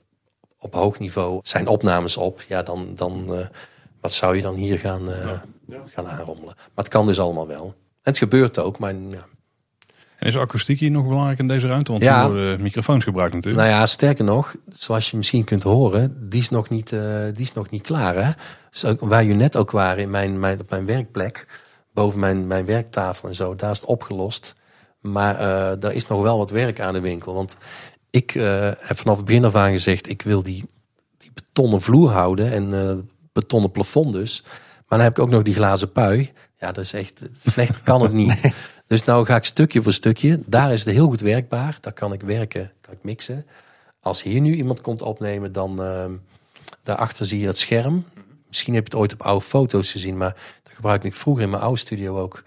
op 0.59 0.75
hoog 0.75 0.99
niveau 0.99 1.40
zijn 1.42 1.66
opnames 1.66 2.16
op. 2.16 2.44
Ja, 2.49 2.62
dan, 2.62 2.92
dan 2.94 3.27
uh, 3.31 3.46
wat 4.01 4.12
zou 4.12 4.37
je 4.37 4.42
dan 4.42 4.55
hier 4.55 4.79
gaan, 4.79 5.09
uh, 5.09 5.31
ja. 5.66 5.83
gaan 5.87 6.09
aanrommelen? 6.09 6.55
Maar 6.57 6.85
het 6.85 6.88
kan 6.88 7.07
dus 7.07 7.20
allemaal 7.20 7.46
wel. 7.46 7.64
En 7.64 8.12
het 8.12 8.18
gebeurt 8.18 8.59
ook, 8.59 8.79
maar 8.79 8.94
ja, 8.94 9.27
en 10.16 10.27
is 10.27 10.37
akoestiek 10.37 10.81
hier 10.81 10.90
nog 10.90 11.07
belangrijk 11.07 11.38
in 11.38 11.49
deze 11.49 11.66
ruimte? 11.66 11.90
Want 11.90 12.03
ja. 12.03 12.22
er 12.22 12.29
worden 12.29 12.62
microfoons 12.62 13.05
gebruikt 13.05 13.35
natuurlijk. 13.35 13.62
Nou 13.64 13.77
ja, 13.77 13.87
sterker 13.87 14.25
nog, 14.25 14.55
zoals 14.72 15.11
je 15.11 15.16
misschien 15.16 15.44
kunt 15.44 15.62
horen, 15.62 16.29
die 16.29 16.40
is 16.40 16.49
nog 16.49 16.68
niet, 16.68 16.92
uh, 16.92 17.25
die 17.33 17.44
is 17.44 17.53
nog 17.53 17.70
niet 17.70 17.83
klaar. 17.83 18.25
Hè? 18.25 18.31
Dus 18.70 18.85
ook, 18.85 19.01
waar 19.01 19.25
je 19.25 19.35
net 19.35 19.57
ook 19.57 19.70
waren, 19.70 20.03
in 20.03 20.11
mijn, 20.11 20.40
mijn, 20.40 20.61
op 20.61 20.70
mijn 20.70 20.87
werkplek, 20.87 21.61
boven 21.92 22.20
mijn, 22.20 22.46
mijn 22.46 22.64
werktafel 22.64 23.29
en 23.29 23.35
zo, 23.35 23.55
daar 23.55 23.70
is 23.70 23.79
het 23.79 23.88
opgelost. 23.88 24.55
Maar 25.12 25.34
uh, 25.34 25.80
daar 25.80 25.92
is 25.92 26.06
nog 26.06 26.22
wel 26.22 26.38
wat 26.38 26.50
werk 26.50 26.80
aan 26.80 26.92
de 26.92 27.00
winkel. 27.00 27.34
Want 27.34 27.56
ik 28.10 28.34
uh, 28.34 28.70
heb 28.76 28.98
vanaf 28.98 29.16
het 29.16 29.24
begin 29.24 29.44
af 29.44 29.54
aan 29.54 29.70
gezegd, 29.70 30.08
ik 30.08 30.22
wil 30.22 30.42
die, 30.42 30.64
die 31.18 31.30
betonnen 31.34 31.82
vloer 31.82 32.10
houden 32.10 32.52
en 32.52 33.08
betonnen 33.32 33.70
plafond 33.70 34.12
dus. 34.12 34.42
Maar 34.88 34.98
dan 34.98 35.00
heb 35.00 35.18
ik 35.18 35.24
ook 35.24 35.30
nog 35.30 35.42
die 35.42 35.54
glazen 35.54 35.92
pui. 35.92 36.32
Ja, 36.58 36.72
dat 36.72 36.84
is 36.84 36.92
echt, 36.92 37.22
slechter 37.46 37.82
kan 37.90 38.02
het 38.02 38.12
niet. 38.12 38.40
Dus 38.86 39.04
nou 39.04 39.24
ga 39.24 39.36
ik 39.36 39.44
stukje 39.44 39.82
voor 39.82 39.92
stukje. 39.92 40.40
Daar 40.46 40.72
is 40.72 40.84
het 40.84 40.94
heel 40.94 41.08
goed 41.08 41.20
werkbaar. 41.20 41.78
Daar 41.80 41.92
kan 41.92 42.12
ik 42.12 42.22
werken, 42.22 42.72
kan 42.80 42.94
ik 42.94 43.02
mixen. 43.02 43.46
Als 44.00 44.22
hier 44.22 44.40
nu 44.40 44.54
iemand 44.54 44.80
komt 44.80 45.02
opnemen, 45.02 45.52
dan 45.52 45.82
uh, 45.82 46.04
daarachter 46.82 47.26
zie 47.26 47.40
je 47.40 47.46
dat 47.46 47.58
scherm. 47.58 48.04
Misschien 48.46 48.74
heb 48.74 48.82
je 48.82 48.90
het 48.90 49.00
ooit 49.00 49.12
op 49.12 49.22
oude 49.22 49.44
foto's 49.44 49.90
gezien, 49.90 50.16
maar 50.16 50.34
dat 50.62 50.72
gebruik 50.74 51.04
ik 51.04 51.14
vroeger 51.14 51.42
in 51.42 51.50
mijn 51.50 51.62
oude 51.62 51.78
studio 51.78 52.20
ook. 52.20 52.42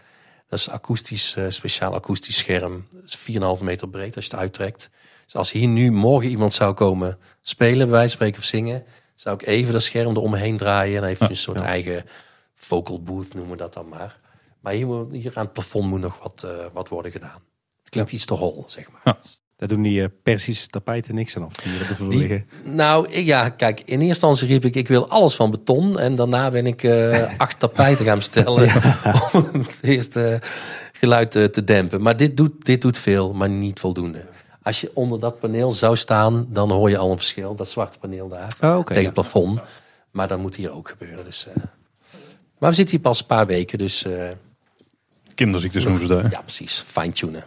Dat 0.50 0.60
is 0.60 0.70
akoestisch, 0.70 1.36
uh, 1.38 1.46
speciaal 1.50 1.94
akoestisch 1.94 2.38
scherm. 2.38 2.88
Dat 2.92 3.04
is 3.04 3.18
4,5 3.18 3.64
meter 3.64 3.90
breed 3.90 4.16
als 4.16 4.26
je 4.26 4.32
het 4.32 4.40
uittrekt. 4.40 4.90
Dus 5.26 5.36
als 5.36 5.52
hier 5.52 5.68
nu 5.68 5.92
morgen 5.92 6.30
iemand 6.30 6.54
zou 6.54 6.74
komen 6.74 7.18
spelen, 7.42 7.90
bij 7.90 8.08
spreken 8.08 8.40
of 8.40 8.46
zingen, 8.46 8.84
zou 9.16 9.36
ik 9.36 9.48
even 9.48 9.74
dat 9.74 9.84
scherm 9.84 10.16
eromheen 10.16 10.58
draaien. 10.58 10.96
En 10.96 11.00
dan 11.00 11.10
heeft 11.10 11.20
je 11.20 11.30
een 11.30 11.36
soort 11.36 11.60
eigen 11.60 12.06
vocal 12.56 13.04
booth, 13.04 13.34
noemen 13.34 13.52
we 13.52 13.58
dat 13.58 13.74
dan 13.74 13.88
maar. 13.90 14.20
Maar 14.60 14.74
hier, 14.74 15.06
hier 15.12 15.32
aan 15.38 15.44
het 15.44 15.54
plafond 15.54 15.90
moet 15.90 16.00
nog 16.00 16.24
wat, 16.24 16.44
uh, 16.46 16.66
wat 16.74 16.90
worden 16.90 17.12
gedaan. 17.12 17.42
Het 17.80 17.90
klinkt 17.90 18.12
iets 18.12 18.26
te 18.26 18.34
hol, 18.34 18.64
zeg 18.68 18.92
maar. 18.92 19.02
Ja. 19.04 19.20
Daar 19.60 19.68
doen 19.68 19.82
die 19.82 20.02
uh, 20.02 20.06
Persische 20.24 20.68
tapijten 20.68 21.16
niks 21.16 21.36
aan 21.36 21.46
of 21.46 21.54
die. 22.10 22.46
Nou, 22.64 23.20
ja, 23.20 23.50
kijk, 23.50 23.80
in 23.80 23.86
eerste 23.86 24.06
instantie 24.06 24.48
riep 24.48 24.66
ik, 24.66 24.76
ik 24.76 24.88
wil 24.88 25.10
alles 25.10 25.36
van 25.36 25.52
beton. 25.52 26.00
En 26.00 26.16
daarna 26.16 26.50
ben 26.50 26.68
ik 26.68 26.84
uh, 26.84 27.38
acht 27.38 27.60
tapijten 27.60 28.06
gaan 28.06 28.18
bestellen 28.18 28.66
ja. 28.74 28.98
om 29.34 29.50
het 29.54 29.78
eerste 29.82 30.42
geluid 30.94 31.32
te, 31.32 31.50
te 31.50 31.64
dempen. 31.64 32.02
Maar 32.02 32.18
dit 32.18 32.38
doet, 32.38 32.66
dit 32.66 32.82
doet 32.82 32.98
veel, 32.98 33.34
maar 33.34 33.50
niet 33.50 33.80
voldoende. 33.80 34.26
Als 34.62 34.82
je 34.82 34.92
onder 34.94 35.20
dat 35.20 35.40
paneel 35.40 35.72
zou 35.72 35.96
staan, 35.96 36.48
dan 36.50 36.72
hoor 36.72 36.90
je 36.90 36.98
al 36.98 37.12
een 37.12 37.18
verschil. 37.18 37.56
Dat 37.56 37.70
zwarte 37.70 38.00
paneel 38.00 38.28
daar, 38.28 38.54
oh, 38.62 38.70
okay, 38.70 38.84
tegen 38.84 39.04
het 39.04 39.14
plafond. 39.14 39.60
Maar 40.12 40.28
dat 40.28 40.40
moet 40.40 40.56
hier 40.56 40.72
ook 40.72 40.90
gebeuren. 40.90 41.26
Dus, 41.26 41.48
uh... 41.48 41.64
Maar 42.58 42.70
we 42.70 42.76
zitten 42.76 42.96
hier 42.96 43.04
pas 43.04 43.20
een 43.20 43.26
paar 43.26 43.46
weken, 43.46 43.78
dus... 43.78 44.06
Kinderziektes 45.36 45.84
noemen 45.84 46.02
ze 46.02 46.08
daar. 46.08 46.32
Ja, 46.32 46.42
precies. 46.42 46.84
Fine-tunen. 46.88 47.44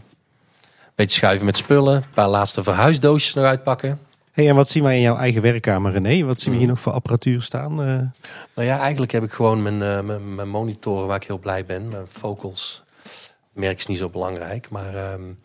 Beetje 0.94 1.18
schuiven 1.18 1.46
met 1.46 1.56
spullen. 1.56 1.94
Een 1.94 2.04
paar 2.14 2.28
laatste 2.28 2.62
verhuisdoosjes 2.62 3.34
nog 3.34 3.44
uitpakken. 3.44 3.98
Hey, 4.32 4.48
en 4.48 4.54
wat 4.54 4.68
zien 4.68 4.82
wij 4.82 4.96
in 4.96 5.02
jouw 5.02 5.16
eigen 5.16 5.42
werkkamer, 5.42 5.92
René? 5.92 6.24
Wat 6.24 6.40
zien 6.40 6.52
we 6.52 6.58
hier 6.58 6.68
nog 6.68 6.80
voor 6.80 6.92
apparatuur 6.92 7.42
staan? 7.42 7.80
Uh... 7.80 7.86
Nou 8.54 8.68
ja, 8.68 8.78
eigenlijk 8.78 9.12
heb 9.12 9.22
ik 9.22 9.32
gewoon 9.32 9.62
mijn, 9.62 9.74
uh, 9.74 10.00
mijn, 10.00 10.34
mijn, 10.34 10.48
monitoren 10.48 11.06
waar 11.06 11.16
ik 11.16 11.26
heel 11.26 11.38
blij 11.38 11.64
ben. 11.64 11.88
Mijn 11.88 12.06
focals. 12.06 12.82
Merk 13.52 13.78
is 13.78 13.86
niet 13.86 13.98
zo 13.98 14.08
belangrijk. 14.08 14.70
Maar, 14.70 15.12
um, 15.12 15.38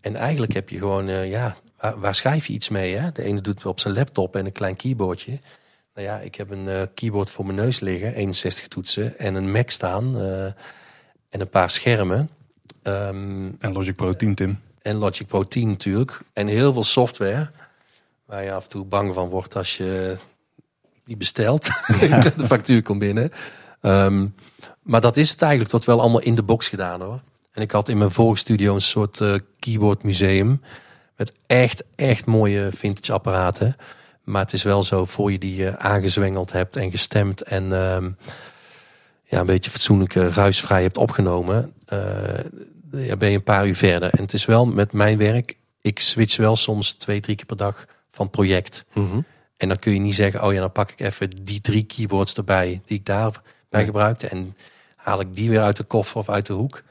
en 0.00 0.16
eigenlijk 0.16 0.52
heb 0.52 0.68
je 0.68 0.78
gewoon, 0.78 1.08
uh, 1.08 1.30
ja, 1.30 1.56
waar, 1.80 2.00
waar, 2.00 2.14
schrijf 2.14 2.46
je 2.46 2.52
iets 2.52 2.68
mee? 2.68 2.96
Hè? 2.96 3.12
De 3.12 3.22
ene 3.22 3.40
doet 3.40 3.54
het 3.54 3.66
op 3.66 3.80
zijn 3.80 3.94
laptop 3.94 4.36
en 4.36 4.46
een 4.46 4.52
klein 4.52 4.76
keyboardje. 4.76 5.38
Nou 5.94 6.06
ja, 6.06 6.18
ik 6.18 6.34
heb 6.34 6.50
een 6.50 6.88
keyboard 6.94 7.30
voor 7.30 7.44
mijn 7.44 7.56
neus 7.56 7.80
liggen, 7.80 8.14
61 8.14 8.68
toetsen. 8.68 9.18
En 9.18 9.34
een 9.34 9.50
Mac 9.50 9.70
staan 9.70 10.16
en 11.28 11.40
een 11.40 11.48
paar 11.48 11.70
schermen. 11.70 12.30
Um, 12.82 13.56
en 13.58 13.72
Logic 13.72 13.96
Pro 13.96 14.12
10, 14.12 14.34
Tim. 14.34 14.58
En 14.82 14.96
Logic 14.96 15.26
Pro 15.26 15.44
10 15.44 15.68
natuurlijk. 15.68 16.20
En 16.32 16.46
heel 16.46 16.72
veel 16.72 16.82
software. 16.82 17.50
Waar 18.24 18.44
je 18.44 18.52
af 18.52 18.62
en 18.62 18.68
toe 18.68 18.84
bang 18.84 19.14
van 19.14 19.28
wordt 19.28 19.56
als 19.56 19.76
je 19.76 20.16
die 21.04 21.16
bestelt. 21.16 21.64
de 22.36 22.46
factuur 22.46 22.82
komt 22.82 22.98
binnen. 22.98 23.30
Um, 23.82 24.34
maar 24.82 25.00
dat 25.00 25.16
is 25.16 25.30
het 25.30 25.42
eigenlijk 25.42 25.70
tot 25.70 25.84
wel 25.84 26.00
allemaal 26.00 26.20
in 26.20 26.34
de 26.34 26.42
box 26.42 26.68
gedaan 26.68 27.00
hoor. 27.00 27.20
En 27.52 27.62
ik 27.62 27.70
had 27.70 27.88
in 27.88 27.98
mijn 27.98 28.10
vorige 28.10 28.38
studio 28.38 28.74
een 28.74 28.80
soort 28.80 29.20
uh, 29.20 29.38
keyboard 29.58 30.02
museum. 30.02 30.60
Met 31.16 31.32
echt, 31.46 31.84
echt 31.96 32.26
mooie 32.26 32.68
vintage 32.72 33.12
apparaten. 33.12 33.76
Maar 34.24 34.42
het 34.42 34.52
is 34.52 34.62
wel 34.62 34.82
zo, 34.82 35.04
voor 35.04 35.32
je 35.32 35.38
die 35.38 35.60
uh, 35.60 35.72
aangezwengeld 35.72 36.52
hebt 36.52 36.76
en 36.76 36.90
gestemd 36.90 37.42
en... 37.42 37.72
Um, 37.72 38.16
ja, 39.30 39.40
een 39.40 39.46
beetje 39.46 39.70
fatsoenlijk 39.70 40.14
ruisvrij 40.14 40.82
hebt 40.82 40.98
opgenomen, 40.98 41.72
uh, 41.92 42.00
ja, 42.90 43.16
ben 43.16 43.30
je 43.30 43.36
een 43.36 43.42
paar 43.42 43.66
uur 43.66 43.74
verder. 43.74 44.10
En 44.10 44.22
het 44.22 44.32
is 44.32 44.44
wel 44.44 44.66
met 44.66 44.92
mijn 44.92 45.18
werk, 45.18 45.56
ik 45.80 45.98
switch 45.98 46.36
wel 46.36 46.56
soms 46.56 46.92
twee, 46.92 47.20
drie 47.20 47.36
keer 47.36 47.46
per 47.46 47.56
dag 47.56 47.86
van 48.10 48.30
project. 48.30 48.84
Mhm. 48.92 49.20
En 49.56 49.68
dan 49.68 49.76
kun 49.76 49.92
je 49.92 50.00
niet 50.00 50.14
zeggen, 50.14 50.44
oh 50.44 50.52
ja, 50.52 50.60
dan 50.60 50.72
pak 50.72 50.90
ik 50.90 51.00
even 51.00 51.30
die 51.30 51.60
drie 51.60 51.84
keyboards 51.84 52.34
erbij 52.34 52.80
die 52.84 52.98
ik 52.98 53.06
daarbij 53.06 53.84
gebruikte. 53.84 54.26
En 54.26 54.56
haal 54.96 55.20
ik 55.20 55.34
die 55.34 55.50
weer 55.50 55.60
uit 55.60 55.76
de 55.76 55.84
koffer 55.84 56.16
of 56.16 56.28
uit 56.28 56.46
de 56.46 56.52
hoek. 56.52 56.82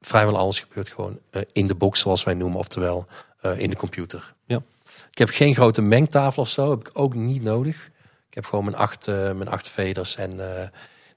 Vrijwel 0.00 0.36
alles 0.36 0.60
gebeurt 0.60 0.88
gewoon 0.88 1.18
eh, 1.30 1.42
in 1.52 1.66
de 1.66 1.74
box, 1.74 2.00
zoals 2.00 2.24
wij 2.24 2.34
noemen, 2.34 2.58
oftewel 2.58 3.06
eh, 3.40 3.58
in 3.58 3.70
de 3.70 3.76
computer. 3.76 4.34
Ja. 4.46 4.62
Ik 5.10 5.18
heb 5.18 5.28
geen 5.28 5.54
grote 5.54 5.82
mengtafel 5.82 6.42
of 6.42 6.48
zo, 6.48 6.70
heb 6.70 6.80
ik 6.80 6.90
ook 6.92 7.14
niet 7.14 7.42
nodig. 7.42 7.90
Ik 8.28 8.34
heb 8.34 8.44
gewoon 8.44 8.64
mijn 8.64 8.76
acht, 8.76 9.08
eh, 9.08 9.14
mijn 9.14 9.48
acht 9.48 9.68
faders 9.68 10.16
en 10.16 10.30
de 10.36 10.70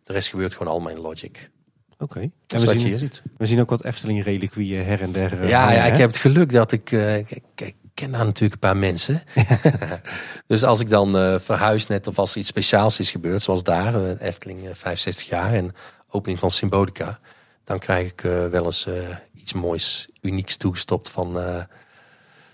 rest 0.06 0.30
gebeurt 0.30 0.54
gewoon 0.54 0.74
allemaal 0.74 0.92
in 0.92 1.00
Logic. 1.00 1.50
Oké. 2.04 2.20
Dat 2.20 2.30
En 2.48 2.60
we 2.60 2.66
wat 2.66 2.74
je 2.74 2.80
zien, 2.80 2.88
hier 2.90 2.98
ziet. 2.98 3.22
we 3.38 3.46
zien 3.46 3.60
ook 3.60 3.70
wat 3.70 3.84
Efteling 3.84 4.24
reliquieën 4.24 4.86
her 4.86 5.02
en 5.02 5.12
der. 5.12 5.40
eh, 5.42 5.50
Ja, 5.50 5.72
ja, 5.72 5.84
ik 5.86 5.98
heb 5.98 6.08
het 6.10 6.18
geluk 6.18 6.52
dat 6.52 6.72
ik, 6.72 6.92
eh, 6.92 7.18
ik, 7.18 7.42
ik- 7.56 7.76
ken 7.94 8.12
daar 8.12 8.26
natuurlijk 8.26 8.54
een 8.54 8.60
paar 8.70 8.78
mensen. 8.78 9.22
dus 10.48 10.64
als 10.64 10.80
ik 10.80 10.90
dan 10.90 11.18
eh, 11.18 11.40
verhuis 11.40 11.88
net 11.88 12.08
of 12.08 12.20
als 12.20 12.32
er 12.32 12.38
iets 12.38 12.48
speciaals 12.48 13.00
is 13.00 13.12
gebeurd, 13.12 13.42
zoals 13.42 13.64
daar, 13.64 14.18
Efteling 14.18 14.60
eh, 14.68 14.76
65 14.76 15.28
jaar 15.28 15.54
en 15.54 15.72
opening 16.10 16.40
van 16.40 16.52
Symbolica, 16.52 17.20
dan 17.64 17.80
krijg 17.80 18.08
ik 18.12 18.22
wel 18.52 18.66
eens 18.66 18.88
iets 19.36 19.54
moois, 19.54 20.08
unieks 20.22 20.58
toegestopt 20.58 21.10
van, 21.10 21.38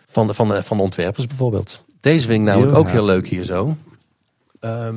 van, 0.07 0.27
de, 0.27 0.33
van, 0.33 0.47
de, 0.47 0.63
van 0.63 0.77
de 0.77 0.83
ontwerpers 0.83 1.27
bijvoorbeeld. 1.27 1.83
Deze 1.99 2.27
vind 2.27 2.39
ik 2.39 2.45
namelijk 2.45 2.71
Heel 2.71 2.79
ook 2.79 2.89
heel 2.89 3.05
leuk 3.05 3.27
hier 3.27 3.43
zo. 3.43 3.77
Ehm, 4.59 4.95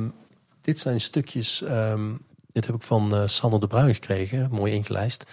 dit 0.61 0.79
zijn 0.79 1.01
stukjes, 1.01 1.61
ehm, 1.61 2.11
dit 2.53 2.65
heb 2.65 2.75
ik 2.75 2.81
van 2.81 3.15
eh 3.15 3.21
Sander 3.25 3.59
de 3.59 3.67
Bruin 3.67 3.93
gekregen, 3.93 4.47
mooi 4.51 4.73
ingelijst. 4.73 5.23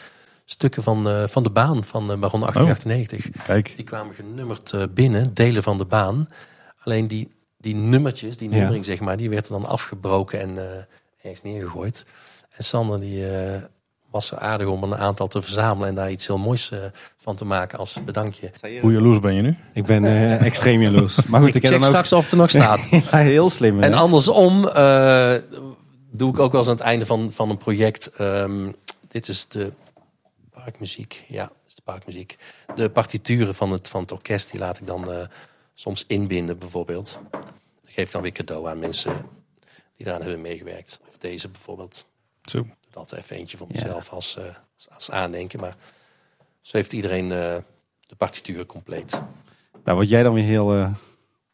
Stukken 0.45 0.83
van, 0.83 1.09
eh, 1.09 1.23
van 1.27 1.43
de 1.43 1.51
baan 1.51 1.85
van 1.85 2.11
eh, 2.13 2.19
Baron 2.19 2.41
1898. 2.41 3.45
Kijk, 3.47 3.73
Die 3.77 3.85
kwamen 3.85 4.15
genummerd 4.15 4.73
eh, 4.73 4.83
binnen, 4.95 5.35
delen 5.35 5.63
van 5.63 5.79
de 5.79 5.85
baan. 5.85 6.29
Alleen 6.85 7.07
die, 7.09 7.29
die 7.59 7.75
nummertjes, 7.75 8.37
die 8.37 8.51
Ja. 8.51 8.57
nummering 8.57 8.85
zeg 8.85 9.01
maar, 9.01 9.17
die 9.17 9.31
werd 9.31 9.47
er 9.47 9.53
dan 9.53 9.67
afgebroken 9.67 10.41
en 10.41 10.59
eh, 10.59 10.65
ergens 11.23 11.43
neergegooid. 11.43 12.05
En 12.57 12.65
Sander 12.65 13.01
die 13.01 13.27
eh, 13.37 13.63
was 14.11 14.31
er 14.31 14.39
aardig 14.39 14.67
om 14.69 14.83
een 14.83 14.97
aantal 14.97 15.27
te 15.29 15.43
verzamelen 15.43 15.89
en 15.89 15.95
daar 15.95 16.11
iets 16.11 16.27
heel 16.27 16.39
moois 16.39 16.71
eh, 16.71 16.79
van 17.17 17.37
te 17.37 17.45
maken 17.45 17.79
als 17.79 17.99
bedankje. 18.05 18.51
hoe 18.81 18.93
jaloers 18.93 19.21
ben 19.21 19.35
je 19.35 19.43
nu? 19.43 19.55
Ik 19.75 19.85
ben 19.87 20.05
eh, 20.05 20.45
extreem 20.51 20.83
jaloers. 20.83 21.25
Maar 21.25 21.41
goed, 21.41 21.49
ik 21.49 21.55
ik, 21.55 21.63
check 21.63 21.71
dan 21.71 21.81
ook... 21.81 21.87
straks 21.89 22.13
of 22.13 22.23
het 22.23 22.33
er 22.33 22.39
nog 22.39 22.51
staat. 22.51 22.87
Ja, 23.11 23.19
heel 23.19 23.51
slim. 23.51 23.77
hè? 23.79 23.83
En 23.85 23.93
andersom 23.95 24.69
eh, 24.69 25.35
doe 26.11 26.31
ik 26.33 26.39
ook 26.39 26.53
wel 26.53 26.61
eens 26.61 26.71
aan 26.71 26.77
het 26.77 26.85
einde 26.85 27.07
van, 27.07 27.31
van 27.33 27.51
een 27.51 27.59
project. 27.59 28.07
ehm, 28.07 28.73
dit 29.09 29.29
is 29.29 29.49
de 29.49 29.73
parkmuziek. 30.51 31.25
Ja, 31.29 31.45
dit 31.45 31.69
is 31.69 31.75
de 31.75 31.83
parkmuziek. 31.83 32.39
De 32.75 32.91
partituren 32.91 33.55
van 33.55 33.73
het, 33.73 33.89
van 33.89 34.01
het 34.01 34.13
orkest, 34.13 34.51
die 34.51 34.61
laat 34.61 34.79
ik 34.81 34.87
dan 34.87 35.13
eh, 35.13 35.27
soms 35.75 36.05
inbinden 36.07 36.59
bijvoorbeeld. 36.59 37.21
Dat 37.31 37.41
geef 37.93 38.07
ik 38.07 38.13
dan 38.13 38.23
weer 38.23 38.33
cadeau 38.33 38.69
aan 38.69 38.79
mensen 38.79 39.13
die 39.97 40.05
daaraan 40.07 40.23
hebben 40.23 40.41
meegewerkt. 40.41 41.01
Of 41.09 41.19
deze 41.19 41.49
bijvoorbeeld. 41.49 42.07
Zo. 42.45 42.59
Ik 42.59 42.65
doe 42.65 42.75
dat 42.93 43.13
even 43.13 43.37
eentje 43.37 43.57
voor 43.57 43.67
Ja. 43.71 43.83
mezelf 43.83 44.09
als, 44.11 44.37
eh, 44.37 44.45
als, 44.95 45.11
aandenken. 45.11 45.61
Maar 45.61 45.77
zo 46.61 46.77
heeft 46.77 46.93
iedereen 46.93 47.33
eh, 47.33 47.57
de 48.07 48.17
partituur 48.17 48.67
compleet. 48.67 49.21
Nou, 49.85 49.97
word 49.97 50.09
jij 50.09 50.23
dan 50.23 50.35
weer 50.35 50.45
heel 50.45 50.75
eh, 50.75 50.95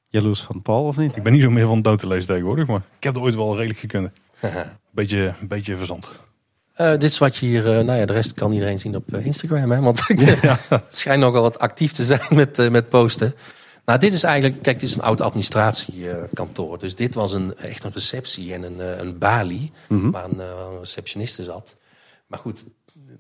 jaloers 0.08 0.40
van 0.40 0.62
Paul, 0.62 0.84
of 0.84 0.96
niet? 0.96 1.16
Ik 1.16 1.22
ben 1.22 1.32
niet 1.32 1.42
zo 1.42 1.50
meer 1.50 1.66
van 1.66 1.82
dood 1.82 1.98
te 1.98 2.06
lezen 2.06 2.26
tegenwoordig, 2.26 2.66
maar 2.66 2.82
ik 2.96 3.04
heb 3.04 3.14
er 3.16 3.22
ooit 3.22 3.34
wel 3.34 3.56
redelijk 3.56 3.78
gekund. 3.78 4.10
Beetje, 4.90 5.34
beetje 5.48 5.76
verzand. 5.76 6.08
Eh, 6.74 6.90
dit 6.90 7.02
is 7.02 7.18
wat 7.18 7.36
je 7.36 7.46
hier, 7.46 7.78
eh, 7.78 7.84
nou 7.84 7.98
ja, 7.98 8.06
de 8.06 8.12
rest 8.12 8.32
kan 8.32 8.52
iedereen 8.52 8.78
zien 8.78 8.96
op 8.96 9.14
eh, 9.14 9.26
Instagram, 9.26 9.70
hè? 9.70 9.80
Want 9.80 10.02
ik 10.08 10.38
schijn 10.88 11.18
nogal 11.18 11.42
wat 11.42 11.58
actief 11.58 11.92
te 11.92 12.04
zijn 12.04 12.20
met, 12.30 12.70
met 12.70 12.88
posten. 12.88 13.34
Nou, 13.84 13.98
dit 13.98 14.12
is 14.12 14.22
eigenlijk, 14.22 14.62
kijk, 14.62 14.80
dit 14.80 14.88
is 14.88 14.94
een 14.94 15.02
oud 15.02 15.20
administratiekantoor. 15.20 16.78
dus 16.78 16.94
dit 16.94 17.14
was 17.14 17.32
een, 17.32 17.56
echt 17.56 17.84
een 17.84 17.92
receptie 17.94 18.54
en 18.54 18.62
een, 18.62 19.00
een 19.00 19.18
balie 19.18 19.72
Mhm. 19.88 20.10
waar 20.10 20.24
een, 20.24 20.38
een 20.38 20.78
receptioniste 20.78 21.44
zat. 21.44 21.76
Maar 22.26 22.38
goed, 22.38 22.64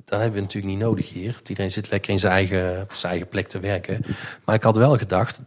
dat 0.04 0.18
hebben 0.18 0.36
we 0.36 0.40
natuurlijk 0.40 0.72
niet 0.74 0.82
nodig 0.82 1.08
hier. 1.08 1.36
Iedereen 1.46 1.70
zit 1.70 1.90
lekker 1.90 2.12
in 2.12 2.18
zijn 2.18 2.32
eigen, 2.32 2.86
zijn 2.92 3.12
eigen 3.12 3.28
plek 3.28 3.48
te 3.48 3.60
werken. 3.60 4.04
Maar 4.44 4.54
ik 4.54 4.62
had 4.62 4.76
wel 4.76 4.98
gedacht, 4.98 5.40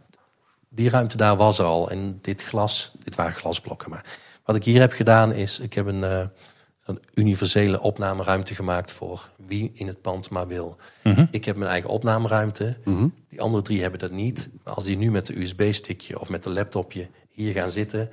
die 0.68 0.90
ruimte 0.90 1.16
daar 1.16 1.36
was 1.36 1.58
er 1.58 1.64
al. 1.64 1.90
En 1.90 2.18
dit 2.22 2.42
glas, 2.42 2.92
dit 2.98 3.14
waren 3.14 3.34
glasblokken. 3.34 3.90
Maar 3.90 4.04
wat 4.50 4.58
ik 4.58 4.64
hier 4.64 4.80
heb 4.80 4.92
gedaan 4.92 5.32
is, 5.32 5.58
ik 5.58 5.74
heb 5.74 5.86
een, 5.86 6.04
eh, 6.04 6.26
een 6.84 7.00
universele 7.14 7.80
opnameruimte 7.80 8.54
gemaakt 8.54 8.92
voor 8.92 9.30
wie 9.46 9.70
in 9.74 9.86
het 9.86 10.00
pand 10.00 10.30
maar 10.30 10.46
wil. 10.46 10.76
Ik 11.30 11.44
heb 11.44 11.56
mijn 11.56 11.70
eigen 11.70 11.90
opnameruimte. 11.90 12.76
Mhm. 12.84 13.08
Die 13.28 13.40
andere 13.40 13.62
drie 13.62 13.82
hebben 13.82 14.00
dat 14.00 14.10
niet. 14.10 14.48
Maar 14.64 14.74
als 14.74 14.84
die 14.84 14.96
nu 14.96 15.10
met 15.10 15.26
de 15.26 15.40
USB-stickje 15.40 16.20
of 16.20 16.28
met 16.28 16.44
een 16.44 16.52
laptopje 16.52 17.08
hier 17.30 17.52
gaan 17.52 17.70
zitten... 17.70 18.10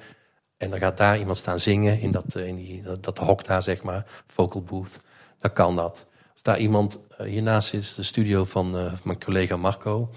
en 0.57 0.69
dan 0.69 0.79
gaat 0.79 0.97
daar 0.97 1.19
iemand 1.19 1.37
staan 1.37 1.59
zingen 1.59 1.99
in 1.99 2.11
dat, 2.11 2.35
eh, 2.35 2.47
in 2.47 2.55
die, 2.55 2.81
dat, 2.81 3.03
dat 3.03 3.17
hok 3.17 3.45
daar, 3.45 3.63
zeg 3.63 3.83
maar, 3.83 4.05
vocal 4.27 4.61
booth... 4.61 4.99
dan 5.39 5.53
kan 5.53 5.75
dat. 5.75 6.05
Als 6.33 6.43
daar 6.43 6.59
iemand, 6.59 6.99
eh, 7.17 7.27
hiernaast 7.27 7.73
is 7.73 7.95
de 7.95 8.03
studio 8.03 8.45
van 8.45 8.71
mijn 9.03 9.23
collega 9.23 9.55
Marco... 9.55 10.09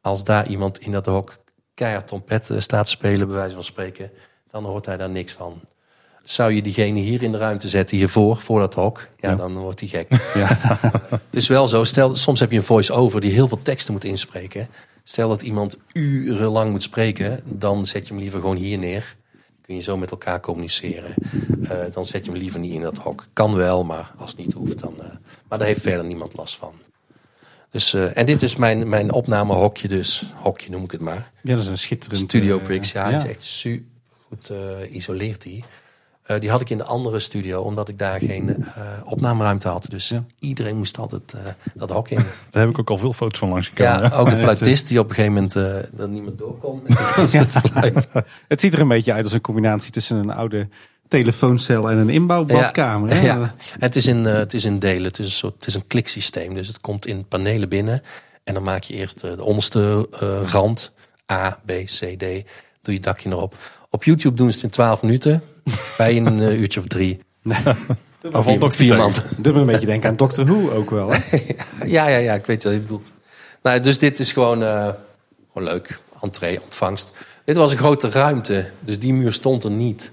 als 0.00 0.24
daar 0.24 0.46
iemand 0.46 0.78
in 0.78 0.92
dat 0.92 1.06
hok 1.06 1.38
keihard 1.74 2.06
trompet 2.06 2.50
staat 2.58 2.84
te 2.84 2.90
spelen, 2.90 3.26
bij 3.26 3.36
wijze 3.36 3.54
van 3.54 3.64
spreken... 3.64 4.10
dan 4.52 4.64
hoort 4.64 4.86
hij 4.86 4.96
daar 4.96 5.10
niks 5.10 5.32
van. 5.32 5.60
Zou 6.24 6.52
je 6.52 6.62
diegene 6.62 7.00
hier 7.00 7.22
in 7.22 7.32
de 7.32 7.38
ruimte 7.38 7.68
zetten, 7.68 7.96
hiervoor, 7.96 8.36
voor 8.36 8.60
dat 8.60 8.74
hok... 8.74 9.08
ja, 9.20 9.30
Ja. 9.30 9.36
dan 9.36 9.56
wordt 9.56 9.80
hij 9.80 9.88
gek. 9.88 10.06
Het 11.10 11.36
is 11.36 11.48
wel 11.48 11.66
zo, 11.66 11.84
stel, 11.84 12.14
soms 12.14 12.40
heb 12.40 12.50
je 12.50 12.56
een 12.56 12.62
voice-over 12.64 13.20
die 13.20 13.32
heel 13.32 13.48
veel 13.48 13.62
teksten 13.62 13.92
moet 13.92 14.04
inspreken. 14.04 14.68
Stel 15.04 15.28
dat 15.28 15.42
iemand 15.42 15.78
urenlang 15.92 16.70
moet 16.70 16.82
spreken, 16.82 17.40
dan 17.44 17.86
zet 17.86 18.06
je 18.06 18.12
hem 18.12 18.22
liever 18.22 18.40
gewoon 18.40 18.56
hier 18.56 18.78
neer. 18.78 19.16
Kun 19.62 19.74
je 19.74 19.80
zo 19.82 19.96
met 19.96 20.10
elkaar 20.10 20.40
communiceren. 20.40 21.14
Eh, 21.62 21.76
dan 21.92 22.04
zet 22.04 22.24
je 22.24 22.30
hem 22.30 22.40
liever 22.40 22.60
niet 22.60 22.74
in 22.74 22.80
dat 22.82 22.96
hok. 22.98 23.26
Kan 23.32 23.54
wel, 23.54 23.84
maar 23.84 24.12
als 24.16 24.30
het 24.30 24.38
niet 24.38 24.52
hoeft, 24.52 24.78
dan. 24.78 24.94
eh, 25.00 25.06
maar 25.48 25.58
daar 25.58 25.66
heeft 25.68 25.80
verder 25.82 26.04
niemand 26.04 26.36
last 26.36 26.56
van. 26.56 26.72
Dus, 27.70 27.94
eh, 27.94 28.16
en 28.16 28.26
dit 28.26 28.42
is 28.42 28.56
mijn, 28.56 28.88
mijn 28.88 29.12
opnamehokje, 29.12 29.88
dus. 29.88 30.24
Hokje 30.34 30.70
noem 30.70 30.84
ik 30.84 30.90
het 30.90 31.00
maar. 31.00 31.30
Ja, 31.42 31.54
dat 31.54 31.62
is 31.62 31.68
een 31.70 31.78
schitterend... 31.78 32.20
Studio 32.20 32.58
Bricks, 32.58 32.92
ja, 32.92 33.08
die 33.08 33.16
is 33.16 33.24
echt 33.24 33.42
super 33.42 33.86
goed 34.32 34.50
eh 34.50 34.94
isoleert 34.94 35.42
die. 35.42 35.64
Eh, 36.22 36.40
die 36.40 36.50
had 36.50 36.60
ik 36.60 36.70
in 36.70 36.78
de 36.78 36.84
andere 36.84 37.18
studio, 37.18 37.60
omdat 37.60 37.88
ik 37.88 37.98
daar 37.98 38.20
geen 38.20 38.48
eh, 38.48 38.82
opnameruimte 39.04 39.68
had. 39.68 39.86
Dus 39.90 40.08
Ja. 40.08 40.24
iedereen 40.38 40.76
moest 40.76 40.98
altijd 40.98 41.34
dat 41.74 41.90
hok 41.90 42.08
in. 42.08 42.16
Daar 42.50 42.62
heb 42.62 42.68
ik 42.68 42.78
ook 42.78 42.90
al 42.90 42.98
veel 42.98 43.12
foto's 43.12 43.38
van 43.38 43.48
langs 43.48 43.68
gekomen. 43.68 44.02
Ja, 44.02 44.16
ook 44.16 44.28
de 44.30 44.36
fluitist 44.46 44.88
die 44.88 44.98
op 44.98 45.08
een 45.08 45.14
gegeven 45.14 45.34
moment 45.34 45.56
uh, 45.56 45.74
dat 45.92 46.08
niemand 46.08 46.38
doorkomt. 46.38 46.88
Het 48.48 48.60
ziet 48.60 48.72
er 48.72 48.80
een 48.80 48.88
beetje 48.88 49.12
uit 49.12 49.24
als 49.24 49.32
een 49.32 49.40
combinatie 49.40 49.92
tussen 49.92 50.16
een 50.16 50.30
oude 50.30 50.68
telefooncel 51.08 51.90
en 51.90 51.96
een 51.96 52.08
inbouwbadkamer. 52.10 53.22
Ja, 53.24 53.54
het 53.78 53.96
is, 53.96 54.06
in, 54.06 54.24
uh, 54.24 54.32
het 54.32 54.54
is 54.54 54.64
in 54.64 54.78
delen. 54.78 55.04
Het 55.04 55.18
is 55.18 55.24
een 55.24 55.30
soort, 55.32 55.54
het 55.54 55.66
is 55.66 55.74
een 55.74 55.86
kliksysteem. 55.86 56.54
Dus 56.54 56.68
het 56.68 56.80
komt 56.80 57.06
in 57.06 57.28
panelen 57.28 57.68
binnen. 57.68 58.02
En 58.44 58.54
dan 58.54 58.62
maak 58.62 58.82
je 58.82 58.94
eerst 58.94 59.24
uh, 59.24 59.36
de 59.36 59.42
onderste 59.42 60.08
uh, 60.22 60.42
rand. 60.50 60.92
A, 61.32 61.60
B, 61.66 61.70
C, 61.84 61.98
D. 62.18 62.24
Doe 62.82 62.94
je 62.94 63.00
dakje 63.00 63.30
erop. 63.30 63.58
Op 63.94 64.04
YouTube 64.04 64.36
doen 64.36 64.48
ze 64.48 64.54
het 64.54 64.64
in 64.64 64.70
12 64.70 65.02
minuten. 65.02 65.42
bij 65.98 66.16
een 66.16 66.38
uh, 66.38 66.60
uurtje 66.60 66.80
of 66.80 66.86
drie. 66.86 67.20
Of 68.32 68.44
vier, 68.44 68.72
vier 68.72 68.96
man. 68.96 69.12
Doe 69.38 69.52
me 69.52 69.60
een 69.60 69.66
beetje 69.66 69.86
denken 69.86 70.08
aan 70.08 70.16
Doctor 70.16 70.44
Who 70.44 70.70
ook 70.70 70.90
wel. 70.90 71.12
Hè? 71.12 71.38
ja, 71.86 72.08
ja, 72.08 72.16
ja, 72.16 72.34
ik 72.34 72.46
weet 72.46 72.64
wat 72.64 72.72
je 72.72 72.80
bedoelt. 72.80 73.12
Nou, 73.62 73.80
dus 73.80 73.98
dit 73.98 74.18
is 74.18 74.32
gewoon, 74.32 74.62
uh, 74.62 74.88
gewoon 75.52 75.68
leuk. 75.68 76.00
Entree, 76.20 76.62
ontvangst. 76.62 77.10
Dit 77.44 77.56
was 77.56 77.72
een 77.72 77.78
grote 77.78 78.08
ruimte. 78.08 78.70
Dus 78.80 78.98
die 78.98 79.12
muur 79.12 79.32
stond 79.32 79.64
er 79.64 79.70
niet. 79.70 80.10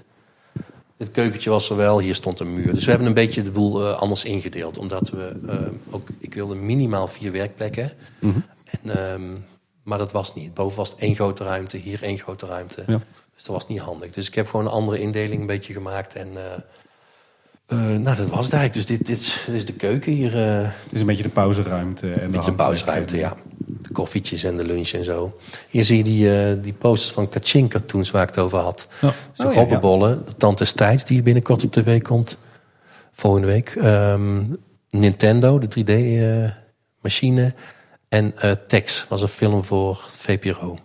Dit 0.96 1.10
keukentje 1.10 1.50
was 1.50 1.70
er 1.70 1.76
wel, 1.76 1.98
hier 1.98 2.14
stond 2.14 2.40
een 2.40 2.54
muur. 2.54 2.74
Dus 2.74 2.84
we 2.84 2.90
hebben 2.90 3.08
een 3.08 3.14
beetje 3.14 3.42
de 3.42 3.50
boel 3.50 3.82
uh, 3.82 3.98
anders 3.98 4.24
ingedeeld. 4.24 4.78
Omdat 4.78 5.10
we 5.10 5.36
uh, 5.44 5.54
ook, 5.90 6.08
ik 6.18 6.34
wilde 6.34 6.54
minimaal 6.54 7.08
vier 7.08 7.32
werkplekken. 7.32 7.92
Mm 8.18 8.32
-hmm. 8.32 8.44
en, 8.82 9.12
um, 9.12 9.44
maar 9.82 9.98
dat 9.98 10.12
was 10.12 10.34
niet. 10.34 10.54
Boven 10.54 10.76
was 10.76 10.90
het 10.90 10.98
één 10.98 11.14
grote 11.14 11.44
ruimte, 11.44 11.76
hier 11.76 12.02
één 12.02 12.18
grote 12.18 12.46
ruimte. 12.46 12.84
Ja. 12.86 13.00
Dus 13.40 13.48
dat 13.48 13.58
was 13.58 13.68
niet 13.68 13.80
handig. 13.80 14.10
Dus 14.10 14.26
ik 14.26 14.34
heb 14.34 14.48
gewoon 14.48 14.66
een 14.66 14.72
andere 14.72 14.98
indeling 14.98 15.40
een 15.40 15.46
beetje 15.46 15.72
gemaakt. 15.72 16.14
En 16.14 16.28
uh, 16.32 17.78
nou, 17.78 18.16
dat 18.16 18.28
was 18.28 18.44
het 18.44 18.52
eigenlijk. 18.52 18.72
Dus 18.72 18.86
dit, 18.86 19.06
dit, 19.06 19.18
is, 19.18 19.42
dit 19.46 19.54
is 19.54 19.64
de 19.64 19.72
keuken 19.72 20.12
hier. 20.12 20.36
Het 20.36 20.92
is 20.92 21.00
een 21.00 21.06
beetje 21.06 21.22
de 21.22 21.28
pauzeruimte. 21.28 22.12
En 22.12 22.24
een 22.24 22.30
beetje 22.30 22.50
de 22.50 22.56
pauzeruimte, 22.56 23.16
ja. 23.16 23.36
De 23.56 23.92
koffietjes 23.92 24.44
en 24.44 24.56
de 24.56 24.64
lunch 24.64 24.90
en 24.90 25.04
zo. 25.04 25.38
Hier 25.68 25.84
zie 25.84 25.96
je 25.96 26.02
die, 26.02 26.60
die 26.60 26.72
posters 26.72 27.14
van 27.14 27.28
Kachin 27.28 27.68
cartoons 27.68 28.10
waar 28.10 28.22
ik 28.22 28.28
het 28.28 28.38
over 28.38 28.58
had. 28.58 28.88
Ja. 29.00 29.08
Dus 29.08 29.38
de 29.38 29.46
oh, 29.46 29.54
ja, 29.70 30.08
ja. 30.08 30.18
Tante 30.36 30.64
Stijds 30.64 31.04
die 31.04 31.22
binnenkort 31.22 31.64
op 31.64 31.72
tv 31.72 32.02
komt. 32.02 32.38
Volgende 33.12 33.46
week. 33.46 33.74
Um, 33.74 34.56
Nintendo, 34.90 35.58
de 35.58 35.68
3D-machine. 37.02 37.54
en 38.08 38.34
Tex 38.66 39.06
was 39.08 39.22
een 39.22 39.28
film 39.28 39.64
voor 39.64 39.96
VPRO. 39.96 40.78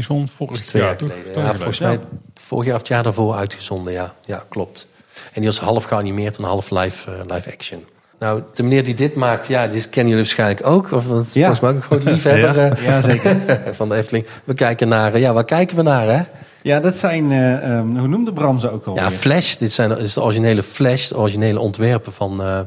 Die 0.00 0.08
is 0.08 0.16
van 0.16 0.28
vorig 0.36 0.60
twee 0.60 0.82
jaar, 0.82 0.90
jaar 1.00 1.10
geleden. 1.10 1.42
Ja, 1.42 1.54
volgens 1.54 1.80
mij 1.80 1.98
vorig 2.34 2.64
jaar 2.66 2.74
of 2.74 2.80
het 2.80 2.88
jaar 2.88 3.02
daarvoor 3.02 3.34
uitgezonden. 3.34 3.92
Ja, 3.92 4.14
ja 4.26 4.44
klopt. 4.48 4.86
En 5.14 5.40
die 5.40 5.44
was 5.44 5.58
half 5.60 5.84
geanimeerd 5.84 6.36
en 6.36 6.44
half 6.44 6.70
live, 6.70 7.10
uh, 7.10 7.16
live 7.26 7.52
action. 7.52 7.84
Nou, 8.18 8.42
de 8.54 8.62
meneer 8.62 8.84
die 8.84 8.94
dit 8.94 9.14
maakt, 9.14 9.46
ja, 9.46 9.66
die 9.66 9.80
kennen 9.80 10.12
jullie 10.12 10.16
waarschijnlijk 10.16 10.66
ook. 10.66 10.92
Of 10.92 11.04
is 11.10 11.32
Ja. 11.32 11.40
volgens 11.40 11.60
mij 11.60 11.70
ook 11.70 11.76
een 11.76 11.82
groot 11.82 12.04
liefhebber 12.04 12.58
eh, 12.72 12.84
Ja, 12.84 13.00
zeker. 13.00 13.36
van 13.72 13.88
de 13.88 13.94
Efteling. 13.94 14.26
We 14.44 14.54
kijken 14.54 14.88
naar, 14.88 15.14
eh, 15.14 15.20
ja, 15.20 15.32
waar 15.32 15.44
kijken 15.44 15.76
we 15.76 15.82
naar, 15.82 16.08
hè? 16.08 16.22
Ja, 16.62 16.80
dat 16.80 16.96
zijn, 16.96 17.32
eh, 17.32 17.76
ehm, 17.78 17.96
hoe 17.96 18.08
noemde 18.08 18.32
Bram 18.32 18.58
ze 18.58 18.70
ook 18.70 18.86
al? 18.86 18.94
Ja, 18.94 19.10
Flash. 19.10 19.56
Dit 19.56 19.72
zijn, 19.72 19.98
is 19.98 20.14
de 20.14 20.22
originele 20.22 20.62
Flash, 20.62 21.08
de 21.08 21.16
originele 21.16 21.60
ontwerpen 21.60 22.12
van, 22.12 22.42
eh, 22.42 22.60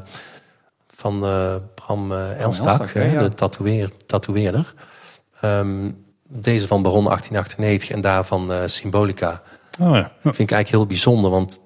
van 0.94 1.24
eh, 1.24 1.54
Bram 1.74 2.12
eh 2.12 2.40
Elstak, 2.40 2.68
Elstak, 2.68 2.92
hè, 2.94 3.12
ja. 3.12 3.22
de 3.22 3.28
tatoeëer, 3.28 3.90
tatoeëerder. 4.06 4.74
Ehm, 5.40 5.90
deze 6.30 6.66
van 6.66 6.82
Baron 6.82 7.04
1898 7.04 7.90
en 7.90 8.00
daarvan 8.00 8.52
eh, 8.52 8.62
Symbolica. 8.66 9.42
Oh 9.80 9.94
ja. 9.96 10.12
vind 10.22 10.38
ik 10.38 10.38
eigenlijk 10.38 10.68
heel 10.68 10.86
bijzonder, 10.86 11.30
want 11.30 11.60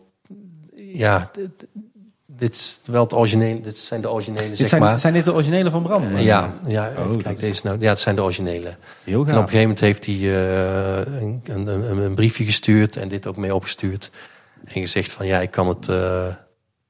ja, 0.76 1.30
dit, 1.32 1.66
dit 2.26 2.54
is 2.54 2.80
wel 2.84 3.02
het 3.02 3.12
originele, 3.14 3.60
dit 3.60 3.78
zijn 3.78 4.00
de 4.00 4.10
originele, 4.10 4.48
Dit 4.48 4.56
zeg 4.58 4.68
zijn, 4.68 4.82
maar. 4.82 5.00
zijn 5.00 5.12
dit 5.12 5.24
de 5.24 5.32
originele 5.32 5.70
van 5.70 5.82
Bram? 5.82 6.02
Eh, 6.02 6.24
ja, 6.24 6.52
ja, 6.66 6.92
Oh, 6.98 7.16
is- 7.32 7.38
deze 7.40 7.60
nou, 7.64 7.76
ja, 7.80 7.88
het 7.88 7.98
zijn 7.98 8.14
de 8.14 8.22
originele. 8.22 8.74
Heel 9.04 9.14
En 9.14 9.20
op 9.20 9.26
een 9.26 9.32
gaaf. 9.32 9.40
gegeven 9.40 9.60
moment 9.60 9.80
heeft 9.80 10.06
hij 10.06 10.14
eh, 10.14 11.20
een, 11.22 11.40
een, 11.44 11.66
een, 11.66 11.98
een 11.98 12.14
briefje 12.14 12.44
gestuurd 12.44 12.96
en 12.96 13.08
dit 13.08 13.26
ook 13.26 13.36
mee 13.36 13.54
opgestuurd. 13.54 14.10
En 14.64 14.80
gezegd 14.80 15.12
van 15.12 15.26
ja, 15.26 15.40
ik 15.40 15.50
kan 15.50 15.68
het 15.68 15.88
eh, 15.88 16.26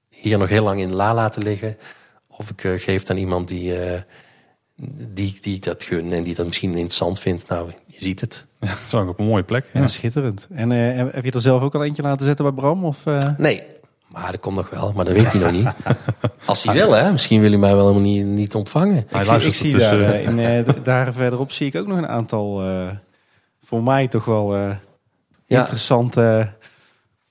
hier 0.09 0.39
nog 0.39 0.49
heel 0.49 0.63
lang 0.65 0.81
in 0.81 0.89
de 0.89 0.95
la 0.97 1.15
laten 1.15 1.43
liggen. 1.43 1.77
Of 2.29 2.51
ik 2.51 2.61
geef 2.83 3.01
het 3.01 3.11
aan 3.11 3.17
iemand 3.17 3.49
die, 3.49 3.79
eh, 3.81 4.01
die, 5.15 5.39
die 5.41 5.55
ik 5.57 5.65
dat 5.65 5.83
gun 5.83 6.13
en 6.13 6.23
die 6.23 6.35
dat 6.35 6.47
misschien 6.47 6.71
interessant 6.71 7.21
vindt. 7.21 7.49
Nou, 7.49 7.71
je 7.87 7.97
ziet 8.01 8.21
het. 8.21 8.45
Dat 8.61 8.69
is 8.87 8.95
ook 8.95 9.09
op 9.09 9.19
een 9.19 9.25
mooie 9.27 9.43
plek. 9.43 9.67
Ja, 9.73 9.81
Ja. 9.81 9.89
schitterend. 9.89 10.49
En 10.53 10.73
eh, 10.73 10.97
heb 11.15 11.25
je 11.25 11.31
er 11.31 11.41
zelf 11.41 11.63
ook 11.63 11.75
al 11.75 11.85
eentje 11.85 12.03
laten 12.03 12.25
zetten 12.25 12.45
bij 12.45 12.55
Bram? 12.55 12.85
Of, 12.85 13.07
eh? 13.07 13.19
Nee, 13.39 13.63
maar 14.09 14.33
dat 14.33 14.41
komt 14.41 14.57
nog 14.57 14.71
wel, 14.71 14.93
maar 14.93 15.05
dat 15.05 15.15
weet 15.15 15.33
hij 15.33 15.41
nog 15.41 15.53
niet. 15.53 15.75
Als 16.45 16.63
hij 16.65 16.75
wil, 16.75 16.93
hè. 16.93 17.13
Misschien 17.13 17.41
wil 17.41 17.51
hij 17.51 17.59
mij 17.59 17.75
wel 17.75 17.87
helemaal 17.89 18.11
niet, 18.13 18.25
niet 18.25 18.55
ontvangen. 18.55 19.07
Hij 19.09 19.21
ik 19.23 19.41
zie, 19.41 19.49
ik 19.49 19.55
zie 19.55 19.73
dus, 19.73 19.83
daar, 19.83 20.01
eh, 20.01 20.25
in, 20.59 20.65
daar 20.83 21.13
verderop 21.13 21.53
zie 21.53 21.67
ik 21.67 21.75
ook 21.77 21.87
nog 21.87 21.97
een 21.99 22.09
aantal, 22.09 22.63
eh, 22.63 22.89
voor 23.63 23.83
mij 23.83 24.09
toch 24.09 24.25
wel 24.25 24.55
eh, 24.55 24.71
Ja. 25.45 25.61
interessante 25.61 26.53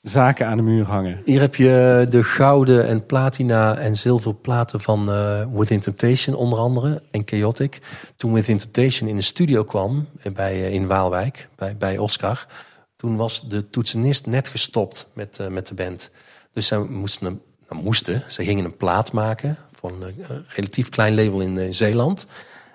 zaken 0.02 0.48
aan 0.48 0.58
de 0.58 0.64
muur 0.64 0.86
hangen. 0.86 1.22
Hier 1.26 1.39
heb 1.39 1.56
je 1.56 2.06
de 2.10 2.24
gouden 2.24 2.88
en 2.88 3.06
platina 3.06 3.78
en 3.78 3.95
zilveren 3.95 4.41
platen 4.41 4.80
van 4.80 5.12
eh, 5.12 5.45
Within 5.54 5.80
Temptation 5.80 6.36
onder 6.36 6.60
andere. 6.60 7.02
En 7.12 7.22
Chaotic. 7.26 7.80
Toen 8.16 8.34
Within 8.34 8.58
Temptation 8.58 9.10
in 9.10 9.16
de 9.16 9.22
studio 9.22 9.64
kwam 9.64 10.08
eh, 10.22 10.32
bij, 10.32 10.54
eh, 10.54 10.74
in 10.74 10.88
Waalwijk, 10.88 11.50
bij, 11.56 11.78
bij 11.78 11.98
Oscar. 11.98 12.48
Toen 12.95 13.16
was 13.16 13.50
de 13.50 13.70
toetsenist 13.70 14.26
net 14.26 14.48
gestopt 14.48 15.08
met, 15.14 15.39
met 15.50 15.68
de 15.68 15.74
band. 15.74 16.10
Dus 16.54 16.68
zij 16.68 16.80
moesten, 16.80 17.41
nou, 17.70 17.82
moesten, 17.82 18.24
ze 18.28 18.43
gingen 18.43 18.66
een 18.66 18.78
plaat 18.78 19.12
maken 19.12 19.58
voor 19.72 19.91
een 19.91 20.16
relatief 20.48 20.89
klein 20.89 21.16
label 21.16 21.41
in 21.41 21.74
Zeeland. 21.74 22.28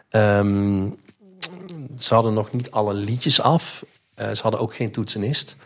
Ehm, 0.09 0.89
ze 1.99 2.15
hadden 2.15 2.35
nog 2.35 2.53
niet 2.53 2.71
alle 2.71 2.95
liedjes 2.95 3.41
af. 3.41 3.85
Ze 4.17 4.43
hadden 4.43 4.61
ook 4.61 4.75
geen 4.75 4.91
toetsenist. 4.91 5.57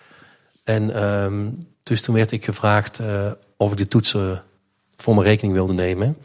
En 0.66 0.94
ehm, 0.94 1.50
dus 1.82 2.02
toen 2.02 2.14
werd 2.14 2.32
ik 2.32 2.44
gevraagd 2.44 2.98
eh, 2.98 3.30
of 3.56 3.70
ik 3.70 3.76
de 3.76 3.88
toetsen 3.88 4.42
voor 4.96 5.14
mijn 5.14 5.26
rekening 5.26 5.54
wilde 5.54 5.72
nemen. 5.72 6.16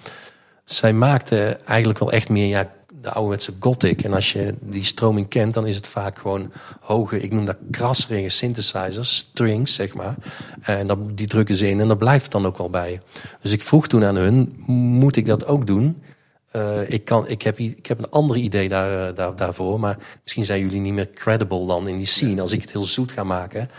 Zij 0.64 0.94
maakte 0.94 1.60
eigenlijk 1.66 2.00
wel 2.00 2.12
echt 2.12 2.30
meer 2.30 2.48
ja, 2.48 2.70
de 3.02 3.12
ouderwetse 3.12 3.54
gothic. 3.60 4.04
En 4.04 4.14
als 4.14 4.34
je 4.34 4.56
die 4.60 4.84
stroming 4.84 5.28
kent, 5.28 5.54
dan 5.54 5.68
is 5.68 5.76
het 5.76 5.88
vaak 5.88 6.20
gewoon 6.20 6.52
hoge, 6.80 7.20
ik 7.20 7.32
noem 7.32 7.46
dat 7.46 7.58
krasserige 7.72 8.30
synthesizers, 8.30 9.16
strings 9.16 9.74
zeg 9.74 9.94
maar. 9.94 10.16
En 10.62 10.88
dat, 10.88 11.18
die 11.18 11.28
drukken 11.28 11.56
ze 11.56 11.70
in 11.70 11.80
en 11.80 11.88
dat 11.88 11.98
blijft 11.98 12.32
dan 12.32 12.46
ook 12.46 12.58
wel 12.58 12.70
bij. 12.70 13.00
Dus 13.42 13.52
ik 13.52 13.62
vroeg 13.62 13.88
toen 13.88 14.04
aan 14.04 14.16
hun, 14.16 14.64
moet 14.66 15.16
ik 15.16 15.26
dat 15.26 15.46
ook 15.46 15.68
doen? 15.68 16.04
Eh, 16.52 16.90
ik, 16.90 17.06
kan, 17.06 17.28
ik, 17.28 17.42
heb, 17.42 17.60
ik 17.60 17.86
heb 17.86 18.00
een 18.00 18.10
ander 18.10 18.38
idee 18.38 18.70
daar, 18.70 19.08
eh, 19.08 19.16
daar, 19.16 19.36
daarvoor. 19.36 19.80
Maar 19.80 19.98
misschien 20.24 20.46
zijn 20.46 20.62
jullie 20.62 20.80
niet 20.80 20.94
meer 20.94 21.10
credible 21.10 21.66
dan 21.66 21.88
in 21.88 21.98
die 21.98 22.06
scene. 22.06 22.42
Als 22.42 22.52
ik 22.52 22.62
het 22.62 22.72
heel 22.72 22.84
zoet 22.84 23.12
ga 23.12 23.24
maken. 23.24 23.70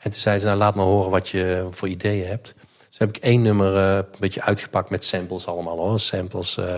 En 0.00 0.10
toen 0.10 0.20
zei 0.20 0.38
ze, 0.38 0.44
nou 0.46 0.58
laat 0.58 0.74
maar 0.74 0.84
horen 0.84 1.10
wat 1.10 1.28
je 1.28 1.66
voor 1.70 1.88
ideeën 1.88 2.26
hebt. 2.26 2.54
Dus 2.88 2.98
heb 2.98 3.08
ik 3.08 3.16
één 3.16 3.42
nummer 3.42 3.76
eh, 3.76 3.96
een 3.96 4.04
beetje 4.18 4.42
uitgepakt 4.42 4.90
met 4.90 5.04
samples 5.04 5.46
allemaal 5.46 5.78
hoor. 5.78 6.00
Samples, 6.00 6.56
eh, 6.56 6.74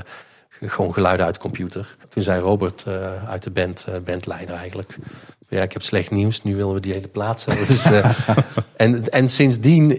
gewoon 0.48 0.92
geluiden 0.94 1.26
uit 1.26 1.34
de 1.34 1.40
computer. 1.40 1.96
Toen 2.08 2.22
zei 2.22 2.40
Robert 2.40 2.84
eh, 2.86 3.28
uit 3.28 3.42
de 3.42 3.50
band, 3.50 3.86
bandleider 4.04 4.54
eigenlijk. 4.54 4.96
Ja, 5.48 5.62
ik 5.62 5.72
heb 5.72 5.82
slecht 5.82 6.10
nieuws. 6.10 6.42
Nu 6.42 6.56
willen 6.56 6.74
we 6.74 6.80
die 6.80 6.92
hele 6.92 7.08
plaats 7.08 7.44
hebben. 7.46 7.66
Dus, 7.66 7.86
en, 8.76 9.08
en 9.08 9.28
sindsdien 9.28 9.98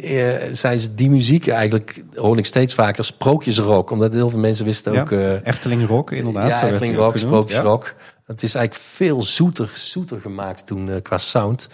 zijn 0.51 0.79
ze 0.79 0.93
die 0.93 1.09
muziek 1.09 1.47
eigenlijk, 1.47 2.03
hoor 2.15 2.37
ik 2.37 2.45
steeds 2.45 2.73
vaker, 2.73 3.03
sprookjesrock. 3.03 3.91
Omdat 3.91 4.13
heel 4.13 4.29
veel 4.29 4.39
mensen 4.39 4.65
wisten 4.65 5.01
ook... 5.01 5.09
ja, 5.09 5.39
Efteling 5.43 5.87
Rock, 5.87 6.11
inderdaad. 6.11 6.49
ja, 6.59 6.67
Efteling 6.67 6.95
Rock. 6.95 7.17
Sprookjesrock. 7.17 7.95
Het 8.25 8.43
is 8.43 8.55
eigenlijk 8.55 8.85
veel 8.85 9.21
zoeter, 9.21 9.71
zoeter 9.75 10.19
gemaakt 10.19 10.65
toen 10.65 11.01
qua 11.01 11.17
sound 11.17 11.69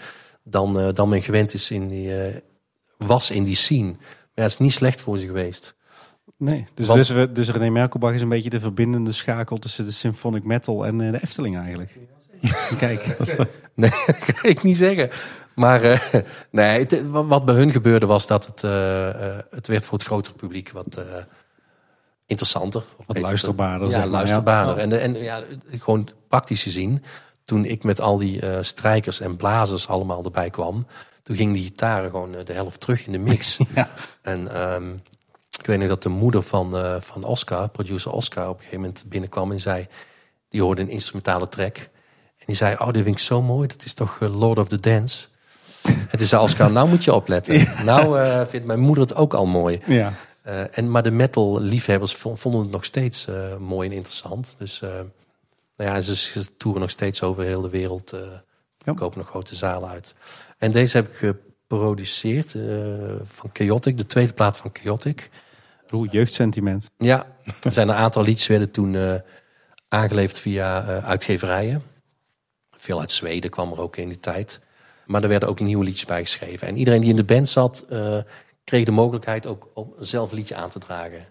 dan, 0.49 0.79
eh, 0.79 0.87
dan 0.93 1.09
men 1.09 1.21
gewend 1.21 1.53
is 1.53 1.71
in 1.71 1.87
die, 1.87 2.21
eh, 2.23 2.35
was 2.97 3.31
in 3.31 3.43
die 3.43 3.55
scene. 3.55 3.87
Maar 3.91 3.97
ja, 4.33 4.41
het 4.41 4.51
is 4.51 4.57
niet 4.57 4.73
slecht 4.73 5.01
voor 5.01 5.17
ze 5.17 5.25
geweest. 5.25 5.75
Nee, 6.37 6.65
dus, 6.73 6.87
Want- 6.87 6.99
dus, 6.99 7.09
we, 7.09 7.31
dus 7.31 7.49
René 7.49 7.69
Merkelbach 7.69 8.13
is 8.13 8.21
een 8.21 8.29
beetje 8.29 8.49
de 8.49 8.59
verbindende 8.59 9.11
schakel 9.11 9.57
tussen 9.57 9.85
de 9.85 9.91
symphonic 9.91 10.43
metal 10.43 10.85
en 10.85 11.01
eh, 11.01 11.11
de 11.11 11.21
Efteling 11.23 11.57
eigenlijk. 11.57 11.97
Kijk, 12.77 13.15
Nee, 13.75 13.89
dat 14.05 14.15
ga 14.19 14.47
ik 14.47 14.63
niet 14.63 14.77
zeggen. 14.77 15.09
Maar 15.55 15.83
eh, 15.83 15.99
nee, 16.51 16.79
het- 16.79 17.09
wat 17.09 17.25
wat 17.25 17.45
bij 17.45 17.55
hun 17.55 17.71
gebeurde 17.71 18.05
was 18.05 18.27
dat 18.27 18.45
het, 18.45 18.63
eh, 18.63 19.09
eh, 19.35 19.39
het 19.51 19.67
werd 19.67 19.85
voor 19.85 19.97
het 19.97 20.07
grotere 20.07 20.35
publiek 20.35 20.71
wat 20.71 20.95
eh, 20.95 21.03
interessanter. 22.25 22.83
Of 22.97 23.05
beter. 23.05 23.21
luisterbaarder, 23.21 23.87
Ja, 23.87 23.93
zeg 23.93 24.01
maar, 24.01 24.11
luisterbaarder. 24.11 24.75
ja. 24.77 24.81
En, 24.81 24.99
en 25.01 25.23
ja, 25.23 25.43
gewoon 25.79 26.09
praktisch 26.27 26.63
gezien, 26.63 27.03
toen 27.49 27.65
ik 27.65 27.83
met 27.83 28.01
al 28.01 28.17
die 28.17 28.41
eh, 28.41 28.57
strijkers 28.61 29.19
en 29.19 29.35
blazers 29.35 29.87
allemaal 29.87 30.23
erbij 30.23 30.49
kwam, 30.49 30.85
toen 31.23 31.35
ging 31.35 31.53
die 31.53 31.63
gitaren 31.63 32.09
gewoon 32.09 32.35
eh, 32.35 32.45
de 32.45 32.53
helft 32.53 32.79
terug 32.79 33.05
in 33.05 33.11
de 33.11 33.17
mix. 33.17 33.57
Ja. 33.75 33.89
En 34.21 34.53
ehm, 34.53 34.93
ik 35.59 35.65
weet 35.65 35.79
nog 35.79 35.87
dat 35.87 36.03
de 36.03 36.09
moeder 36.09 36.43
van, 36.43 36.77
eh, 36.77 36.95
van 36.99 37.23
Oscar, 37.23 37.69
producer 37.69 38.11
Oscar, 38.11 38.43
op 38.43 38.53
een 38.53 38.59
gegeven 38.59 38.79
moment 38.79 39.03
binnenkwam 39.07 39.51
en 39.51 39.59
zei, 39.59 39.87
die 40.49 40.61
hoorde 40.61 40.81
een 40.81 40.89
instrumentale 40.89 41.49
track. 41.49 41.77
En 42.37 42.45
die 42.45 42.55
zei, 42.55 42.75
oh, 42.79 42.87
dit 42.87 43.03
vind 43.03 43.15
ik 43.15 43.21
zo 43.21 43.41
mooi, 43.41 43.67
dat 43.67 43.85
is 43.85 43.93
toch 43.93 44.19
Lord 44.19 44.59
of 44.59 44.67
the 44.67 44.79
Dance. 44.79 45.27
En 45.83 46.17
toen 46.17 46.27
zei 46.27 46.41
Oscar, 46.41 46.71
nou 46.71 46.89
moet 46.89 47.03
je 47.03 47.13
opletten. 47.13 47.67
Nou 47.85 48.19
vindt 48.47 48.65
mijn 48.65 48.79
moeder 48.79 49.03
het 49.03 49.15
ook 49.15 49.33
al 49.33 49.45
mooi. 49.45 49.79
ja. 49.85 50.13
En, 50.71 50.91
maar 50.91 51.03
de 51.03 51.11
metal 51.11 51.61
liefhebbers 51.61 52.13
vo- 52.15 52.35
vonden 52.35 52.61
het 52.61 52.71
nog 52.71 52.85
steeds 52.85 53.27
mooi 53.59 53.89
en 53.89 53.95
interessant. 53.95 54.55
Dus 54.57 54.81
nou 55.79 55.91
ja, 55.91 56.01
ze, 56.01 56.55
toeren 56.57 56.81
nog 56.81 56.89
steeds 56.89 57.21
over 57.21 57.43
heel 57.43 57.61
de 57.61 57.69
wereld. 57.69 58.13
eh 58.13 58.95
kopen 58.95 59.17
nog 59.17 59.27
grote 59.27 59.55
zalen 59.55 59.89
uit. 59.89 60.13
En 60.57 60.71
deze 60.71 60.97
heb 60.97 61.07
ik 61.07 61.15
geproduceerd 61.15 62.55
eh, 62.55 62.61
van 63.23 63.49
Chaotic, 63.53 63.97
de 63.97 64.05
tweede 64.05 64.33
plaat 64.33 64.57
van 64.57 64.69
Chaotic. 64.73 65.29
Oeh, 65.91 66.11
jeugdsentiment. 66.11 66.91
Ja, 66.97 67.35
er 67.63 67.71
zijn 67.71 67.89
een 67.89 67.95
aantal 67.95 68.23
liedjes 68.23 68.47
werden 68.47 68.71
toen 68.71 68.95
eh, 68.95 69.15
aangeleverd 69.87 70.39
via 70.39 70.83
uitgeverijen. 71.01 71.83
Veel 72.77 72.99
uit 72.99 73.11
Zweden 73.11 73.49
kwam 73.49 73.71
er 73.71 73.81
ook 73.81 73.97
in 73.97 74.07
die 74.07 74.19
tijd. 74.19 74.59
Maar 75.05 75.23
er 75.23 75.29
werden 75.29 75.49
ook 75.49 75.59
nieuwe 75.59 75.83
liedjes 75.83 76.05
bij 76.05 76.21
geschreven. 76.21 76.67
En 76.67 76.77
iedereen 76.77 77.01
die 77.01 77.09
in 77.09 77.15
de 77.15 77.23
band 77.23 77.49
zat, 77.49 77.85
kreeg 78.63 78.85
de 78.85 78.91
mogelijkheid 78.91 79.47
ook 79.47 79.69
om 79.73 79.93
zelf 79.99 80.31
een 80.31 80.37
liedje 80.37 80.55
aan 80.55 80.69
te 80.69 80.79
dragen. 80.79 81.25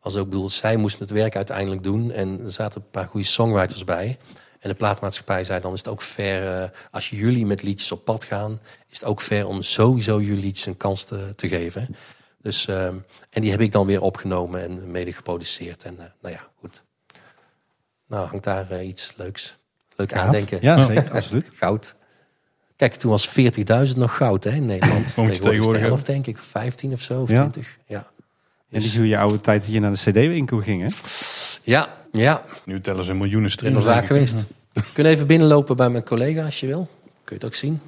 Was 0.00 0.16
ook 0.16 0.28
bedoeld, 0.28 0.52
zij 0.52 0.76
moesten 0.76 1.02
het 1.02 1.10
werk 1.10 1.36
uiteindelijk 1.36 1.82
doen. 1.82 2.12
En 2.12 2.40
er 2.42 2.50
zaten 2.50 2.80
een 2.80 2.90
paar 2.90 3.06
goede 3.06 3.26
songwriters 3.26 3.84
bij. 3.84 4.18
En 4.60 4.68
de 4.68 4.74
plaatmaatschappij 4.74 5.44
zei 5.44 5.60
dan 5.60 5.72
is 5.72 5.78
het 5.78 5.88
ook 5.88 6.02
fair, 6.02 6.62
eh, 6.62 6.68
als 6.90 7.10
jullie 7.10 7.46
met 7.46 7.62
liedjes 7.62 7.92
op 7.92 8.04
pad 8.04 8.24
gaan, 8.24 8.60
is 8.88 9.00
het 9.00 9.08
ook 9.08 9.20
fair 9.20 9.46
om 9.46 9.62
sowieso 9.62 10.20
jullie 10.20 10.44
liedjes 10.44 10.66
een 10.66 10.76
kans 10.76 11.04
te, 11.04 11.32
te 11.34 11.48
geven. 11.48 11.96
Dus, 12.42 12.66
ehm, 12.66 12.96
en 13.30 13.42
die 13.42 13.50
heb 13.50 13.60
ik 13.60 13.72
dan 13.72 13.86
weer 13.86 14.00
opgenomen 14.00 14.62
en 14.62 14.90
mede 14.90 15.12
geproduceerd. 15.12 15.84
En 15.84 15.98
eh, 15.98 16.04
nou 16.22 16.34
ja, 16.34 16.46
goed. 16.58 16.82
Nou 18.06 18.28
hangt 18.28 18.44
daar 18.44 18.70
eh, 18.70 18.88
iets 18.88 19.12
leuks. 19.16 19.56
Leuk 19.96 20.12
aandenken. 20.12 20.58
Ja, 20.60 20.80
zeker, 20.80 21.12
absoluut. 21.16 21.50
Goud. 21.54 21.94
Kijk, 22.76 22.94
toen 22.94 23.10
was 23.10 23.28
40.000 23.28 23.96
nog 23.96 24.16
goud 24.16 24.44
hè, 24.44 24.50
in 24.50 24.66
Nederland. 24.66 25.04
tegenwoordig 25.14 25.30
is 25.30 25.36
het 25.36 25.44
de 25.44 25.50
tegenwoordig 25.50 25.82
helft, 25.82 26.06
denk 26.06 26.26
ik. 26.26 26.38
15 26.38 26.92
of 26.92 27.00
zo, 27.00 27.22
of 27.22 27.28
Ja. 27.28 27.48
20. 27.48 27.78
Ja. 27.86 28.10
En 28.70 28.80
die 28.80 28.96
goede 28.96 29.18
oude 29.18 29.40
tijd 29.40 29.60
dat 29.62 29.72
je 29.72 29.80
naar 29.80 29.92
de 29.92 29.98
cd-winkel 29.98 30.58
ging, 30.58 30.82
hè? 30.82 30.88
Ja, 31.62 31.88
ja. 32.12 32.42
Nu 32.64 32.80
tellen 32.80 33.04
ze 33.04 33.14
miljoenen 33.14 33.50
Ik 33.50 33.60
ben 33.60 33.70
streams. 33.70 33.84
vaak 33.84 34.06
geweest. 34.06 34.44
Je 34.72 34.90
kunt 34.94 35.06
even 35.06 35.26
binnenlopen 35.26 35.76
bij 35.76 35.90
mijn 35.90 36.04
collega 36.04 36.44
als 36.44 36.60
je 36.60 36.66
wil. 36.66 36.88
Kun 37.02 37.10
je 37.24 37.34
het 37.34 37.44
ook 37.44 37.54
zien. 37.54 37.80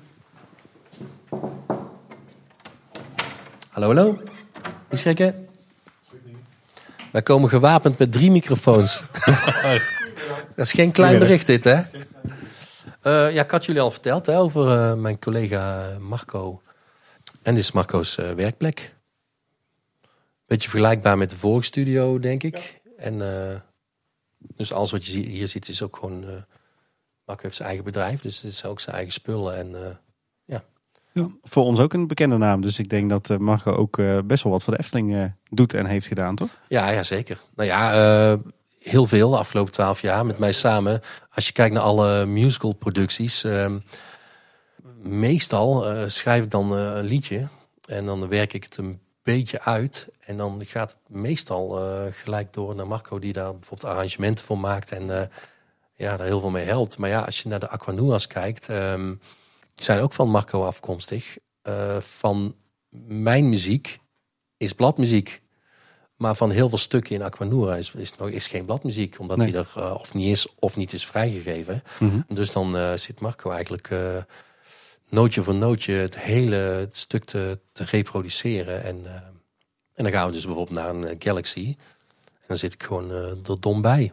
Hallo, 3.68 3.86
hallo. 3.86 4.22
Niet 4.90 5.00
schrikken. 5.00 5.46
Wij 7.10 7.22
komen 7.22 7.48
gewapend 7.48 7.98
met 7.98 8.12
drie 8.12 8.30
microfoons. 8.30 9.02
Dat 10.56 10.66
is 10.66 10.72
geen 10.72 10.90
klein 10.90 11.18
bericht 11.18 11.46
dit, 11.46 11.64
hè? 11.64 11.80
Eh, 13.00 13.32
ja, 13.34 13.42
ik 13.42 13.50
had 13.50 13.64
jullie 13.64 13.80
al 13.80 13.90
verteld 13.90 14.26
hè, 14.26 14.38
over 14.38 14.78
eh, 14.78 14.94
mijn 14.94 15.18
collega 15.18 15.88
Marco. 16.00 16.62
En 17.42 17.54
dit 17.54 17.64
is 17.64 17.72
Marco's 17.72 18.18
eh, 18.18 18.30
werkplek. 18.32 18.94
Beetje 20.52 20.70
vergelijkbaar 20.70 21.18
met 21.18 21.30
de 21.30 21.36
vorige 21.36 21.64
studio, 21.66 22.18
denk 22.18 22.42
ik. 22.42 22.80
En 22.96 23.42
eh, 23.50 23.60
dus 24.38 24.72
alles 24.72 24.90
wat 24.90 25.04
je 25.06 25.20
hier 25.20 25.48
ziet 25.48 25.68
is 25.68 25.82
ook 25.82 25.96
gewoon... 25.96 26.24
eh 26.24 26.30
Marco 27.24 27.42
heeft 27.42 27.56
zijn 27.56 27.68
eigen 27.68 27.84
bedrijf, 27.86 28.20
dus 28.20 28.42
het 28.42 28.52
is 28.52 28.64
ook 28.64 28.80
zijn 28.80 28.96
eigen 28.96 29.12
spullen. 29.12 29.56
En 29.56 29.84
eh, 29.84 29.96
Ja, 31.14 31.28
voor 31.42 31.64
ons 31.64 31.78
ook 31.78 31.92
een 31.92 32.06
bekende 32.06 32.36
naam. 32.36 32.60
Dus 32.60 32.78
ik 32.78 32.88
denk 32.88 33.10
dat 33.10 33.30
eh, 33.30 33.36
Marco 33.36 33.72
ook 33.72 33.98
eh, 33.98 34.18
best 34.24 34.42
wel 34.42 34.52
wat 34.52 34.62
voor 34.62 34.72
de 34.72 34.78
Efteling 34.78 35.14
eh, 35.14 35.24
doet 35.50 35.74
en 35.74 35.86
heeft 35.86 36.06
gedaan, 36.06 36.34
toch? 36.36 36.60
Ja, 36.68 36.90
ja, 36.90 37.02
zeker. 37.02 37.40
Nou 37.54 37.68
ja, 37.68 37.92
eh, 38.32 38.38
heel 38.78 39.06
veel 39.06 39.30
de 39.30 39.36
afgelopen 39.36 39.72
twaalf 39.72 40.00
jaar 40.00 40.26
met 40.26 40.38
mij 40.38 40.52
samen. 40.52 41.00
Als 41.30 41.46
je 41.46 41.52
kijkt 41.52 41.74
naar 41.74 41.82
alle 41.82 42.26
musicalproducties, 42.26 43.44
ehm 43.44 43.78
meestal 45.02 45.86
eh, 45.90 46.08
schrijf 46.08 46.44
ik 46.44 46.50
dan 46.50 46.76
eh, 46.76 46.78
een 46.94 47.04
liedje 47.04 47.46
en 47.88 48.06
dan 48.06 48.28
werk 48.28 48.52
ik 48.52 48.64
het 48.64 48.76
een 48.76 49.00
beetje 49.22 49.60
uit. 49.60 50.08
En 50.20 50.36
dan 50.36 50.62
gaat 50.66 50.90
het 50.90 51.16
meestal 51.16 51.80
eh, 51.80 52.12
gelijk 52.12 52.52
door 52.52 52.74
naar 52.74 52.86
Marco, 52.86 53.18
die 53.18 53.32
daar 53.32 53.52
bijvoorbeeld 53.52 53.92
arrangementen 53.92 54.44
voor 54.44 54.58
maakt 54.58 54.90
en 54.90 55.20
eh, 55.20 55.26
ja, 55.96 56.16
daar 56.16 56.26
heel 56.26 56.40
veel 56.40 56.50
mee 56.50 56.64
helpt. 56.66 56.98
Maar 56.98 57.08
ja, 57.10 57.20
als 57.20 57.42
je 57.42 57.48
naar 57.48 57.60
de 57.60 57.68
Aquanuas 57.68 58.26
kijkt, 58.26 58.68
ehm, 58.68 59.08
die 59.74 59.84
zijn 59.84 60.00
ook 60.00 60.12
van 60.12 60.28
Marco 60.28 60.64
afkomstig. 60.64 61.38
Eh, 61.62 61.96
van 62.00 62.54
mijn 63.08 63.48
muziek 63.48 63.98
is 64.56 64.72
bladmuziek. 64.72 65.40
Maar 66.16 66.34
van 66.36 66.50
heel 66.50 66.68
veel 66.68 66.78
stukken 66.78 67.14
in 67.14 67.22
Aquanura 67.22 67.76
is, 67.76 67.94
is, 67.94 68.16
nog, 68.16 68.28
is 68.28 68.46
geen 68.46 68.64
bladmuziek. 68.64 69.18
Omdat 69.18 69.36
Nee. 69.36 69.46
die 69.46 69.56
er 69.56 69.94
of 69.98 70.14
niet 70.14 70.28
is 70.28 70.54
of 70.54 70.76
niet 70.76 70.92
is 70.92 71.06
vrijgegeven. 71.06 71.82
Dus 72.28 72.52
dan 72.52 72.98
zit 72.98 73.20
Marco 73.20 73.50
eigenlijk 73.50 73.88
nootje 75.12 75.42
voor 75.42 75.54
nootje 75.54 75.92
het 75.92 76.18
hele 76.18 76.54
het 76.56 76.96
stuk 76.96 77.24
te, 77.24 77.58
te 77.72 77.84
reproduceren. 77.84 78.82
En, 78.82 79.06
eh, 79.06 79.12
en 79.94 80.04
dan 80.04 80.10
gaan 80.10 80.26
we 80.26 80.32
dus 80.32 80.44
bijvoorbeeld 80.44 80.78
naar 80.78 80.88
een 80.88 81.04
eh, 81.06 81.16
Galaxy. 81.18 81.76
En 82.26 82.46
dan 82.46 82.56
zit 82.56 82.72
ik 82.72 82.82
gewoon 82.82 83.10
eh 83.10 83.50
er 83.50 83.60
dom 83.60 83.82
bij. 83.82 84.12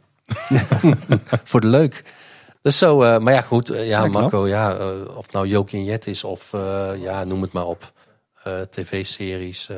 voor 1.50 1.62
de 1.62 1.68
leuk. 1.68 2.04
Dus 2.62 2.78
zo, 2.78 3.20
maar 3.20 3.34
ja 3.34 3.42
goed, 3.42 3.68
ja. 3.68 4.06
Marco, 4.06 4.48
ja, 4.48 4.94
of 5.16 5.32
nou 5.32 5.48
Jokie 5.48 5.80
en 5.80 5.86
Jet 5.86 6.08
is 6.08 6.24
of 6.24 6.52
ja, 7.00 7.24
noem 7.24 7.42
het 7.42 7.52
maar 7.52 7.66
op. 7.66 7.94
TV-series, 8.70 9.70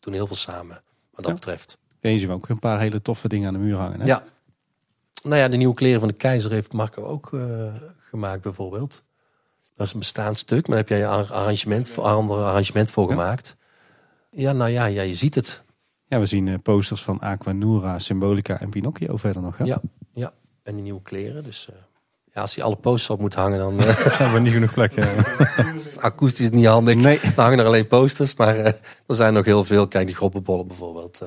doen 0.00 0.12
heel 0.12 0.26
veel 0.26 0.36
samen 0.36 0.82
wat 1.10 1.24
dat 1.24 1.26
Ja. 1.26 1.32
betreft. 1.34 1.78
Je 2.00 2.18
ziet 2.18 2.28
ook 2.28 2.48
een 2.48 2.58
paar 2.58 2.80
hele 2.80 3.02
toffe 3.02 3.28
dingen 3.28 3.46
aan 3.46 3.52
de 3.54 3.60
muur 3.60 3.76
hangen. 3.76 4.00
Hè? 4.00 4.06
Ja. 4.06 4.22
Nou 5.22 5.36
ja, 5.36 5.48
de 5.48 5.56
nieuwe 5.56 5.74
kleren 5.74 6.00
van 6.00 6.08
de 6.08 6.14
keizer 6.14 6.50
heeft 6.50 6.72
Marco 6.72 7.02
ook 7.04 7.30
gemaakt 7.98 8.42
bijvoorbeeld. 8.42 9.02
Dat 9.74 9.86
is 9.86 9.92
een 9.92 9.98
bestaand 9.98 10.38
stuk, 10.38 10.68
maar 10.68 10.76
daar 10.76 10.86
heb 10.88 10.98
jij 10.98 11.02
een 11.04 11.28
arrangement, 11.30 11.88
voor, 11.88 12.04
ander 12.04 12.36
arrangement 12.44 12.90
voor 12.90 13.04
Ja. 13.04 13.10
gemaakt. 13.10 13.56
Ja, 14.30 14.52
nou 14.52 14.70
ja, 14.70 14.84
ja, 14.84 15.02
je 15.02 15.14
ziet 15.14 15.34
het. 15.34 15.62
Ja, 16.06 16.18
we 16.18 16.26
zien 16.26 16.48
eh, 16.48 16.54
posters 16.62 17.02
van 17.02 17.20
Aquanura, 17.20 17.98
Symbolica 17.98 18.60
en 18.60 18.70
Pinocchio 18.70 19.16
verder 19.16 19.42
nog. 19.42 19.58
Hè? 19.58 19.64
Ja, 19.64 19.80
ja. 20.12 20.32
En 20.62 20.74
die 20.74 20.82
nieuwe 20.82 21.02
kleren. 21.02 21.44
Dus 21.44 21.68
eh, 21.70 21.74
ja, 22.34 22.40
als 22.40 22.54
hij 22.54 22.64
alle 22.64 22.76
posters 22.76 23.10
op 23.10 23.20
moet 23.20 23.34
hangen, 23.34 23.58
dan 23.58 23.78
eh, 23.80 23.86
Hebben 23.96 24.32
we 24.32 24.40
niet 24.40 24.52
genoeg 24.52 24.72
plek. 24.74 24.92
is 25.76 25.84
het 25.84 25.98
akoestisch 26.00 26.50
niet 26.50 26.66
handig. 26.66 26.94
Nee. 26.94 27.20
Dan 27.20 27.32
hangen 27.44 27.58
er 27.58 27.66
alleen 27.66 27.86
posters, 27.88 28.34
maar 28.34 28.56
er 28.56 28.76
zijn 29.06 29.32
nog 29.32 29.44
heel 29.44 29.64
veel. 29.64 29.88
Kijk, 29.88 30.06
die 30.06 30.16
groppenbollen 30.16 30.66
bijvoorbeeld. 30.66 31.20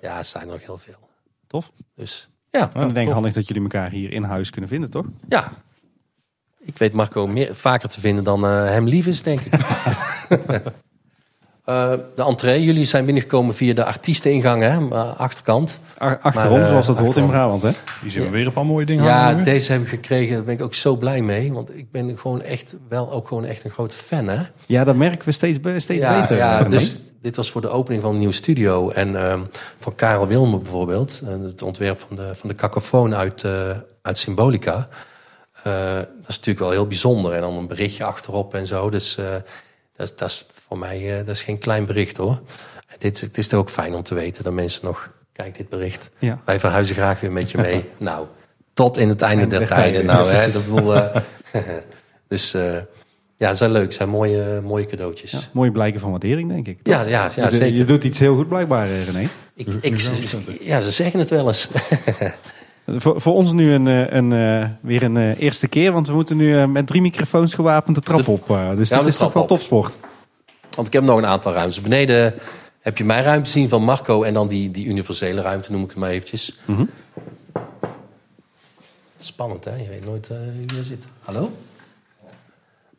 ja, 0.00 0.18
er 0.18 0.24
zijn 0.24 0.46
nog 0.48 0.64
heel 0.64 0.78
veel. 0.78 1.08
Tof. 1.46 1.70
Dus 1.94 2.28
ja, 2.50 2.72
En 2.74 2.88
ik 2.88 2.94
denk 2.94 3.04
tof. 3.06 3.14
handig 3.14 3.32
dat 3.32 3.46
jullie 3.48 3.62
elkaar 3.62 3.90
hier 3.90 4.12
in 4.12 4.22
huis 4.22 4.50
kunnen 4.50 4.70
vinden, 4.70 4.90
toch? 4.90 5.06
Ja. 5.28 5.52
Ik 6.62 6.78
weet 6.78 6.92
Marco 6.92 7.26
meer, 7.26 7.54
vaker 7.54 7.88
te 7.88 8.00
vinden 8.00 8.24
dan 8.24 8.44
eh, 8.44 8.64
hem 8.64 8.86
lief 8.88 9.06
is, 9.06 9.22
denk 9.22 9.40
ik. 9.40 9.52
Eh, 11.64 11.92
de 12.14 12.22
entree, 12.22 12.64
jullie 12.64 12.84
zijn 12.84 13.04
binnengekomen 13.04 13.54
via 13.54 13.74
de 13.74 13.84
artiesteningang, 13.84 14.62
hè? 14.62 14.80
maar 14.80 15.04
achterkant. 15.04 15.80
Achterom, 15.98 16.52
Maar, 16.52 16.60
eh, 16.62 16.68
zoals 16.68 16.86
dat 16.86 16.98
hoort 16.98 17.16
in. 17.16 17.26
Brabant, 17.26 17.62
hè? 17.62 17.70
Hier 18.00 18.10
zien 18.10 18.22
we 18.22 18.28
weer 18.30 18.46
een 18.46 18.52
paar 18.52 18.66
mooie 18.66 18.86
dingen 18.86 19.04
Ja, 19.04 19.24
hangen. 19.24 19.44
deze 19.44 19.72
heb 19.72 19.82
ik 19.82 19.88
gekregen, 19.88 20.34
daar 20.34 20.44
ben 20.44 20.54
ik 20.54 20.62
ook 20.62 20.74
zo 20.74 20.96
blij 20.96 21.20
mee. 21.20 21.52
Want 21.52 21.76
ik 21.76 21.90
ben 21.90 22.18
gewoon 22.18 22.42
echt 22.42 22.76
wel 22.88 23.12
ook 23.12 23.28
gewoon 23.28 23.44
echt 23.44 23.64
een 23.64 23.70
grote 23.70 23.96
fan, 23.96 24.28
hè? 24.28 24.42
Ja, 24.66 24.84
dat 24.84 24.96
merken 24.96 25.24
we 25.24 25.32
steeds, 25.32 25.58
steeds 25.76 26.02
ja, 26.02 26.20
beter. 26.20 26.36
Ja, 26.36 26.64
dus 26.64 27.00
dit 27.20 27.36
was 27.36 27.50
voor 27.50 27.60
de 27.60 27.68
opening 27.68 28.02
van 28.02 28.12
een 28.12 28.18
nieuwe 28.18 28.34
studio. 28.34 28.90
En 28.90 29.16
ehm, 29.16 29.40
van 29.78 29.94
Karel 29.94 30.26
Wilmer 30.26 30.58
bijvoorbeeld. 30.58 31.22
het 31.42 31.62
ontwerp 31.62 32.00
van 32.00 32.16
de, 32.16 32.30
van 32.34 32.48
de 32.48 32.54
cacofoon 32.54 33.14
uit, 33.14 33.44
eh, 33.44 33.52
uit 34.02 34.18
Symbolica. 34.18 34.88
Eh, 35.64 35.94
dat 35.94 36.06
is 36.28 36.36
natuurlijk 36.36 36.58
wel 36.58 36.70
heel 36.70 36.86
bijzonder. 36.86 37.32
En 37.32 37.40
dan 37.40 37.56
een 37.56 37.66
berichtje 37.66 38.04
achterop 38.04 38.54
en 38.54 38.66
zo. 38.66 38.90
Dus 38.90 39.16
eh, 39.16 39.24
dat, 39.96 40.06
is- 40.10 40.16
dat 40.16 40.28
is 40.28 40.46
voor 40.68 40.78
mij 40.78 41.10
eh, 41.18 41.26
dat 41.26 41.34
is 41.34 41.42
geen 41.42 41.58
klein 41.58 41.86
bericht 41.86 42.16
hoor. 42.16 42.40
En 42.86 42.96
dit, 42.98 43.20
het 43.20 43.38
is 43.38 43.48
toch 43.48 43.60
ook 43.60 43.70
fijn 43.70 43.94
om 43.94 44.02
te 44.02 44.14
weten 44.14 44.44
dat 44.44 44.52
mensen 44.52 44.84
nog... 44.84 45.10
Kijk, 45.32 45.56
dit 45.56 45.68
bericht. 45.68 46.10
Ja. 46.18 46.40
Wij 46.44 46.60
verhuizen 46.60 46.94
graag 46.94 47.20
weer 47.20 47.32
met 47.32 47.50
je 47.50 47.58
mee. 47.58 47.84
nou, 47.98 48.26
tot 48.74 48.96
in 48.98 49.08
het 49.08 49.22
einde 49.22 49.40
Einde 49.42 49.58
der 49.58 49.68
tijden. 49.68 50.06
Nou, 50.06 50.30
ja, 50.30 50.36
hè, 50.36 50.50
dat 50.50 50.64
bedoel, 50.64 50.94
dus 52.28 52.54
eh, 52.54 52.76
ja, 53.36 53.48
het 53.48 53.56
zijn 53.56 53.70
leuk. 53.70 53.84
Het 53.84 53.94
zijn 53.94 54.08
mooie, 54.08 54.60
mooie 54.60 54.86
cadeautjes. 54.86 55.30
Ja, 55.30 55.38
mooie 55.52 55.70
blijken 55.72 56.00
van 56.00 56.10
waardering, 56.10 56.48
denk 56.48 56.66
ik. 56.66 56.78
Ja, 56.82 57.00
ja, 57.02 57.30
ja 57.36 57.44
je, 57.44 57.50
zeker. 57.50 57.66
je 57.76 57.84
doet 57.84 58.04
iets 58.04 58.18
heel 58.18 58.34
goed 58.34 58.48
blijkbaar, 58.48 58.88
René. 58.88 59.28
Ik, 59.54 59.66
ik, 59.80 59.98
ja, 60.60 60.80
ze 60.80 60.90
zeggen 60.90 61.20
het 61.20 61.30
wel 61.30 61.46
eens. 61.46 61.68
Voor, 62.96 63.20
voor 63.20 63.34
ons 63.34 63.52
nu 63.52 63.72
een, 63.72 63.86
eh, 63.86 64.12
een, 64.12 64.32
eh, 64.32 64.68
weer 64.80 65.02
een 65.02 65.16
eh, 65.16 65.40
eerste 65.40 65.68
keer, 65.68 65.92
want 65.92 66.06
we 66.06 66.14
moeten 66.14 66.36
nu 66.36 66.66
met 66.66 66.86
drie 66.86 67.00
microfoons 67.00 67.54
gewapend 67.54 67.96
de 67.96 68.02
trap 68.02 68.28
op. 68.28 68.46
dus 68.76 68.88
Ja, 68.88 69.02
de 69.02 69.08
is 69.08 69.16
toch 69.16 69.32
wel 69.32 69.42
op. 69.42 69.48
topsport. 69.48 69.96
Want 70.70 70.86
ik 70.86 70.92
heb 70.92 71.02
nog 71.02 71.16
een 71.16 71.26
aantal 71.26 71.52
ruimtes. 71.52 71.80
Beneden 71.80 72.34
heb 72.80 72.98
je 72.98 73.04
mijn 73.04 73.24
ruimte 73.24 73.50
zien 73.50 73.68
van 73.68 73.82
Marco. 73.82 74.22
En 74.22 74.34
dan 74.34 74.48
die, 74.48 74.70
die 74.70 74.86
universele 74.86 75.40
ruimte, 75.40 75.72
noem 75.72 75.82
ik 75.82 75.88
het 75.88 75.98
maar 75.98 76.10
eventjes. 76.10 76.58
Mhm. 76.64 76.84
Spannend, 79.20 79.64
hè? 79.64 79.76
Je 79.76 79.88
weet 79.88 80.04
nooit 80.04 80.28
wie 80.28 80.78
er 80.78 80.84
zit. 80.84 81.04
Hallo? 81.20 81.52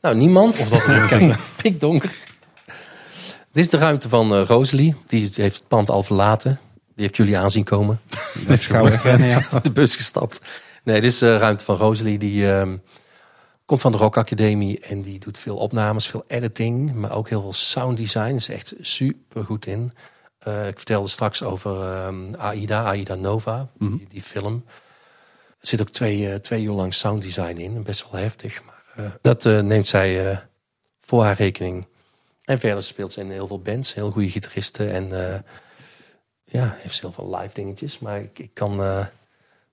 Nou, 0.02 0.16
niemand. 0.16 0.60
Of 0.60 0.70
dat 0.70 0.86
Kijk, 1.08 1.36
pikdonker. 1.56 2.14
Dit 3.52 3.64
is 3.64 3.70
de 3.70 3.78
ruimte 3.78 4.10
van 4.10 4.36
eh 4.36 4.46
Rosalie. 4.46 4.96
Die 5.08 5.20
heeft 5.20 5.36
het 5.38 5.64
pand 5.68 5.90
al 5.90 6.04
verlaten. 6.04 6.60
Die 7.02 7.10
heeft 7.10 7.22
jullie 7.22 7.38
aanzien 7.38 7.64
komen. 7.64 8.02
De 9.62 9.72
bus 9.74 9.96
gestapt. 9.96 10.42
Nee, 10.84 11.02
dit 11.02 11.12
is 11.12 11.18
de 11.18 11.38
ruimte 11.38 11.64
van 11.64 11.76
Rosalie. 11.76 12.18
Die 12.18 12.52
ehm, 12.52 12.78
komt 13.66 13.82
van 13.82 13.92
de 13.92 13.98
Rock 13.98 14.18
Academie 14.18 14.80
en 14.80 15.02
die 15.02 15.20
doet 15.20 15.38
veel 15.38 15.58
opnames, 15.58 16.08
veel 16.08 16.24
editing, 16.28 16.94
maar 16.94 17.12
ook 17.12 17.30
heel 17.30 17.42
veel 17.42 17.54
sound 17.54 17.98
design. 17.98 18.34
Is 18.34 18.50
echt 18.50 18.74
super 18.82 19.46
goed 19.46 19.66
in. 19.66 19.92
Eh, 20.40 20.68
ik 20.68 20.76
vertelde 20.76 21.08
straks 21.08 21.44
over 21.44 21.82
ehm, 21.82 22.34
AIDA, 22.38 22.84
AIDA 22.84 23.16
Nova, 23.16 23.68
die, 23.80 24.08
die 24.10 24.22
film. 24.22 24.64
Er 25.60 25.68
zit 25.68 25.82
ook 25.82 25.90
twee, 25.90 26.32
eh, 26.32 26.36
twee 26.36 26.64
uur 26.64 26.74
lang 26.74 26.94
sound 26.94 27.22
design 27.22 27.58
in, 27.58 27.84
best 27.84 28.12
wel 28.12 28.22
heftig. 28.22 28.62
Maar 28.64 29.18
dat 29.22 29.44
neemt 29.44 29.88
zij 29.88 30.40
voor 31.00 31.24
haar 31.24 31.36
rekening. 31.36 31.86
En 32.44 32.60
verder 32.60 32.84
speelt 32.84 33.14
ze 33.14 33.20
in 33.20 33.32
heel 33.32 33.48
veel 33.48 33.62
bands, 33.62 33.94
heel 33.94 34.12
goede 34.12 34.30
gitaristen 34.30 34.92
en 34.92 35.44
ja, 36.52 36.76
heeft 36.80 37.02
heel 37.02 37.12
veel 37.12 37.38
live 37.38 37.54
dingetjes. 37.54 38.00
Maar 38.00 38.20
ik, 38.20 38.40
ik 38.40 38.50
kan, 38.54 38.84
eh, 38.84 39.06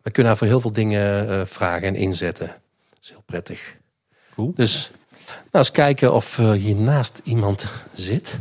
we 0.03 0.11
kunnen 0.11 0.33
haar 0.33 0.37
voor 0.37 0.47
heel 0.47 0.61
veel 0.61 0.73
dingen 0.73 1.29
eh, 1.29 1.47
vragen 1.47 1.83
en 1.83 1.95
inzetten. 1.95 2.47
Dat 2.91 2.99
is 3.03 3.09
heel 3.11 3.23
prettig. 3.27 3.77
Cool. 4.35 4.53
Dus 4.55 4.91
nou 5.27 5.41
eens 5.53 5.71
kijken 5.71 6.13
of 6.13 6.39
eh, 6.39 6.51
hiernaast 6.51 7.21
iemand 7.25 7.69
zit. 7.95 8.37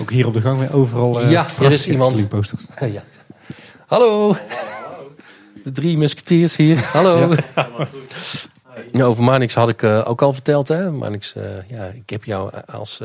Ook 0.00 0.10
hier 0.10 0.26
op 0.26 0.34
de 0.34 0.40
gang 0.40 0.58
weer 0.58 0.74
overal. 0.74 1.28
Ja, 1.28 1.46
er 1.60 1.72
is 1.72 1.88
iemand. 1.88 2.16
Ja. 2.80 3.04
Hallo. 3.86 4.36
De 5.64 5.72
drie 5.72 5.98
musketiers 5.98 6.56
hier. 6.56 6.78
Hallo. 6.78 7.34
Ja, 8.92 9.04
over 9.04 9.24
Marnix 9.24 9.54
had 9.54 9.68
ik 9.68 9.84
ook 9.84 10.22
al 10.22 10.32
verteld. 10.32 10.68
Hè? 10.68 10.90
Marnix, 10.90 11.34
eh, 11.34 11.68
ja, 11.68 11.84
ik 11.84 12.10
heb 12.10 12.24
jou 12.24 12.50
als 12.66 13.00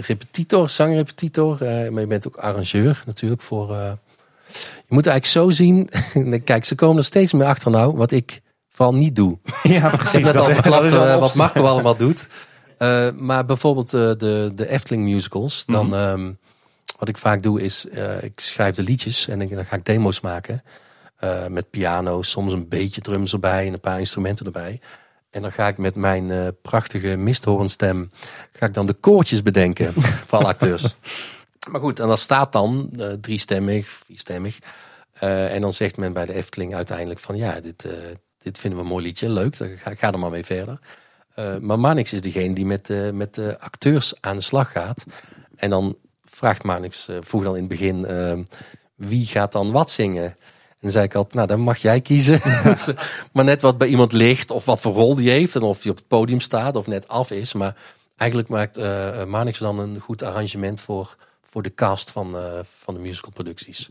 repetitor, 0.00 0.68
zangrepetitor. 0.68 1.62
eh, 1.62 1.90
maar 1.90 2.00
je 2.00 2.06
bent 2.06 2.26
ook 2.26 2.36
arrangeur 2.36 3.02
natuurlijk 3.06 3.42
voor... 3.42 3.74
eh, 3.74 3.92
je 4.86 4.94
moet 4.94 5.06
eigenlijk 5.06 5.26
zo 5.26 5.50
zien. 5.50 5.88
Kijk, 6.44 6.64
ze 6.64 6.74
komen 6.74 6.96
er 6.96 7.04
steeds 7.04 7.32
meer 7.32 7.46
achter 7.46 7.70
nou. 7.70 7.96
Wat 7.96 8.10
ik 8.12 8.40
vooral 8.68 8.94
niet 8.94 9.16
doe. 9.16 9.38
Ja, 9.62 9.90
Ik 9.92 9.96
precies. 9.96 10.12
heb 10.12 10.22
net 10.22 10.32
Dat- 10.32 10.46
al 10.46 10.52
verklapt 10.52 10.92
eh, 10.92 11.18
wat. 11.18 11.34
Marco 11.34 11.64
allemaal 11.72 11.96
doet. 11.96 12.28
Maar 13.16 13.44
bijvoorbeeld 13.44 13.90
de, 13.90 14.52
de 14.54 14.68
Efteling 14.68 15.04
musicals. 15.04 15.64
Dan, 15.66 15.86
Mhm. 15.86 15.94
ehm, 15.96 16.32
wat 16.98 17.08
ik 17.08 17.16
vaak 17.16 17.42
doe 17.42 17.60
is, 17.62 17.84
ik 18.20 18.40
schrijf 18.40 18.74
de 18.74 18.82
liedjes 18.82 19.28
en 19.28 19.38
dan, 19.38 19.48
dan 19.48 19.64
ga 19.64 19.76
ik 19.76 19.84
demo's 19.84 20.20
maken. 20.20 20.62
Met 21.48 21.70
piano, 21.70 22.22
soms 22.22 22.52
een 22.52 22.68
beetje 22.68 23.00
drums 23.00 23.32
erbij 23.32 23.66
en 23.66 23.72
een 23.72 23.80
paar 23.80 23.98
instrumenten 23.98 24.46
erbij. 24.46 24.80
En 25.34 25.42
dan 25.42 25.52
ga 25.52 25.68
ik 25.68 25.78
met 25.78 25.94
mijn 25.94 26.30
eh, 26.30 26.46
prachtige 26.62 27.16
misthoornstem, 27.16 28.10
ga 28.52 28.66
ik 28.66 28.74
dan 28.74 28.86
de 28.86 28.94
koortjes 28.94 29.42
bedenken 29.42 29.92
van 30.32 30.44
acteurs. 30.44 30.96
Maar 31.70 31.80
goed, 31.80 32.00
en 32.00 32.06
dat 32.06 32.18
staat 32.18 32.52
dan 32.52 32.90
eh, 32.98 33.12
driestemmig, 33.20 33.88
vierstemmig. 33.88 34.58
Eh, 35.12 35.54
en 35.54 35.60
dan 35.60 35.72
zegt 35.72 35.96
men 35.96 36.12
bij 36.12 36.24
de 36.24 36.34
Efteling 36.34 36.74
uiteindelijk 36.74 37.20
van 37.20 37.36
ja, 37.36 37.60
dit, 37.60 37.88
dit 38.38 38.58
vinden 38.58 38.78
we 38.78 38.84
een 38.84 38.90
mooi 38.90 39.04
liedje, 39.04 39.28
leuk, 39.28 39.58
dan 39.58 39.68
ga, 39.68 39.94
ga 39.94 40.12
er 40.12 40.18
maar 40.18 40.30
mee 40.30 40.44
verder. 40.44 40.78
Maar 41.60 41.78
Manix 41.78 42.12
is 42.12 42.20
degene 42.20 42.54
die 42.54 42.66
met, 42.66 43.12
met 43.12 43.34
de 43.34 43.56
acteurs 43.60 44.14
aan 44.20 44.36
de 44.36 44.42
slag 44.42 44.72
gaat. 44.72 45.04
En 45.56 45.70
dan 45.70 45.96
vraagt 46.24 46.62
Manix, 46.62 47.08
uh, 47.08 47.16
vroeg 47.20 47.42
dan 47.42 47.54
in 47.54 47.60
het 47.60 47.68
begin, 47.68 48.06
wie 48.94 49.26
gaat 49.26 49.52
dan 49.52 49.72
wat 49.72 49.90
zingen? 49.90 50.36
En 50.84 50.90
dan 50.90 50.98
zei 51.00 51.04
ik 51.04 51.14
altijd, 51.14 51.34
nou 51.34 51.46
dan 51.46 51.60
mag 51.60 51.78
jij 51.78 52.00
kiezen. 52.00 52.40
Dus, 52.64 52.88
maar 53.32 53.44
net 53.44 53.62
wat 53.62 53.78
bij 53.78 53.88
iemand 53.88 54.12
ligt, 54.12 54.50
of 54.50 54.64
wat 54.64 54.80
voor 54.80 54.92
rol 54.92 55.14
die 55.14 55.30
heeft, 55.30 55.54
en 55.54 55.62
of 55.62 55.80
die 55.80 55.90
op 55.90 55.96
het 55.96 56.08
podium 56.08 56.40
staat, 56.40 56.76
of 56.76 56.86
net 56.86 57.08
af 57.08 57.30
is. 57.30 57.52
Maar 57.52 57.76
eigenlijk 58.16 58.48
maakt 58.50 58.78
uh, 58.78 59.24
Manix 59.24 59.58
dan 59.58 59.78
een 59.78 60.00
goed 60.00 60.22
arrangement 60.22 60.80
voor, 60.80 61.16
voor 61.42 61.62
de 61.62 61.74
cast 61.74 62.10
van, 62.10 62.36
van 62.78 62.94
de 62.94 63.00
musicalproducties. 63.00 63.88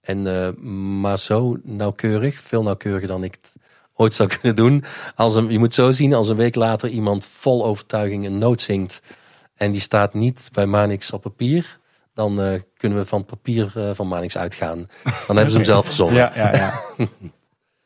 En, 0.00 1.00
maar 1.00 1.18
zo 1.18 1.56
nauwkeurig, 1.62 2.40
veel 2.40 2.62
nauwkeuriger 2.62 3.08
dan 3.08 3.24
ik 3.24 3.34
het 3.40 3.56
ooit 3.94 4.12
zou 4.12 4.28
kunnen 4.38 4.56
doen. 4.56 4.84
Als 5.14 5.34
een, 5.34 5.50
je 5.50 5.58
moet 5.58 5.74
zo 5.74 5.90
zien, 5.90 6.14
als 6.14 6.28
een 6.28 6.36
week 6.36 6.54
later 6.54 6.88
iemand 6.88 7.26
vol 7.26 7.64
overtuiging 7.64 8.26
een 8.26 8.38
noot 8.38 8.60
zingt 8.60 9.02
en 9.54 9.72
die 9.72 9.80
staat 9.80 10.14
niet 10.14 10.48
bij 10.52 10.66
Manix 10.66 11.10
op 11.10 11.22
papier, 11.22 11.78
dan 12.14 12.40
uh, 12.40 12.60
kunnen 12.76 12.98
we 12.98 13.04
van 13.04 13.18
het 13.18 13.26
papier 13.26 13.72
uh, 13.76 13.90
van 13.92 14.08
Manix 14.08 14.36
uitgaan. 14.36 14.86
Dan 15.26 15.36
hebben 15.36 15.50
ze 15.50 15.56
hem 15.56 15.64
zelf 15.64 15.84
verzonnen. 15.84 16.16
Ja, 16.16 16.32
ja, 16.34 16.54
ja. 16.54 16.80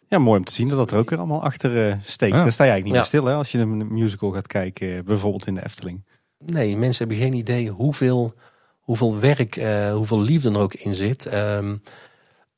ja, 0.09 0.19
mooi 0.19 0.39
om 0.39 0.45
te 0.45 0.53
zien 0.53 0.69
dat 0.69 0.79
dat 0.79 0.91
er 0.91 0.99
ook 0.99 1.11
weer 1.11 1.19
allemaal 1.19 1.43
achter 1.43 1.89
uh, 1.89 1.95
steekt. 2.03 2.35
Ja. 2.35 2.43
Daar 2.43 2.53
sta 2.53 2.65
je 2.65 2.71
eigenlijk 2.71 2.85
niet 2.85 2.95
meer 2.95 3.05
stil 3.05 3.25
hè, 3.25 3.35
als 3.35 3.53
je 3.53 3.59
een 3.59 3.93
musical 3.93 4.31
gaat 4.31 4.47
kijken, 4.47 5.05
bijvoorbeeld 5.05 5.47
in 5.47 5.55
de 5.55 5.65
Efteling. 5.65 6.05
Nee, 6.39 6.77
mensen 6.77 7.07
hebben 7.07 7.25
geen 7.25 7.35
idee 7.35 7.69
hoeveel, 7.69 8.35
hoeveel 8.79 9.19
werk, 9.19 9.63
hoeveel 9.93 10.21
liefde 10.21 10.51
er 10.51 10.59
ook 10.59 10.75
in 10.75 10.95
zit. 10.95 11.35
Um, 11.35 11.83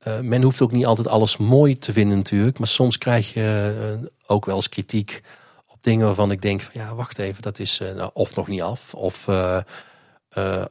uh, 0.07 0.21
men 0.21 0.43
hoeft 0.43 0.62
ook 0.62 0.73
niet 0.73 0.87
altijd 0.87 1.09
alles 1.09 1.37
mooi 1.37 1.79
te 1.79 1.93
vinden 1.93 2.16
natuurlijk. 2.16 2.59
Maar 2.59 2.66
soms 2.66 2.99
krijg 2.99 3.33
je 3.35 3.99
uh, 4.01 4.09
ook 4.27 4.45
wel 4.45 4.55
eens 4.55 4.68
kritiek 4.68 5.23
op 5.66 5.79
dingen 5.81 6.07
waarvan 6.07 6.31
ik 6.31 6.43
denk 6.43 6.61
van 6.61 6.81
ja, 6.81 6.95
wacht 6.95 7.18
even, 7.18 7.43
dat 7.43 7.59
is 7.59 7.81
uh, 7.81 7.93
nou, 7.93 8.11
of 8.12 8.37
nog 8.37 8.49
niet 8.49 8.62
af. 8.62 8.95
Of, 8.95 9.29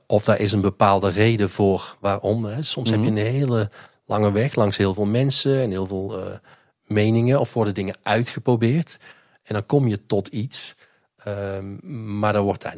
of 0.07 0.23
daar 0.25 0.39
is 0.39 0.51
een 0.51 0.61
bepaalde 0.61 1.09
reden 1.09 1.49
voor 1.49 1.97
waarom. 1.99 2.45
Hè. 2.45 2.61
Soms 2.61 2.89
heb 2.89 3.03
je 3.03 3.09
mhm. 3.09 3.19
een 3.19 3.25
hele 3.25 3.69
lange 4.05 4.31
weg 4.31 4.55
langs 4.55 4.77
heel 4.77 4.93
veel 4.93 5.05
mensen 5.05 5.61
en 5.61 5.69
heel 5.69 5.85
veel 5.85 6.39
meningen. 6.85 7.39
Of 7.39 7.53
worden 7.53 7.73
dingen 7.73 7.95
uitgeprobeerd. 8.03 8.99
En 9.43 9.53
dan 9.53 9.65
kom 9.65 9.87
je 9.87 10.05
tot 10.05 10.27
iets. 10.27 10.73
Ehm, 11.23 11.75
maar 12.19 12.33
dan 12.33 12.43
wordt 12.43 12.61
daar 12.61 12.75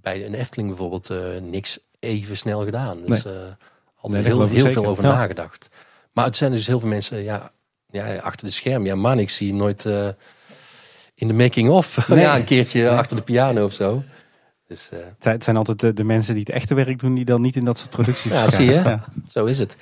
bij 0.00 0.26
een 0.26 0.34
Efteling 0.34 0.68
bijvoorbeeld 0.68 1.12
niks 1.50 1.78
even 1.98 2.36
snel 2.36 2.64
gedaan. 2.64 3.04
Dus 3.04 3.22
nee. 3.22 3.34
altijd 4.00 4.24
heel, 4.24 4.46
heel 4.46 4.70
veel 4.70 4.86
over 4.86 5.02
nagedacht. 5.02 5.68
Maar 6.12 6.24
het 6.24 6.36
zijn 6.36 6.50
dus 6.50 6.66
heel 6.66 6.80
veel 6.80 6.88
mensen, 6.88 7.22
ja, 7.22 7.52
ja 7.90 8.16
achter 8.16 8.46
de 8.46 8.52
scherm. 8.52 8.86
Ja, 8.86 8.94
man, 8.94 9.18
ik 9.18 9.30
zie 9.30 9.54
nooit 9.54 9.84
in 11.20 11.26
de 11.26 11.34
making-of. 11.34 12.06
ja, 12.14 12.36
een 12.36 12.44
keertje 12.44 12.90
achter 12.90 13.16
de 13.16 13.22
piano 13.22 13.64
of 13.64 13.72
zo. 13.72 14.02
Dus, 14.70 14.90
uh, 14.92 14.98
het 15.18 15.44
zijn 15.44 15.56
altijd 15.56 15.80
de, 15.80 15.92
de, 15.92 16.04
mensen 16.04 16.34
die 16.34 16.42
het 16.46 16.54
echte 16.54 16.74
werk 16.74 16.98
doen, 16.98 17.14
die 17.14 17.24
dan 17.24 17.40
niet 17.40 17.56
in 17.56 17.64
dat 17.64 17.78
soort 17.78 17.90
producties 17.90 18.32
Ja, 18.32 18.50
zie 18.50 18.64
je. 18.64 18.72
Ja. 18.72 19.04
Zo 19.28 19.44
is 19.44 19.58
het. 19.58 19.76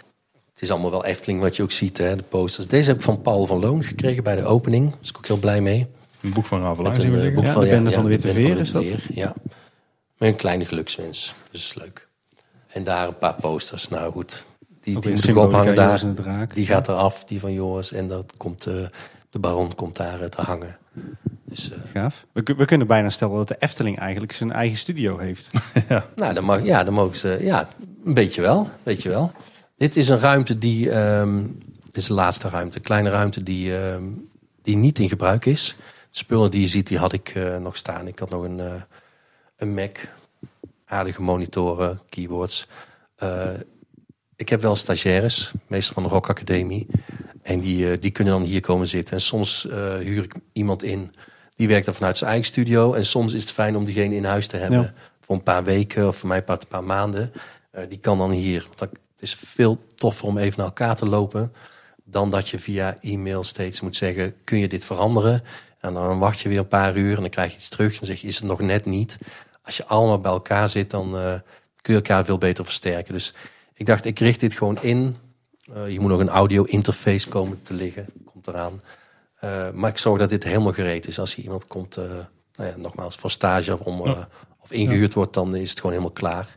Het 0.53 0.62
is 0.62 0.70
allemaal 0.70 0.91
wel 0.91 1.05
Efteling 1.05 1.41
wat 1.41 1.57
je 1.57 1.62
ook 1.62 1.72
ziet, 1.72 1.99
hè, 1.99 2.16
de 2.16 2.22
posters. 2.22 2.66
Deze 2.66 2.89
heb 2.89 2.99
ik 2.99 3.05
van 3.05 3.22
Paul 3.22 3.47
van 3.47 3.61
Loon 3.61 3.84
gekregen 3.84 4.22
bij 4.22 4.36
de 4.36 4.45
opening. 4.45 4.91
Daar 4.91 4.99
ben 5.01 5.11
ik 5.11 5.16
ook 5.16 5.26
heel 5.26 5.39
blij 5.39 5.61
mee. 5.61 5.86
Een 6.20 6.32
boek 6.32 6.47
van 6.47 6.61
Ravelaar 6.61 6.95
zien 6.95 7.20
we 7.20 7.32
boek 7.32 7.47
van, 7.47 7.62
de 7.62 7.68
Bende 7.68 7.91
van 7.91 8.03
de 8.03 8.09
Witte 8.09 8.32
Veer 8.32 8.59
is 8.59 8.72
dat? 8.72 8.89
ja. 9.14 9.34
Met 10.16 10.28
een 10.28 10.36
kleine 10.36 10.64
gelukswens. 10.64 11.34
Dus 11.51 11.72
dat 11.72 11.76
is 11.76 11.84
leuk. 11.84 12.09
En 12.66 12.84
daar 12.84 13.09
een 13.09 13.18
paar 13.18 13.34
posters. 13.34 13.89
Nou 13.89 14.12
goed, 14.12 14.45
die, 14.80 15.01
die 15.01 15.12
moet 15.12 15.28
ik 15.28 15.36
ophangen 15.36 15.74
daar. 15.74 16.03
Die 16.55 16.66
gaat 16.66 16.89
eraf, 16.89 17.24
die 17.24 17.41
van 17.41 17.53
Joris. 17.53 17.93
En 17.93 18.09
dat 18.09 18.34
komt, 18.36 18.66
uh, 18.66 18.74
de 19.30 19.39
baron 19.39 19.74
komt 19.74 19.97
daar 19.97 20.20
uh, 20.20 20.26
te 20.26 20.43
hangen. 20.43 20.78
Dus, 21.49 21.70
uh, 21.70 21.78
Gaaf. 21.92 22.26
We, 22.32 22.55
we, 22.57 22.64
kunnen 22.64 22.86
bijna 22.86 23.11
stellen 23.11 23.36
dat 23.36 23.49
de 23.49 23.57
Efteling 23.59 23.99
eigenlijk 23.99 24.32
zijn 24.32 24.53
eigen 24.53 24.78
studio 24.78 25.18
heeft. 25.18 25.51
ja. 25.88 26.07
Nou, 26.16 26.34
dan 26.34 26.44
mag, 26.44 26.64
ja, 26.64 26.84
dan 26.84 26.94
mogen 26.94 27.16
ze... 27.16 27.38
Ja, 27.40 27.68
een 28.05 28.14
beetje 28.14 28.42
wel. 28.42 28.70
Weet 28.82 29.03
je 29.03 29.09
wel. 29.09 29.32
Dit 29.76 29.96
is 29.96 30.09
een 30.09 30.18
ruimte 30.18 30.59
die... 30.59 30.96
Um, 30.96 31.59
dit 31.84 31.96
is 31.96 32.07
de 32.07 32.14
laatste 32.14 32.49
ruimte. 32.49 32.76
Een 32.76 32.82
kleine 32.82 33.11
ruimte 33.11 33.42
die, 33.42 33.76
um, 33.76 34.28
die 34.62 34.76
niet 34.76 34.99
in 34.99 35.09
gebruik 35.09 35.46
is. 35.46 35.76
De 36.11 36.16
spullen 36.16 36.51
die 36.51 36.61
je 36.61 36.66
ziet, 36.66 36.86
die 36.86 36.99
had 36.99 37.12
ik 37.12 37.34
nog 37.61 37.76
staan. 37.76 38.07
Ik 38.07 38.18
had 38.18 38.30
nog 38.30 38.42
een, 38.42 38.61
een 39.57 39.74
Mac. 39.74 39.99
Aardige 40.84 41.22
monitoren, 41.22 42.01
keyboards 42.09 42.66
ik 44.38 44.49
heb 44.49 44.62
wel 44.62 44.76
stagiaires, 44.76 45.53
meestal 45.66 45.94
van 45.94 46.03
de 46.03 46.09
Rock 46.09 46.28
Academie. 46.28 46.86
En 47.42 47.61
die, 47.61 47.90
uh, 47.90 47.96
die 47.96 48.11
kunnen 48.11 48.32
dan 48.32 48.42
hier 48.42 48.61
komen 48.61 48.86
zitten. 48.86 49.14
En 49.14 49.20
soms 49.20 49.66
uh, 49.70 49.94
huur 49.94 50.22
ik 50.22 50.34
iemand 50.53 50.82
in, 50.82 51.14
die 51.59 51.68
werkt 51.68 51.84
dan 51.84 51.94
vanuit 51.94 52.18
zijn 52.18 52.30
eigen 52.30 52.48
studio. 52.48 52.92
En 52.92 53.04
soms 53.06 53.32
is 53.32 53.42
het 53.42 53.50
fijn 53.50 53.76
om 53.76 53.84
diegene 53.84 54.14
in 54.14 54.24
huis 54.24 54.46
te 54.46 54.56
hebben. 54.56 54.94
Voor 55.20 55.36
een 55.36 55.42
paar 55.42 55.64
weken 55.64 56.06
of 56.06 56.16
voor 56.16 56.28
mij 56.28 56.42
een 56.46 56.59
paar, 56.68 56.84
maanden. 56.84 57.32
Uh, 57.72 57.82
die 57.88 57.98
kan 57.98 58.18
dan 58.18 58.30
hier. 58.30 58.66
Want 58.66 58.80
het 58.80 58.98
is 59.18 59.34
veel 59.34 59.78
toffer 59.94 60.26
om 60.26 60.38
even 60.38 60.59
naar 60.59 60.66
elkaar 60.66 60.96
te 60.96 61.06
lopen. 61.06 61.52
Dan 62.04 62.30
dat 62.30 62.48
je 62.48 62.59
via 62.59 62.96
e-mail 63.00 63.44
steeds 63.44 63.80
moet 63.80 63.96
zeggen, 63.96 64.34
kun 64.44 64.59
je 64.59 64.68
dit 64.68 64.84
veranderen? 64.84 65.42
En 65.80 65.94
dan 65.94 66.18
wacht 66.18 66.40
je 66.40 66.48
weer 66.48 66.59
een 66.59 66.68
paar 66.68 66.96
uur 66.96 67.14
en 67.14 67.20
dan 67.20 67.30
krijg 67.30 67.50
je 67.50 67.56
iets 67.56 67.68
terug. 67.68 68.00
En 68.00 68.06
zeg 68.06 68.20
je, 68.20 68.26
is 68.26 68.36
het 68.36 68.44
nog 68.44 68.61
net 68.61 68.84
niet? 68.84 69.18
Als 69.62 69.76
je 69.76 69.84
allemaal 69.84 70.20
bij 70.20 70.32
elkaar 70.32 70.68
zit, 70.68 70.90
dan 70.90 71.11
kun 71.82 71.94
je 71.94 71.94
elkaar 71.94 72.24
veel 72.24 72.38
beter 72.38 72.64
versterken. 72.64 73.12
Dus 73.12 73.34
ik 73.74 73.86
dacht, 73.86 74.04
ik 74.04 74.18
richt 74.18 74.40
dit 74.40 74.54
gewoon 74.54 74.78
in. 74.82 75.16
Uh, 75.76 75.88
je 75.88 76.00
moet 76.00 76.11
nog 76.11 76.20
een 76.20 76.28
audio 76.28 76.62
interface 76.62 77.28
komen 77.28 77.62
te 77.62 77.74
liggen. 77.74 78.06
Komt 78.24 78.46
eraan. 78.46 78.80
Uh, 79.45 79.70
maar 79.74 79.91
ik 79.91 79.99
zorg 79.99 80.18
dat 80.18 80.28
dit 80.28 80.45
helemaal 80.45 80.72
gereed 80.72 81.07
is. 81.07 81.18
Als 81.18 81.34
je 81.34 81.43
iemand 81.43 81.66
komt, 81.66 81.99
uh, 81.99 82.05
nou 82.55 82.70
ja, 82.70 82.76
nogmaals, 82.76 83.16
voor 83.16 83.30
stage 83.30 83.72
of, 83.72 83.80
om, 83.80 84.01
of 84.61 84.70
ingehuurd 84.70 85.14
wordt, 85.14 85.34
dan 85.34 85.57
is 85.57 85.70
het 85.70 85.80
gewoon 85.80 85.93
helemaal 85.93 86.14
klaar. 86.14 86.57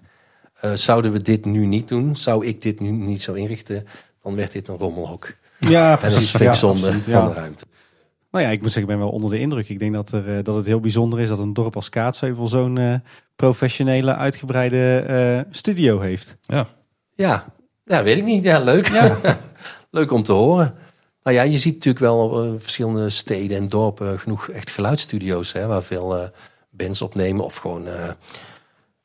zouden 0.73 1.11
we 1.11 1.21
dit 1.21 1.45
nu 1.45 1.65
niet 1.65 1.87
doen, 1.87 2.15
zou 2.15 2.45
ik 2.45 2.61
dit 2.61 2.79
nu 2.79 2.91
niet 2.91 3.21
zo 3.21 3.33
inrichten, 3.33 3.87
dan 4.21 4.35
werd 4.35 4.51
dit 4.51 4.67
een 4.67 4.77
rommelhok. 4.77 5.33
Ja, 5.59 5.95
precies. 5.95 6.33
En 6.33 6.45
dat 6.45 6.53
is 6.53 6.59
zonde 6.59 6.91
van 6.91 7.27
de 7.27 7.33
ruimte. 7.33 7.65
Nou 8.31 8.45
ja, 8.45 8.51
ik 8.51 8.61
moet 8.61 8.71
zeggen, 8.71 8.91
ik 8.91 8.97
ben 8.97 9.05
wel 9.05 9.15
onder 9.15 9.29
de 9.29 9.39
indruk. 9.39 9.69
Ik 9.69 9.79
denk 9.79 9.93
dat, 9.93 10.11
er, 10.11 10.43
dat 10.43 10.55
het 10.55 10.65
heel 10.65 10.79
bijzonder 10.79 11.19
is 11.19 11.29
dat 11.29 11.39
een 11.39 11.53
dorp 11.53 11.75
als 11.75 11.89
Kaatsheuvel 11.89 12.47
zo'n 12.47 13.03
professionele, 13.35 14.15
uitgebreide 14.15 15.47
studio 15.49 15.99
heeft. 15.99 16.37
Ja. 16.41 16.67
Ja, 17.15 17.45
ja 17.85 18.03
weet 18.03 18.17
ik 18.17 18.23
niet. 18.23 18.43
Ja, 18.43 18.59
leuk. 18.59 18.87
Ja. 18.87 19.17
leuk 19.91 20.11
om 20.11 20.23
te 20.23 20.31
horen. 20.31 20.75
Nou 21.23 21.35
ja, 21.35 21.41
je 21.41 21.57
ziet 21.57 21.73
natuurlijk 21.73 22.03
wel 22.03 22.29
op 22.29 22.45
uh, 22.45 22.59
verschillende 22.59 23.09
steden 23.09 23.57
en 23.57 23.67
dorpen 23.67 24.19
genoeg 24.19 24.49
echt 24.49 24.69
geluidsstudio's 24.69 25.51
hè, 25.51 25.67
waar 25.67 25.83
veel 25.83 26.17
uh, 26.17 26.27
bands 26.69 27.01
opnemen 27.01 27.45
of 27.45 27.55
gewoon 27.55 27.87
uh, 27.87 28.11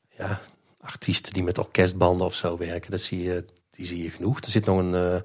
ja, 0.08 0.40
artiesten 0.80 1.32
die 1.32 1.42
met 1.42 1.58
orkestbanden 1.58 2.26
of 2.26 2.34
zo 2.34 2.58
werken. 2.58 2.90
Dat 2.90 3.00
zie 3.00 3.22
je, 3.22 3.44
die 3.70 3.86
zie 3.86 4.02
je 4.02 4.10
genoeg. 4.10 4.40
Er 4.40 4.50
zit 4.50 4.64
nog 4.64 4.78
een 4.78 5.22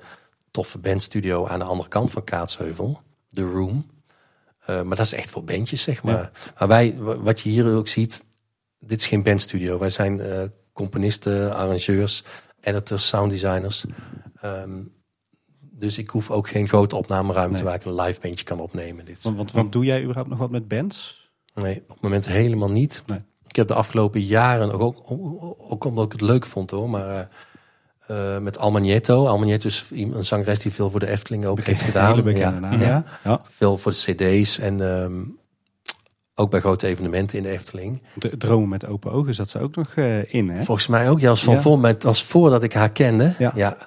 toffe 0.51 0.77
bandstudio 0.77 1.47
aan 1.47 1.59
de 1.59 1.65
andere 1.65 1.89
kant 1.89 2.11
van 2.11 2.23
Kaatsheuvel, 2.23 3.01
The 3.29 3.43
Room. 3.43 3.89
maar 4.65 4.95
dat 4.95 4.99
is 4.99 5.13
echt 5.13 5.29
voor 5.29 5.43
bandjes, 5.43 5.81
zeg 5.81 6.03
maar. 6.03 6.31
Maar 6.57 6.67
wij, 6.67 6.95
wat 6.97 7.41
je 7.41 7.49
hier 7.49 7.75
ook 7.75 7.87
ziet, 7.87 8.23
dit 8.79 8.99
is 8.99 9.07
geen 9.07 9.23
bandstudio. 9.23 9.79
Wij 9.79 9.89
zijn 9.89 10.21
componisten, 10.73 11.55
arrangeurs, 11.55 12.23
editors, 12.61 13.07
sounddesigners. 13.07 13.85
Um, 14.43 15.00
dus 15.81 15.97
ik 15.97 16.09
hoef 16.09 16.31
ook 16.31 16.49
geen 16.49 16.67
grote 16.67 16.95
opnameruimte 16.95 17.63
waar 17.63 17.75
ik 17.75 17.85
een 17.85 17.95
live 17.95 18.19
bandje 18.21 18.45
kan 18.45 18.59
opnemen. 18.59 19.05
Dit. 19.05 19.23
Want, 19.23 19.51
want, 19.51 19.71
doe 19.71 19.85
jij 19.85 20.01
überhaupt 20.01 20.29
nog 20.29 20.39
wat 20.39 20.49
met 20.49 20.67
bands? 20.67 21.29
Nee, 21.53 21.75
op 21.81 21.89
het 21.89 22.01
moment 22.01 22.27
helemaal 22.27 22.71
niet. 22.71 23.03
Nee. 23.05 23.19
Ik 23.47 23.55
heb 23.55 23.67
de 23.67 23.73
afgelopen 23.73 24.21
jaren, 24.21 24.71
ook, 24.71 25.11
ook, 25.71 25.83
omdat 25.83 26.05
ik 26.05 26.11
het 26.11 26.21
leuk 26.21 26.45
vond 26.45 26.71
hoor, 26.71 26.89
maar 26.89 27.29
uh, 28.11 28.37
met 28.37 28.57
Almagneto. 28.57 29.27
Almagneto 29.27 29.67
is 29.67 29.85
een 29.91 30.25
zangeres 30.25 30.59
die 30.59 30.71
veel 30.71 30.91
voor 30.91 30.99
de 30.99 31.07
Efteling 31.07 31.45
ook 31.45 31.63
heeft 31.63 31.81
gedaan. 31.81 32.35
ja, 32.35 32.59
ja. 32.79 33.03
ja, 33.23 33.41
Veel 33.49 33.77
voor 33.77 33.91
de 33.91 34.13
cd's 34.13 34.59
en 34.59 34.79
um, 34.79 35.39
ook 36.35 36.49
bij 36.49 36.59
grote 36.59 36.87
evenementen 36.87 37.37
in 37.37 37.43
de 37.43 37.49
Efteling. 37.49 38.01
De 38.15 38.37
dromen 38.37 38.69
met 38.69 38.85
open 38.85 39.11
ogen 39.11 39.33
zat 39.33 39.49
ze 39.49 39.59
ook 39.59 39.75
nog 39.75 39.95
uh, 39.95 40.33
in, 40.33 40.49
hè? 40.49 40.63
Volgens 40.63 40.87
mij 40.87 41.09
ook. 41.09 41.19
Ja, 41.19 41.29
als, 41.29 41.43
van. 41.43 41.61
Voor, 41.61 41.97
als 42.05 42.23
voordat 42.23 42.63
ik 42.63 42.73
haar 42.73 42.91
kende. 42.91 43.33
Ja. 43.37 43.51
ja. 43.55 43.77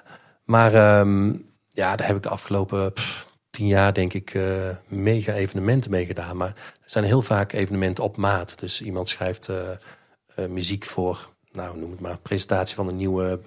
Maar 0.43 0.99
um, 0.99 1.45
ja, 1.75 1.95
daar 1.95 2.07
heb 2.07 2.15
ik 2.15 2.23
de 2.23 2.29
afgelopen 2.29 2.93
pff, 2.93 3.27
tien 3.49 3.67
jaar 3.67 3.93
denk 3.93 4.13
ik 4.13 4.33
uh, 4.33 4.69
mega 4.87 5.33
evenementen 5.33 5.91
mee 5.91 6.05
gedaan. 6.05 6.37
Maar 6.37 6.47
er 6.83 6.89
zijn 6.89 7.03
heel 7.03 7.21
vaak 7.21 7.53
evenementen 7.53 8.03
op 8.03 8.17
maat. 8.17 8.59
Dus 8.59 8.81
iemand 8.81 9.09
schrijft 9.09 9.49
uh, 9.49 10.45
muziek 10.49 10.85
voor, 10.85 11.29
nou 11.51 11.77
noem 11.77 11.91
het 11.91 11.99
maar, 11.99 12.17
presentatie 12.17 12.75
van 12.75 12.87
een 12.87 12.95
nieuwe 12.95 13.39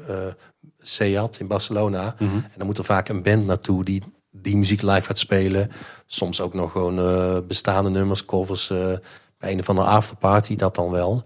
Seat 0.79 1.39
in 1.39 1.47
Barcelona. 1.47 2.15
Mm 2.19 2.29
-hmm. 2.29 2.37
En 2.37 2.53
dan 2.57 2.67
moet 2.67 2.79
er 2.79 2.85
vaak 2.85 3.09
een 3.09 3.23
band 3.23 3.47
naartoe 3.47 3.85
die 3.85 4.03
die 4.31 4.57
muziek 4.57 4.83
live 4.83 5.07
gaat 5.07 5.19
spelen. 5.19 5.71
Soms 6.07 6.41
ook 6.41 6.55
nog 6.55 6.73
gewoon 6.73 7.47
bestaande 7.47 7.91
nummers, 7.91 8.25
covers 8.25 8.67
bij 9.39 9.53
een 9.53 9.59
of 9.59 9.69
andere 9.69 9.89
afterparty, 9.89 10.57
dat 10.57 10.75
dan 10.75 10.91
wel. 10.91 11.15
Dat 11.15 11.25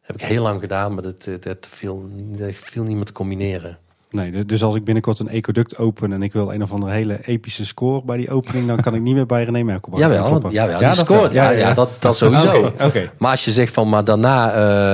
heb 0.00 0.16
ik 0.16 0.22
heel 0.22 0.42
lang 0.42 0.60
gedaan, 0.60 0.94
maar 0.94 1.02
dat, 1.02 1.28
dat, 1.40 1.66
viel, 1.70 2.08
dat 2.14 2.54
viel 2.54 2.84
niet 2.84 2.96
meer 2.96 3.04
te 3.04 3.12
combineren. 3.12 3.78
Nee, 4.12 4.44
dus 4.44 4.62
als 4.62 4.74
ik 4.74 4.84
binnenkort 4.84 5.18
een 5.18 5.28
ecoduct 5.28 5.78
open 5.78 6.12
en 6.12 6.22
ik 6.22 6.32
wil 6.32 6.52
een 6.52 6.62
of 6.62 6.72
andere 6.72 6.92
hele 6.92 7.18
epische 7.24 7.66
score 7.66 8.02
bij 8.04 8.16
die 8.16 8.30
opening, 8.30 8.66
dan 8.66 8.80
kan 8.80 8.94
ik 8.94 9.00
niet 9.02 9.14
meer 9.14 9.26
bij 9.26 9.44
René 9.44 9.62
Merkelbach 9.62 10.00
Jawel, 10.00 10.50
jawel, 10.50 10.80
ja, 10.80 10.92
die 10.92 11.04
scoort. 11.04 11.32
Ja, 11.32 11.50
ja, 11.50 11.74
dat, 11.74 11.90
dat 11.98 12.16
sowieso. 12.16 12.66
okay, 12.66 12.86
okay. 12.86 13.10
Maar 13.18 13.30
als 13.30 13.44
je 13.44 13.50
zegt 13.50 13.72
van, 13.72 13.88
maar 13.88 14.04
daarna 14.04 14.48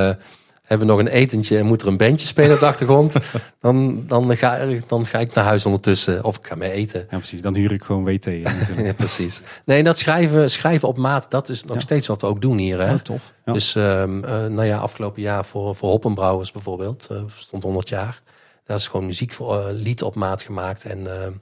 uh, 0.08 0.14
hebben 0.62 0.86
we 0.86 0.92
nog 0.92 1.02
een 1.02 1.08
etentje 1.12 1.58
en 1.58 1.66
moet 1.66 1.82
er 1.82 1.88
een 1.88 1.96
bandje 1.96 2.26
spelen 2.26 2.52
op 2.52 2.60
de 2.60 2.66
achtergrond, 2.66 3.14
dan, 3.60 4.04
dan, 4.06 4.36
ga, 4.36 4.58
dan 4.88 5.06
ga 5.06 5.18
ik 5.18 5.34
naar 5.34 5.44
huis 5.44 5.64
ondertussen 5.64 6.24
of 6.24 6.36
ik 6.38 6.46
ga 6.46 6.54
mee 6.54 6.70
eten. 6.70 7.06
Ja, 7.10 7.16
precies. 7.16 7.42
Dan 7.42 7.54
huur 7.54 7.72
ik 7.72 7.82
gewoon 7.82 8.04
WT. 8.04 8.24
Ja, 8.76 8.92
precies. 8.96 9.42
Nee, 9.64 9.82
dat 9.82 9.98
schrijven, 9.98 10.50
schrijven 10.50 10.88
op 10.88 10.98
maat, 10.98 11.30
dat 11.30 11.48
is 11.48 11.64
nog 11.64 11.76
Ja. 11.76 11.80
steeds 11.82 12.06
wat 12.06 12.20
we 12.20 12.26
ook 12.26 12.40
doen 12.40 12.56
hier. 12.58 12.80
Hè? 12.80 12.92
Oh, 12.92 13.00
tof. 13.00 13.32
Dus 13.44 13.74
ehm, 13.74 14.24
eh, 14.24 14.46
nou 14.46 14.64
ja, 14.64 14.78
afgelopen 14.78 15.22
jaar 15.22 15.44
voor, 15.44 15.74
voor 15.76 15.88
Hoppenbrouwers 15.88 16.52
bijvoorbeeld, 16.52 17.08
eh, 17.10 17.16
stond 17.36 17.62
100 17.62 17.88
jaar. 17.88 18.20
Daar 18.68 18.76
is 18.76 18.88
gewoon 18.88 19.06
muziek 19.06 19.32
voor 19.32 19.58
eh, 19.58 19.66
lied 19.72 20.02
op 20.02 20.14
maat 20.14 20.42
gemaakt. 20.42 20.84
En 20.84 21.22
ehm, 21.22 21.32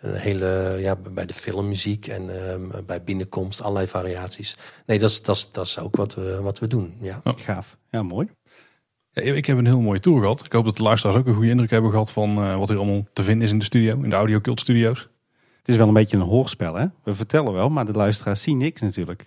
een 0.00 0.14
hele, 0.14 0.76
ja, 0.80 0.96
bij 0.96 1.26
de 1.26 1.34
filmmuziek 1.34 2.06
en 2.06 2.44
ehm, 2.44 2.84
bij 2.86 3.02
binnenkomst 3.02 3.62
allerlei 3.62 3.86
variaties. 3.86 4.56
Nee, 4.86 4.98
dat 4.98 5.10
is, 5.10 5.22
dat 5.22 5.36
is, 5.36 5.48
dat 5.52 5.66
is 5.66 5.78
ook 5.78 5.96
wat 5.96 6.14
we, 6.14 6.40
wat 6.42 6.58
we 6.58 6.66
doen. 6.66 6.96
Ja. 7.00 7.20
Gaaf. 7.36 7.76
Ja, 7.90 8.02
mooi. 8.02 8.28
Ja, 9.10 9.22
ik 9.22 9.46
heb 9.46 9.58
een 9.58 9.66
heel 9.66 9.80
mooie 9.80 10.00
tour 10.00 10.20
gehad. 10.20 10.44
Ik 10.44 10.52
hoop 10.52 10.64
dat 10.64 10.76
de 10.76 10.82
luisteraars 10.82 11.18
ook 11.18 11.26
een 11.26 11.34
goede 11.34 11.50
indruk 11.50 11.70
hebben 11.70 11.90
gehad 11.90 12.10
van 12.10 12.38
eh, 12.38 12.56
wat 12.56 12.70
er 12.70 12.76
allemaal 12.76 13.06
te 13.12 13.22
vinden 13.22 13.44
is 13.44 13.52
in 13.52 13.58
de 13.58 13.64
studio, 13.64 14.02
in 14.02 14.10
de 14.10 14.16
Audio 14.16 14.40
Cult 14.40 14.60
Studio's. 14.60 15.08
Het 15.58 15.68
is 15.68 15.76
wel 15.76 15.88
een 15.88 15.94
beetje 15.94 16.16
een 16.16 16.22
hoorspel, 16.22 16.74
hè? 16.74 16.86
We 17.04 17.14
vertellen 17.14 17.52
wel, 17.52 17.68
maar 17.68 17.84
de 17.84 17.92
luisteraars 17.92 18.42
zien 18.42 18.58
niks 18.58 18.80
natuurlijk. 18.80 19.24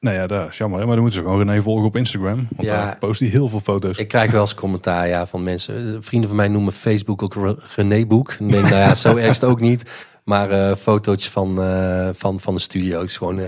Nou 0.00 0.16
ja, 0.16 0.26
dat 0.26 0.48
is 0.48 0.58
jammer. 0.58 0.78
hè, 0.80 0.84
Maar 0.86 0.94
dan 0.94 1.04
moeten 1.04 1.22
ze 1.22 1.28
gewoon 1.28 1.46
René 1.46 1.62
volgen 1.62 1.84
op 1.86 1.96
Instagram. 1.96 2.48
Want 2.56 2.68
Ja. 2.68 2.76
daar 2.84 2.98
post 2.98 3.20
hij 3.20 3.28
heel 3.28 3.48
veel 3.48 3.60
foto's. 3.60 3.98
Ik 3.98 4.08
krijg 4.08 4.30
wel 4.30 4.40
eens 4.40 4.54
commentaar 4.54 5.08
ja, 5.08 5.26
van 5.26 5.42
mensen. 5.42 5.94
Eh, 5.94 5.96
Vrienden 6.00 6.28
van 6.28 6.36
mij 6.36 6.48
noemen 6.48 6.72
Facebook 6.72 7.22
ook 7.22 7.34
Re- 7.34 7.56
René 7.76 8.06
Boek. 8.06 8.36
Denk 8.38 8.50
nou 8.52 8.66
ja, 8.74 8.94
zo 8.94 9.16
erg 9.16 9.30
is 9.30 9.40
het 9.40 9.50
ook 9.50 9.60
niet. 9.60 10.08
Maar 10.24 10.50
eh 10.50 10.76
fotootjes 10.76 11.30
van, 11.32 11.62
eh, 11.62 12.08
van, 12.12 12.40
van 12.40 12.54
de 12.54 12.60
studio. 12.60 13.00
Het 13.00 13.08
is 13.08 13.16
gewoon, 13.16 13.40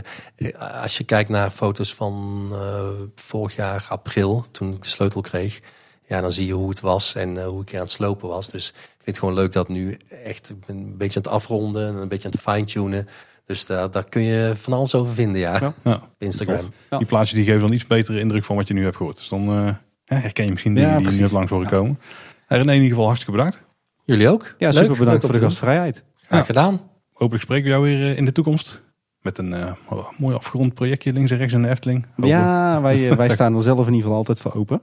als 0.83 0.99
je 0.99 1.05
kijkt 1.05 1.29
naar 1.31 1.51
foto's 1.51 1.95
van 1.95 2.49
vorig 3.15 3.57
jaar 3.57 3.87
april, 3.89 4.45
toen 4.51 4.73
ik 4.73 4.83
de 4.83 4.89
sleutel 4.89 5.21
kreeg. 5.21 5.61
Ja, 6.07 6.21
dan 6.21 6.33
zie 6.33 6.47
je 6.47 6.53
hoe 6.53 6.69
het 6.69 6.81
was 6.81 7.15
en 7.15 7.45
hoe 7.45 7.63
ik 7.63 7.75
aan 7.75 7.81
het 7.81 7.91
slopen 7.91 8.29
was. 8.29 8.51
Dus 8.51 8.69
ik 8.69 8.75
vind 9.05 9.07
het 9.07 9.19
gewoon 9.19 9.35
leuk 9.35 9.53
dat 9.53 9.69
nu 9.69 9.99
echt 10.25 10.53
een 10.67 10.95
beetje 10.99 11.17
aan 11.17 11.23
het 11.25 11.33
afronden 11.33 11.89
en 11.89 11.95
een 11.95 12.09
beetje 12.09 12.25
aan 12.29 12.35
het 12.35 12.41
fine-tunen. 12.41 13.09
Dus 13.53 13.67
daar, 13.67 13.91
daar 13.91 14.05
kun 14.05 14.23
je 14.23 14.53
van 14.57 14.73
alles 14.73 14.95
over 14.95 15.15
vinden, 15.15 15.41
ja. 15.41 15.59
Ja. 15.61 15.73
Ja. 15.85 15.95
Op 16.15 16.15
Instagram. 16.19 16.65
Ja. 16.91 16.99
Die 16.99 17.07
plaatjes 17.07 17.35
die 17.35 17.45
geven 17.45 17.61
dan 17.61 17.73
iets 17.73 17.87
betere 17.87 18.19
indruk 18.21 18.45
van 18.45 18.57
wat 18.57 18.69
je 18.69 18.75
nu 18.75 18.83
hebt 18.85 18.97
gehoord. 18.97 19.17
Dus 19.17 19.29
dan 19.29 19.41
eh, 19.49 19.75
ja, 20.05 20.17
herken 20.17 20.45
je 20.45 20.51
misschien 20.51 20.75
dingen 20.75 20.89
Ja, 20.91 20.97
die 20.97 21.05
je 21.05 21.11
nu 21.11 21.17
precies. 21.17 21.21
hebt 21.21 21.51
langs 21.51 21.51
horen 21.51 21.79
komen. 21.79 21.99
Hey, 22.47 22.59
René, 22.59 22.71
in 22.71 22.75
ieder 22.77 22.89
geval 22.91 23.05
hartstikke 23.07 23.37
bedankt. 23.37 23.63
Jullie 24.05 24.29
ook? 24.29 24.55
Ja, 24.59 24.69
Leuk, 24.69 24.77
super 24.83 24.89
bedankt 24.99 25.11
leuk 25.13 25.21
voor 25.21 25.33
de 25.33 25.39
doen. 25.39 25.49
gastvrijheid. 25.49 26.05
Graag 26.17 26.47
gedaan. 26.47 26.81
Hopelijk 27.13 27.43
spreken 27.45 27.65
we 27.65 27.71
jou 27.71 27.83
weer 27.83 28.11
eh, 28.11 28.17
in 28.17 28.25
de 28.25 28.33
toekomst. 28.33 28.83
Met 29.21 29.39
een 29.39 29.53
eh, 29.55 29.73
mooi 30.17 30.35
afgerond 30.35 30.75
projectje 30.75 31.13
links 31.13 31.31
en 31.31 31.37
rechts 31.37 31.53
in 31.55 31.63
de 31.63 31.69
Efteling. 31.69 32.07
Hopelijk. 32.09 32.33
Ja, 32.33 32.81
wij, 32.83 33.11
eh, 33.11 33.17
wij 33.17 33.29
staan 33.39 33.55
er 33.55 33.63
zelf 33.63 33.79
in 33.79 33.85
ieder 33.87 34.03
geval 34.03 34.17
altijd 34.17 34.41
voor 34.41 34.55
open. 34.55 34.83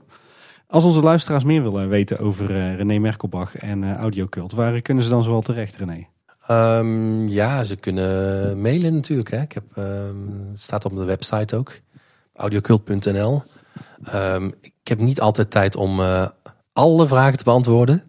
Als 0.66 0.84
onze 0.84 1.00
luisteraars 1.00 1.44
meer 1.44 1.62
willen 1.62 1.88
weten 1.88 2.18
over 2.18 2.50
eh, 2.50 2.76
René 2.76 2.98
Merkelbach 2.98 3.56
en 3.56 3.84
eh 3.84 3.96
Audiocult, 3.96 4.52
waar 4.52 4.80
kunnen 4.80 5.04
ze 5.04 5.10
dan 5.10 5.22
zoal 5.22 5.40
terecht, 5.40 5.76
René? 5.76 6.06
Ehm, 6.50 7.28
ja, 7.28 7.64
ze 7.64 7.76
kunnen 7.76 8.60
mailen 8.60 8.94
natuurlijk. 8.94 9.30
Hè. 9.30 9.40
Ik 9.40 9.52
heb, 9.52 9.64
ehm, 9.74 10.48
het 10.48 10.60
staat 10.60 10.84
op 10.84 10.96
de 10.96 11.04
website 11.04 11.56
ook. 11.56 11.72
Audiocult.nl 12.34 13.42
Ehm, 14.04 14.50
Ik 14.60 14.88
heb 14.88 14.98
niet 14.98 15.20
altijd 15.20 15.50
tijd 15.50 15.76
om 15.76 16.00
eh, 16.00 16.28
alle 16.72 17.06
vragen 17.06 17.38
te 17.38 17.44
beantwoorden. 17.44 18.02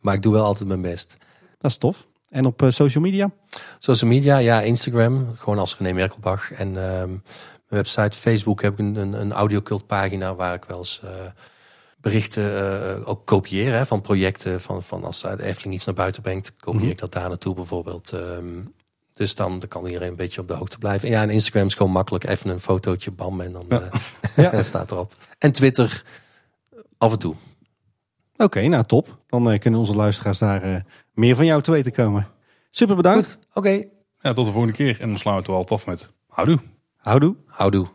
Maar 0.00 0.14
ik 0.14 0.22
doe 0.22 0.32
wel 0.32 0.44
altijd 0.44 0.68
mijn 0.68 0.82
best. 0.82 1.16
Dat 1.58 1.70
is 1.70 1.76
tof. 1.76 2.06
En 2.28 2.44
op 2.44 2.62
eh, 2.62 2.70
social 2.70 3.04
media? 3.04 3.30
Social 3.78 4.10
media, 4.10 4.36
ja, 4.38 4.60
Instagram. 4.60 5.34
Gewoon 5.36 5.58
als 5.58 5.76
René 5.78 5.92
Merkelbach. 5.92 6.52
En 6.52 6.72
mijn 6.72 7.22
website, 7.68 8.18
Facebook 8.18 8.62
heb 8.62 8.72
ik 8.72 8.78
een, 8.78 8.96
een, 8.96 9.12
een 9.12 9.32
Audiocult 9.32 9.86
pagina 9.86 10.34
waar 10.34 10.54
ik 10.54 10.64
wel 10.64 10.78
eens... 10.78 11.00
eh, 11.04 11.10
berichten 12.08 12.72
eh, 12.96 13.08
ook 13.08 13.26
kopieer 13.26 13.72
hè, 13.72 13.86
van 13.86 14.00
projecten. 14.00 14.60
Van, 14.60 14.82
van 14.82 15.04
als 15.04 15.20
de 15.20 15.42
Efteling 15.42 15.74
iets 15.74 15.84
naar 15.84 15.94
buiten 15.94 16.22
brengt, 16.22 16.52
kopieer 16.56 16.82
Mhm. 16.82 16.90
ik 16.90 16.98
dat 16.98 17.12
daar 17.12 17.28
naartoe 17.28 17.54
bijvoorbeeld. 17.54 18.12
Ehm, 18.12 18.44
dus 19.12 19.34
dan, 19.34 19.58
dan 19.58 19.68
kan 19.68 19.86
iedereen 19.86 20.08
een 20.08 20.16
beetje 20.16 20.40
op 20.40 20.48
de 20.48 20.54
hoogte 20.54 20.78
blijven. 20.78 21.08
En 21.08 21.14
ja, 21.14 21.22
en 21.22 21.30
Instagram 21.30 21.66
is 21.66 21.74
gewoon 21.74 21.92
makkelijk. 21.92 22.24
Even 22.24 22.50
een 22.50 22.60
fotootje, 22.60 23.10
bam, 23.10 23.40
en 23.40 23.52
dan 23.52 23.66
Ja. 23.68 23.88
eh, 24.34 24.52
en 24.58 24.64
staat 24.72 24.90
erop. 24.90 25.14
En 25.38 25.52
Twitter 25.52 26.02
af 26.98 27.12
en 27.12 27.18
toe. 27.18 27.34
Oké, 28.36 28.66
nou 28.66 28.84
top. 28.84 29.18
Dan 29.26 29.50
eh, 29.50 29.58
kunnen 29.58 29.80
onze 29.80 29.94
luisteraars 29.94 30.38
daar 30.38 30.62
eh, 30.62 30.80
meer 31.12 31.36
van 31.36 31.46
jou 31.46 31.62
te 31.62 31.70
weten 31.70 31.92
komen. 31.92 32.28
Super 32.70 32.96
bedankt. 32.96 33.38
Oké. 33.54 33.84
Ja, 34.20 34.32
tot 34.32 34.46
de 34.46 34.52
volgende 34.52 34.76
keer. 34.76 35.00
En 35.00 35.08
dan 35.08 35.18
sluiten 35.18 35.52
we 35.52 35.58
al 35.58 35.68
af 35.68 35.86
met 35.86 36.10
houdoe. 36.28 36.58
Houdoe. 36.96 37.34
Houdoe. 37.46 37.86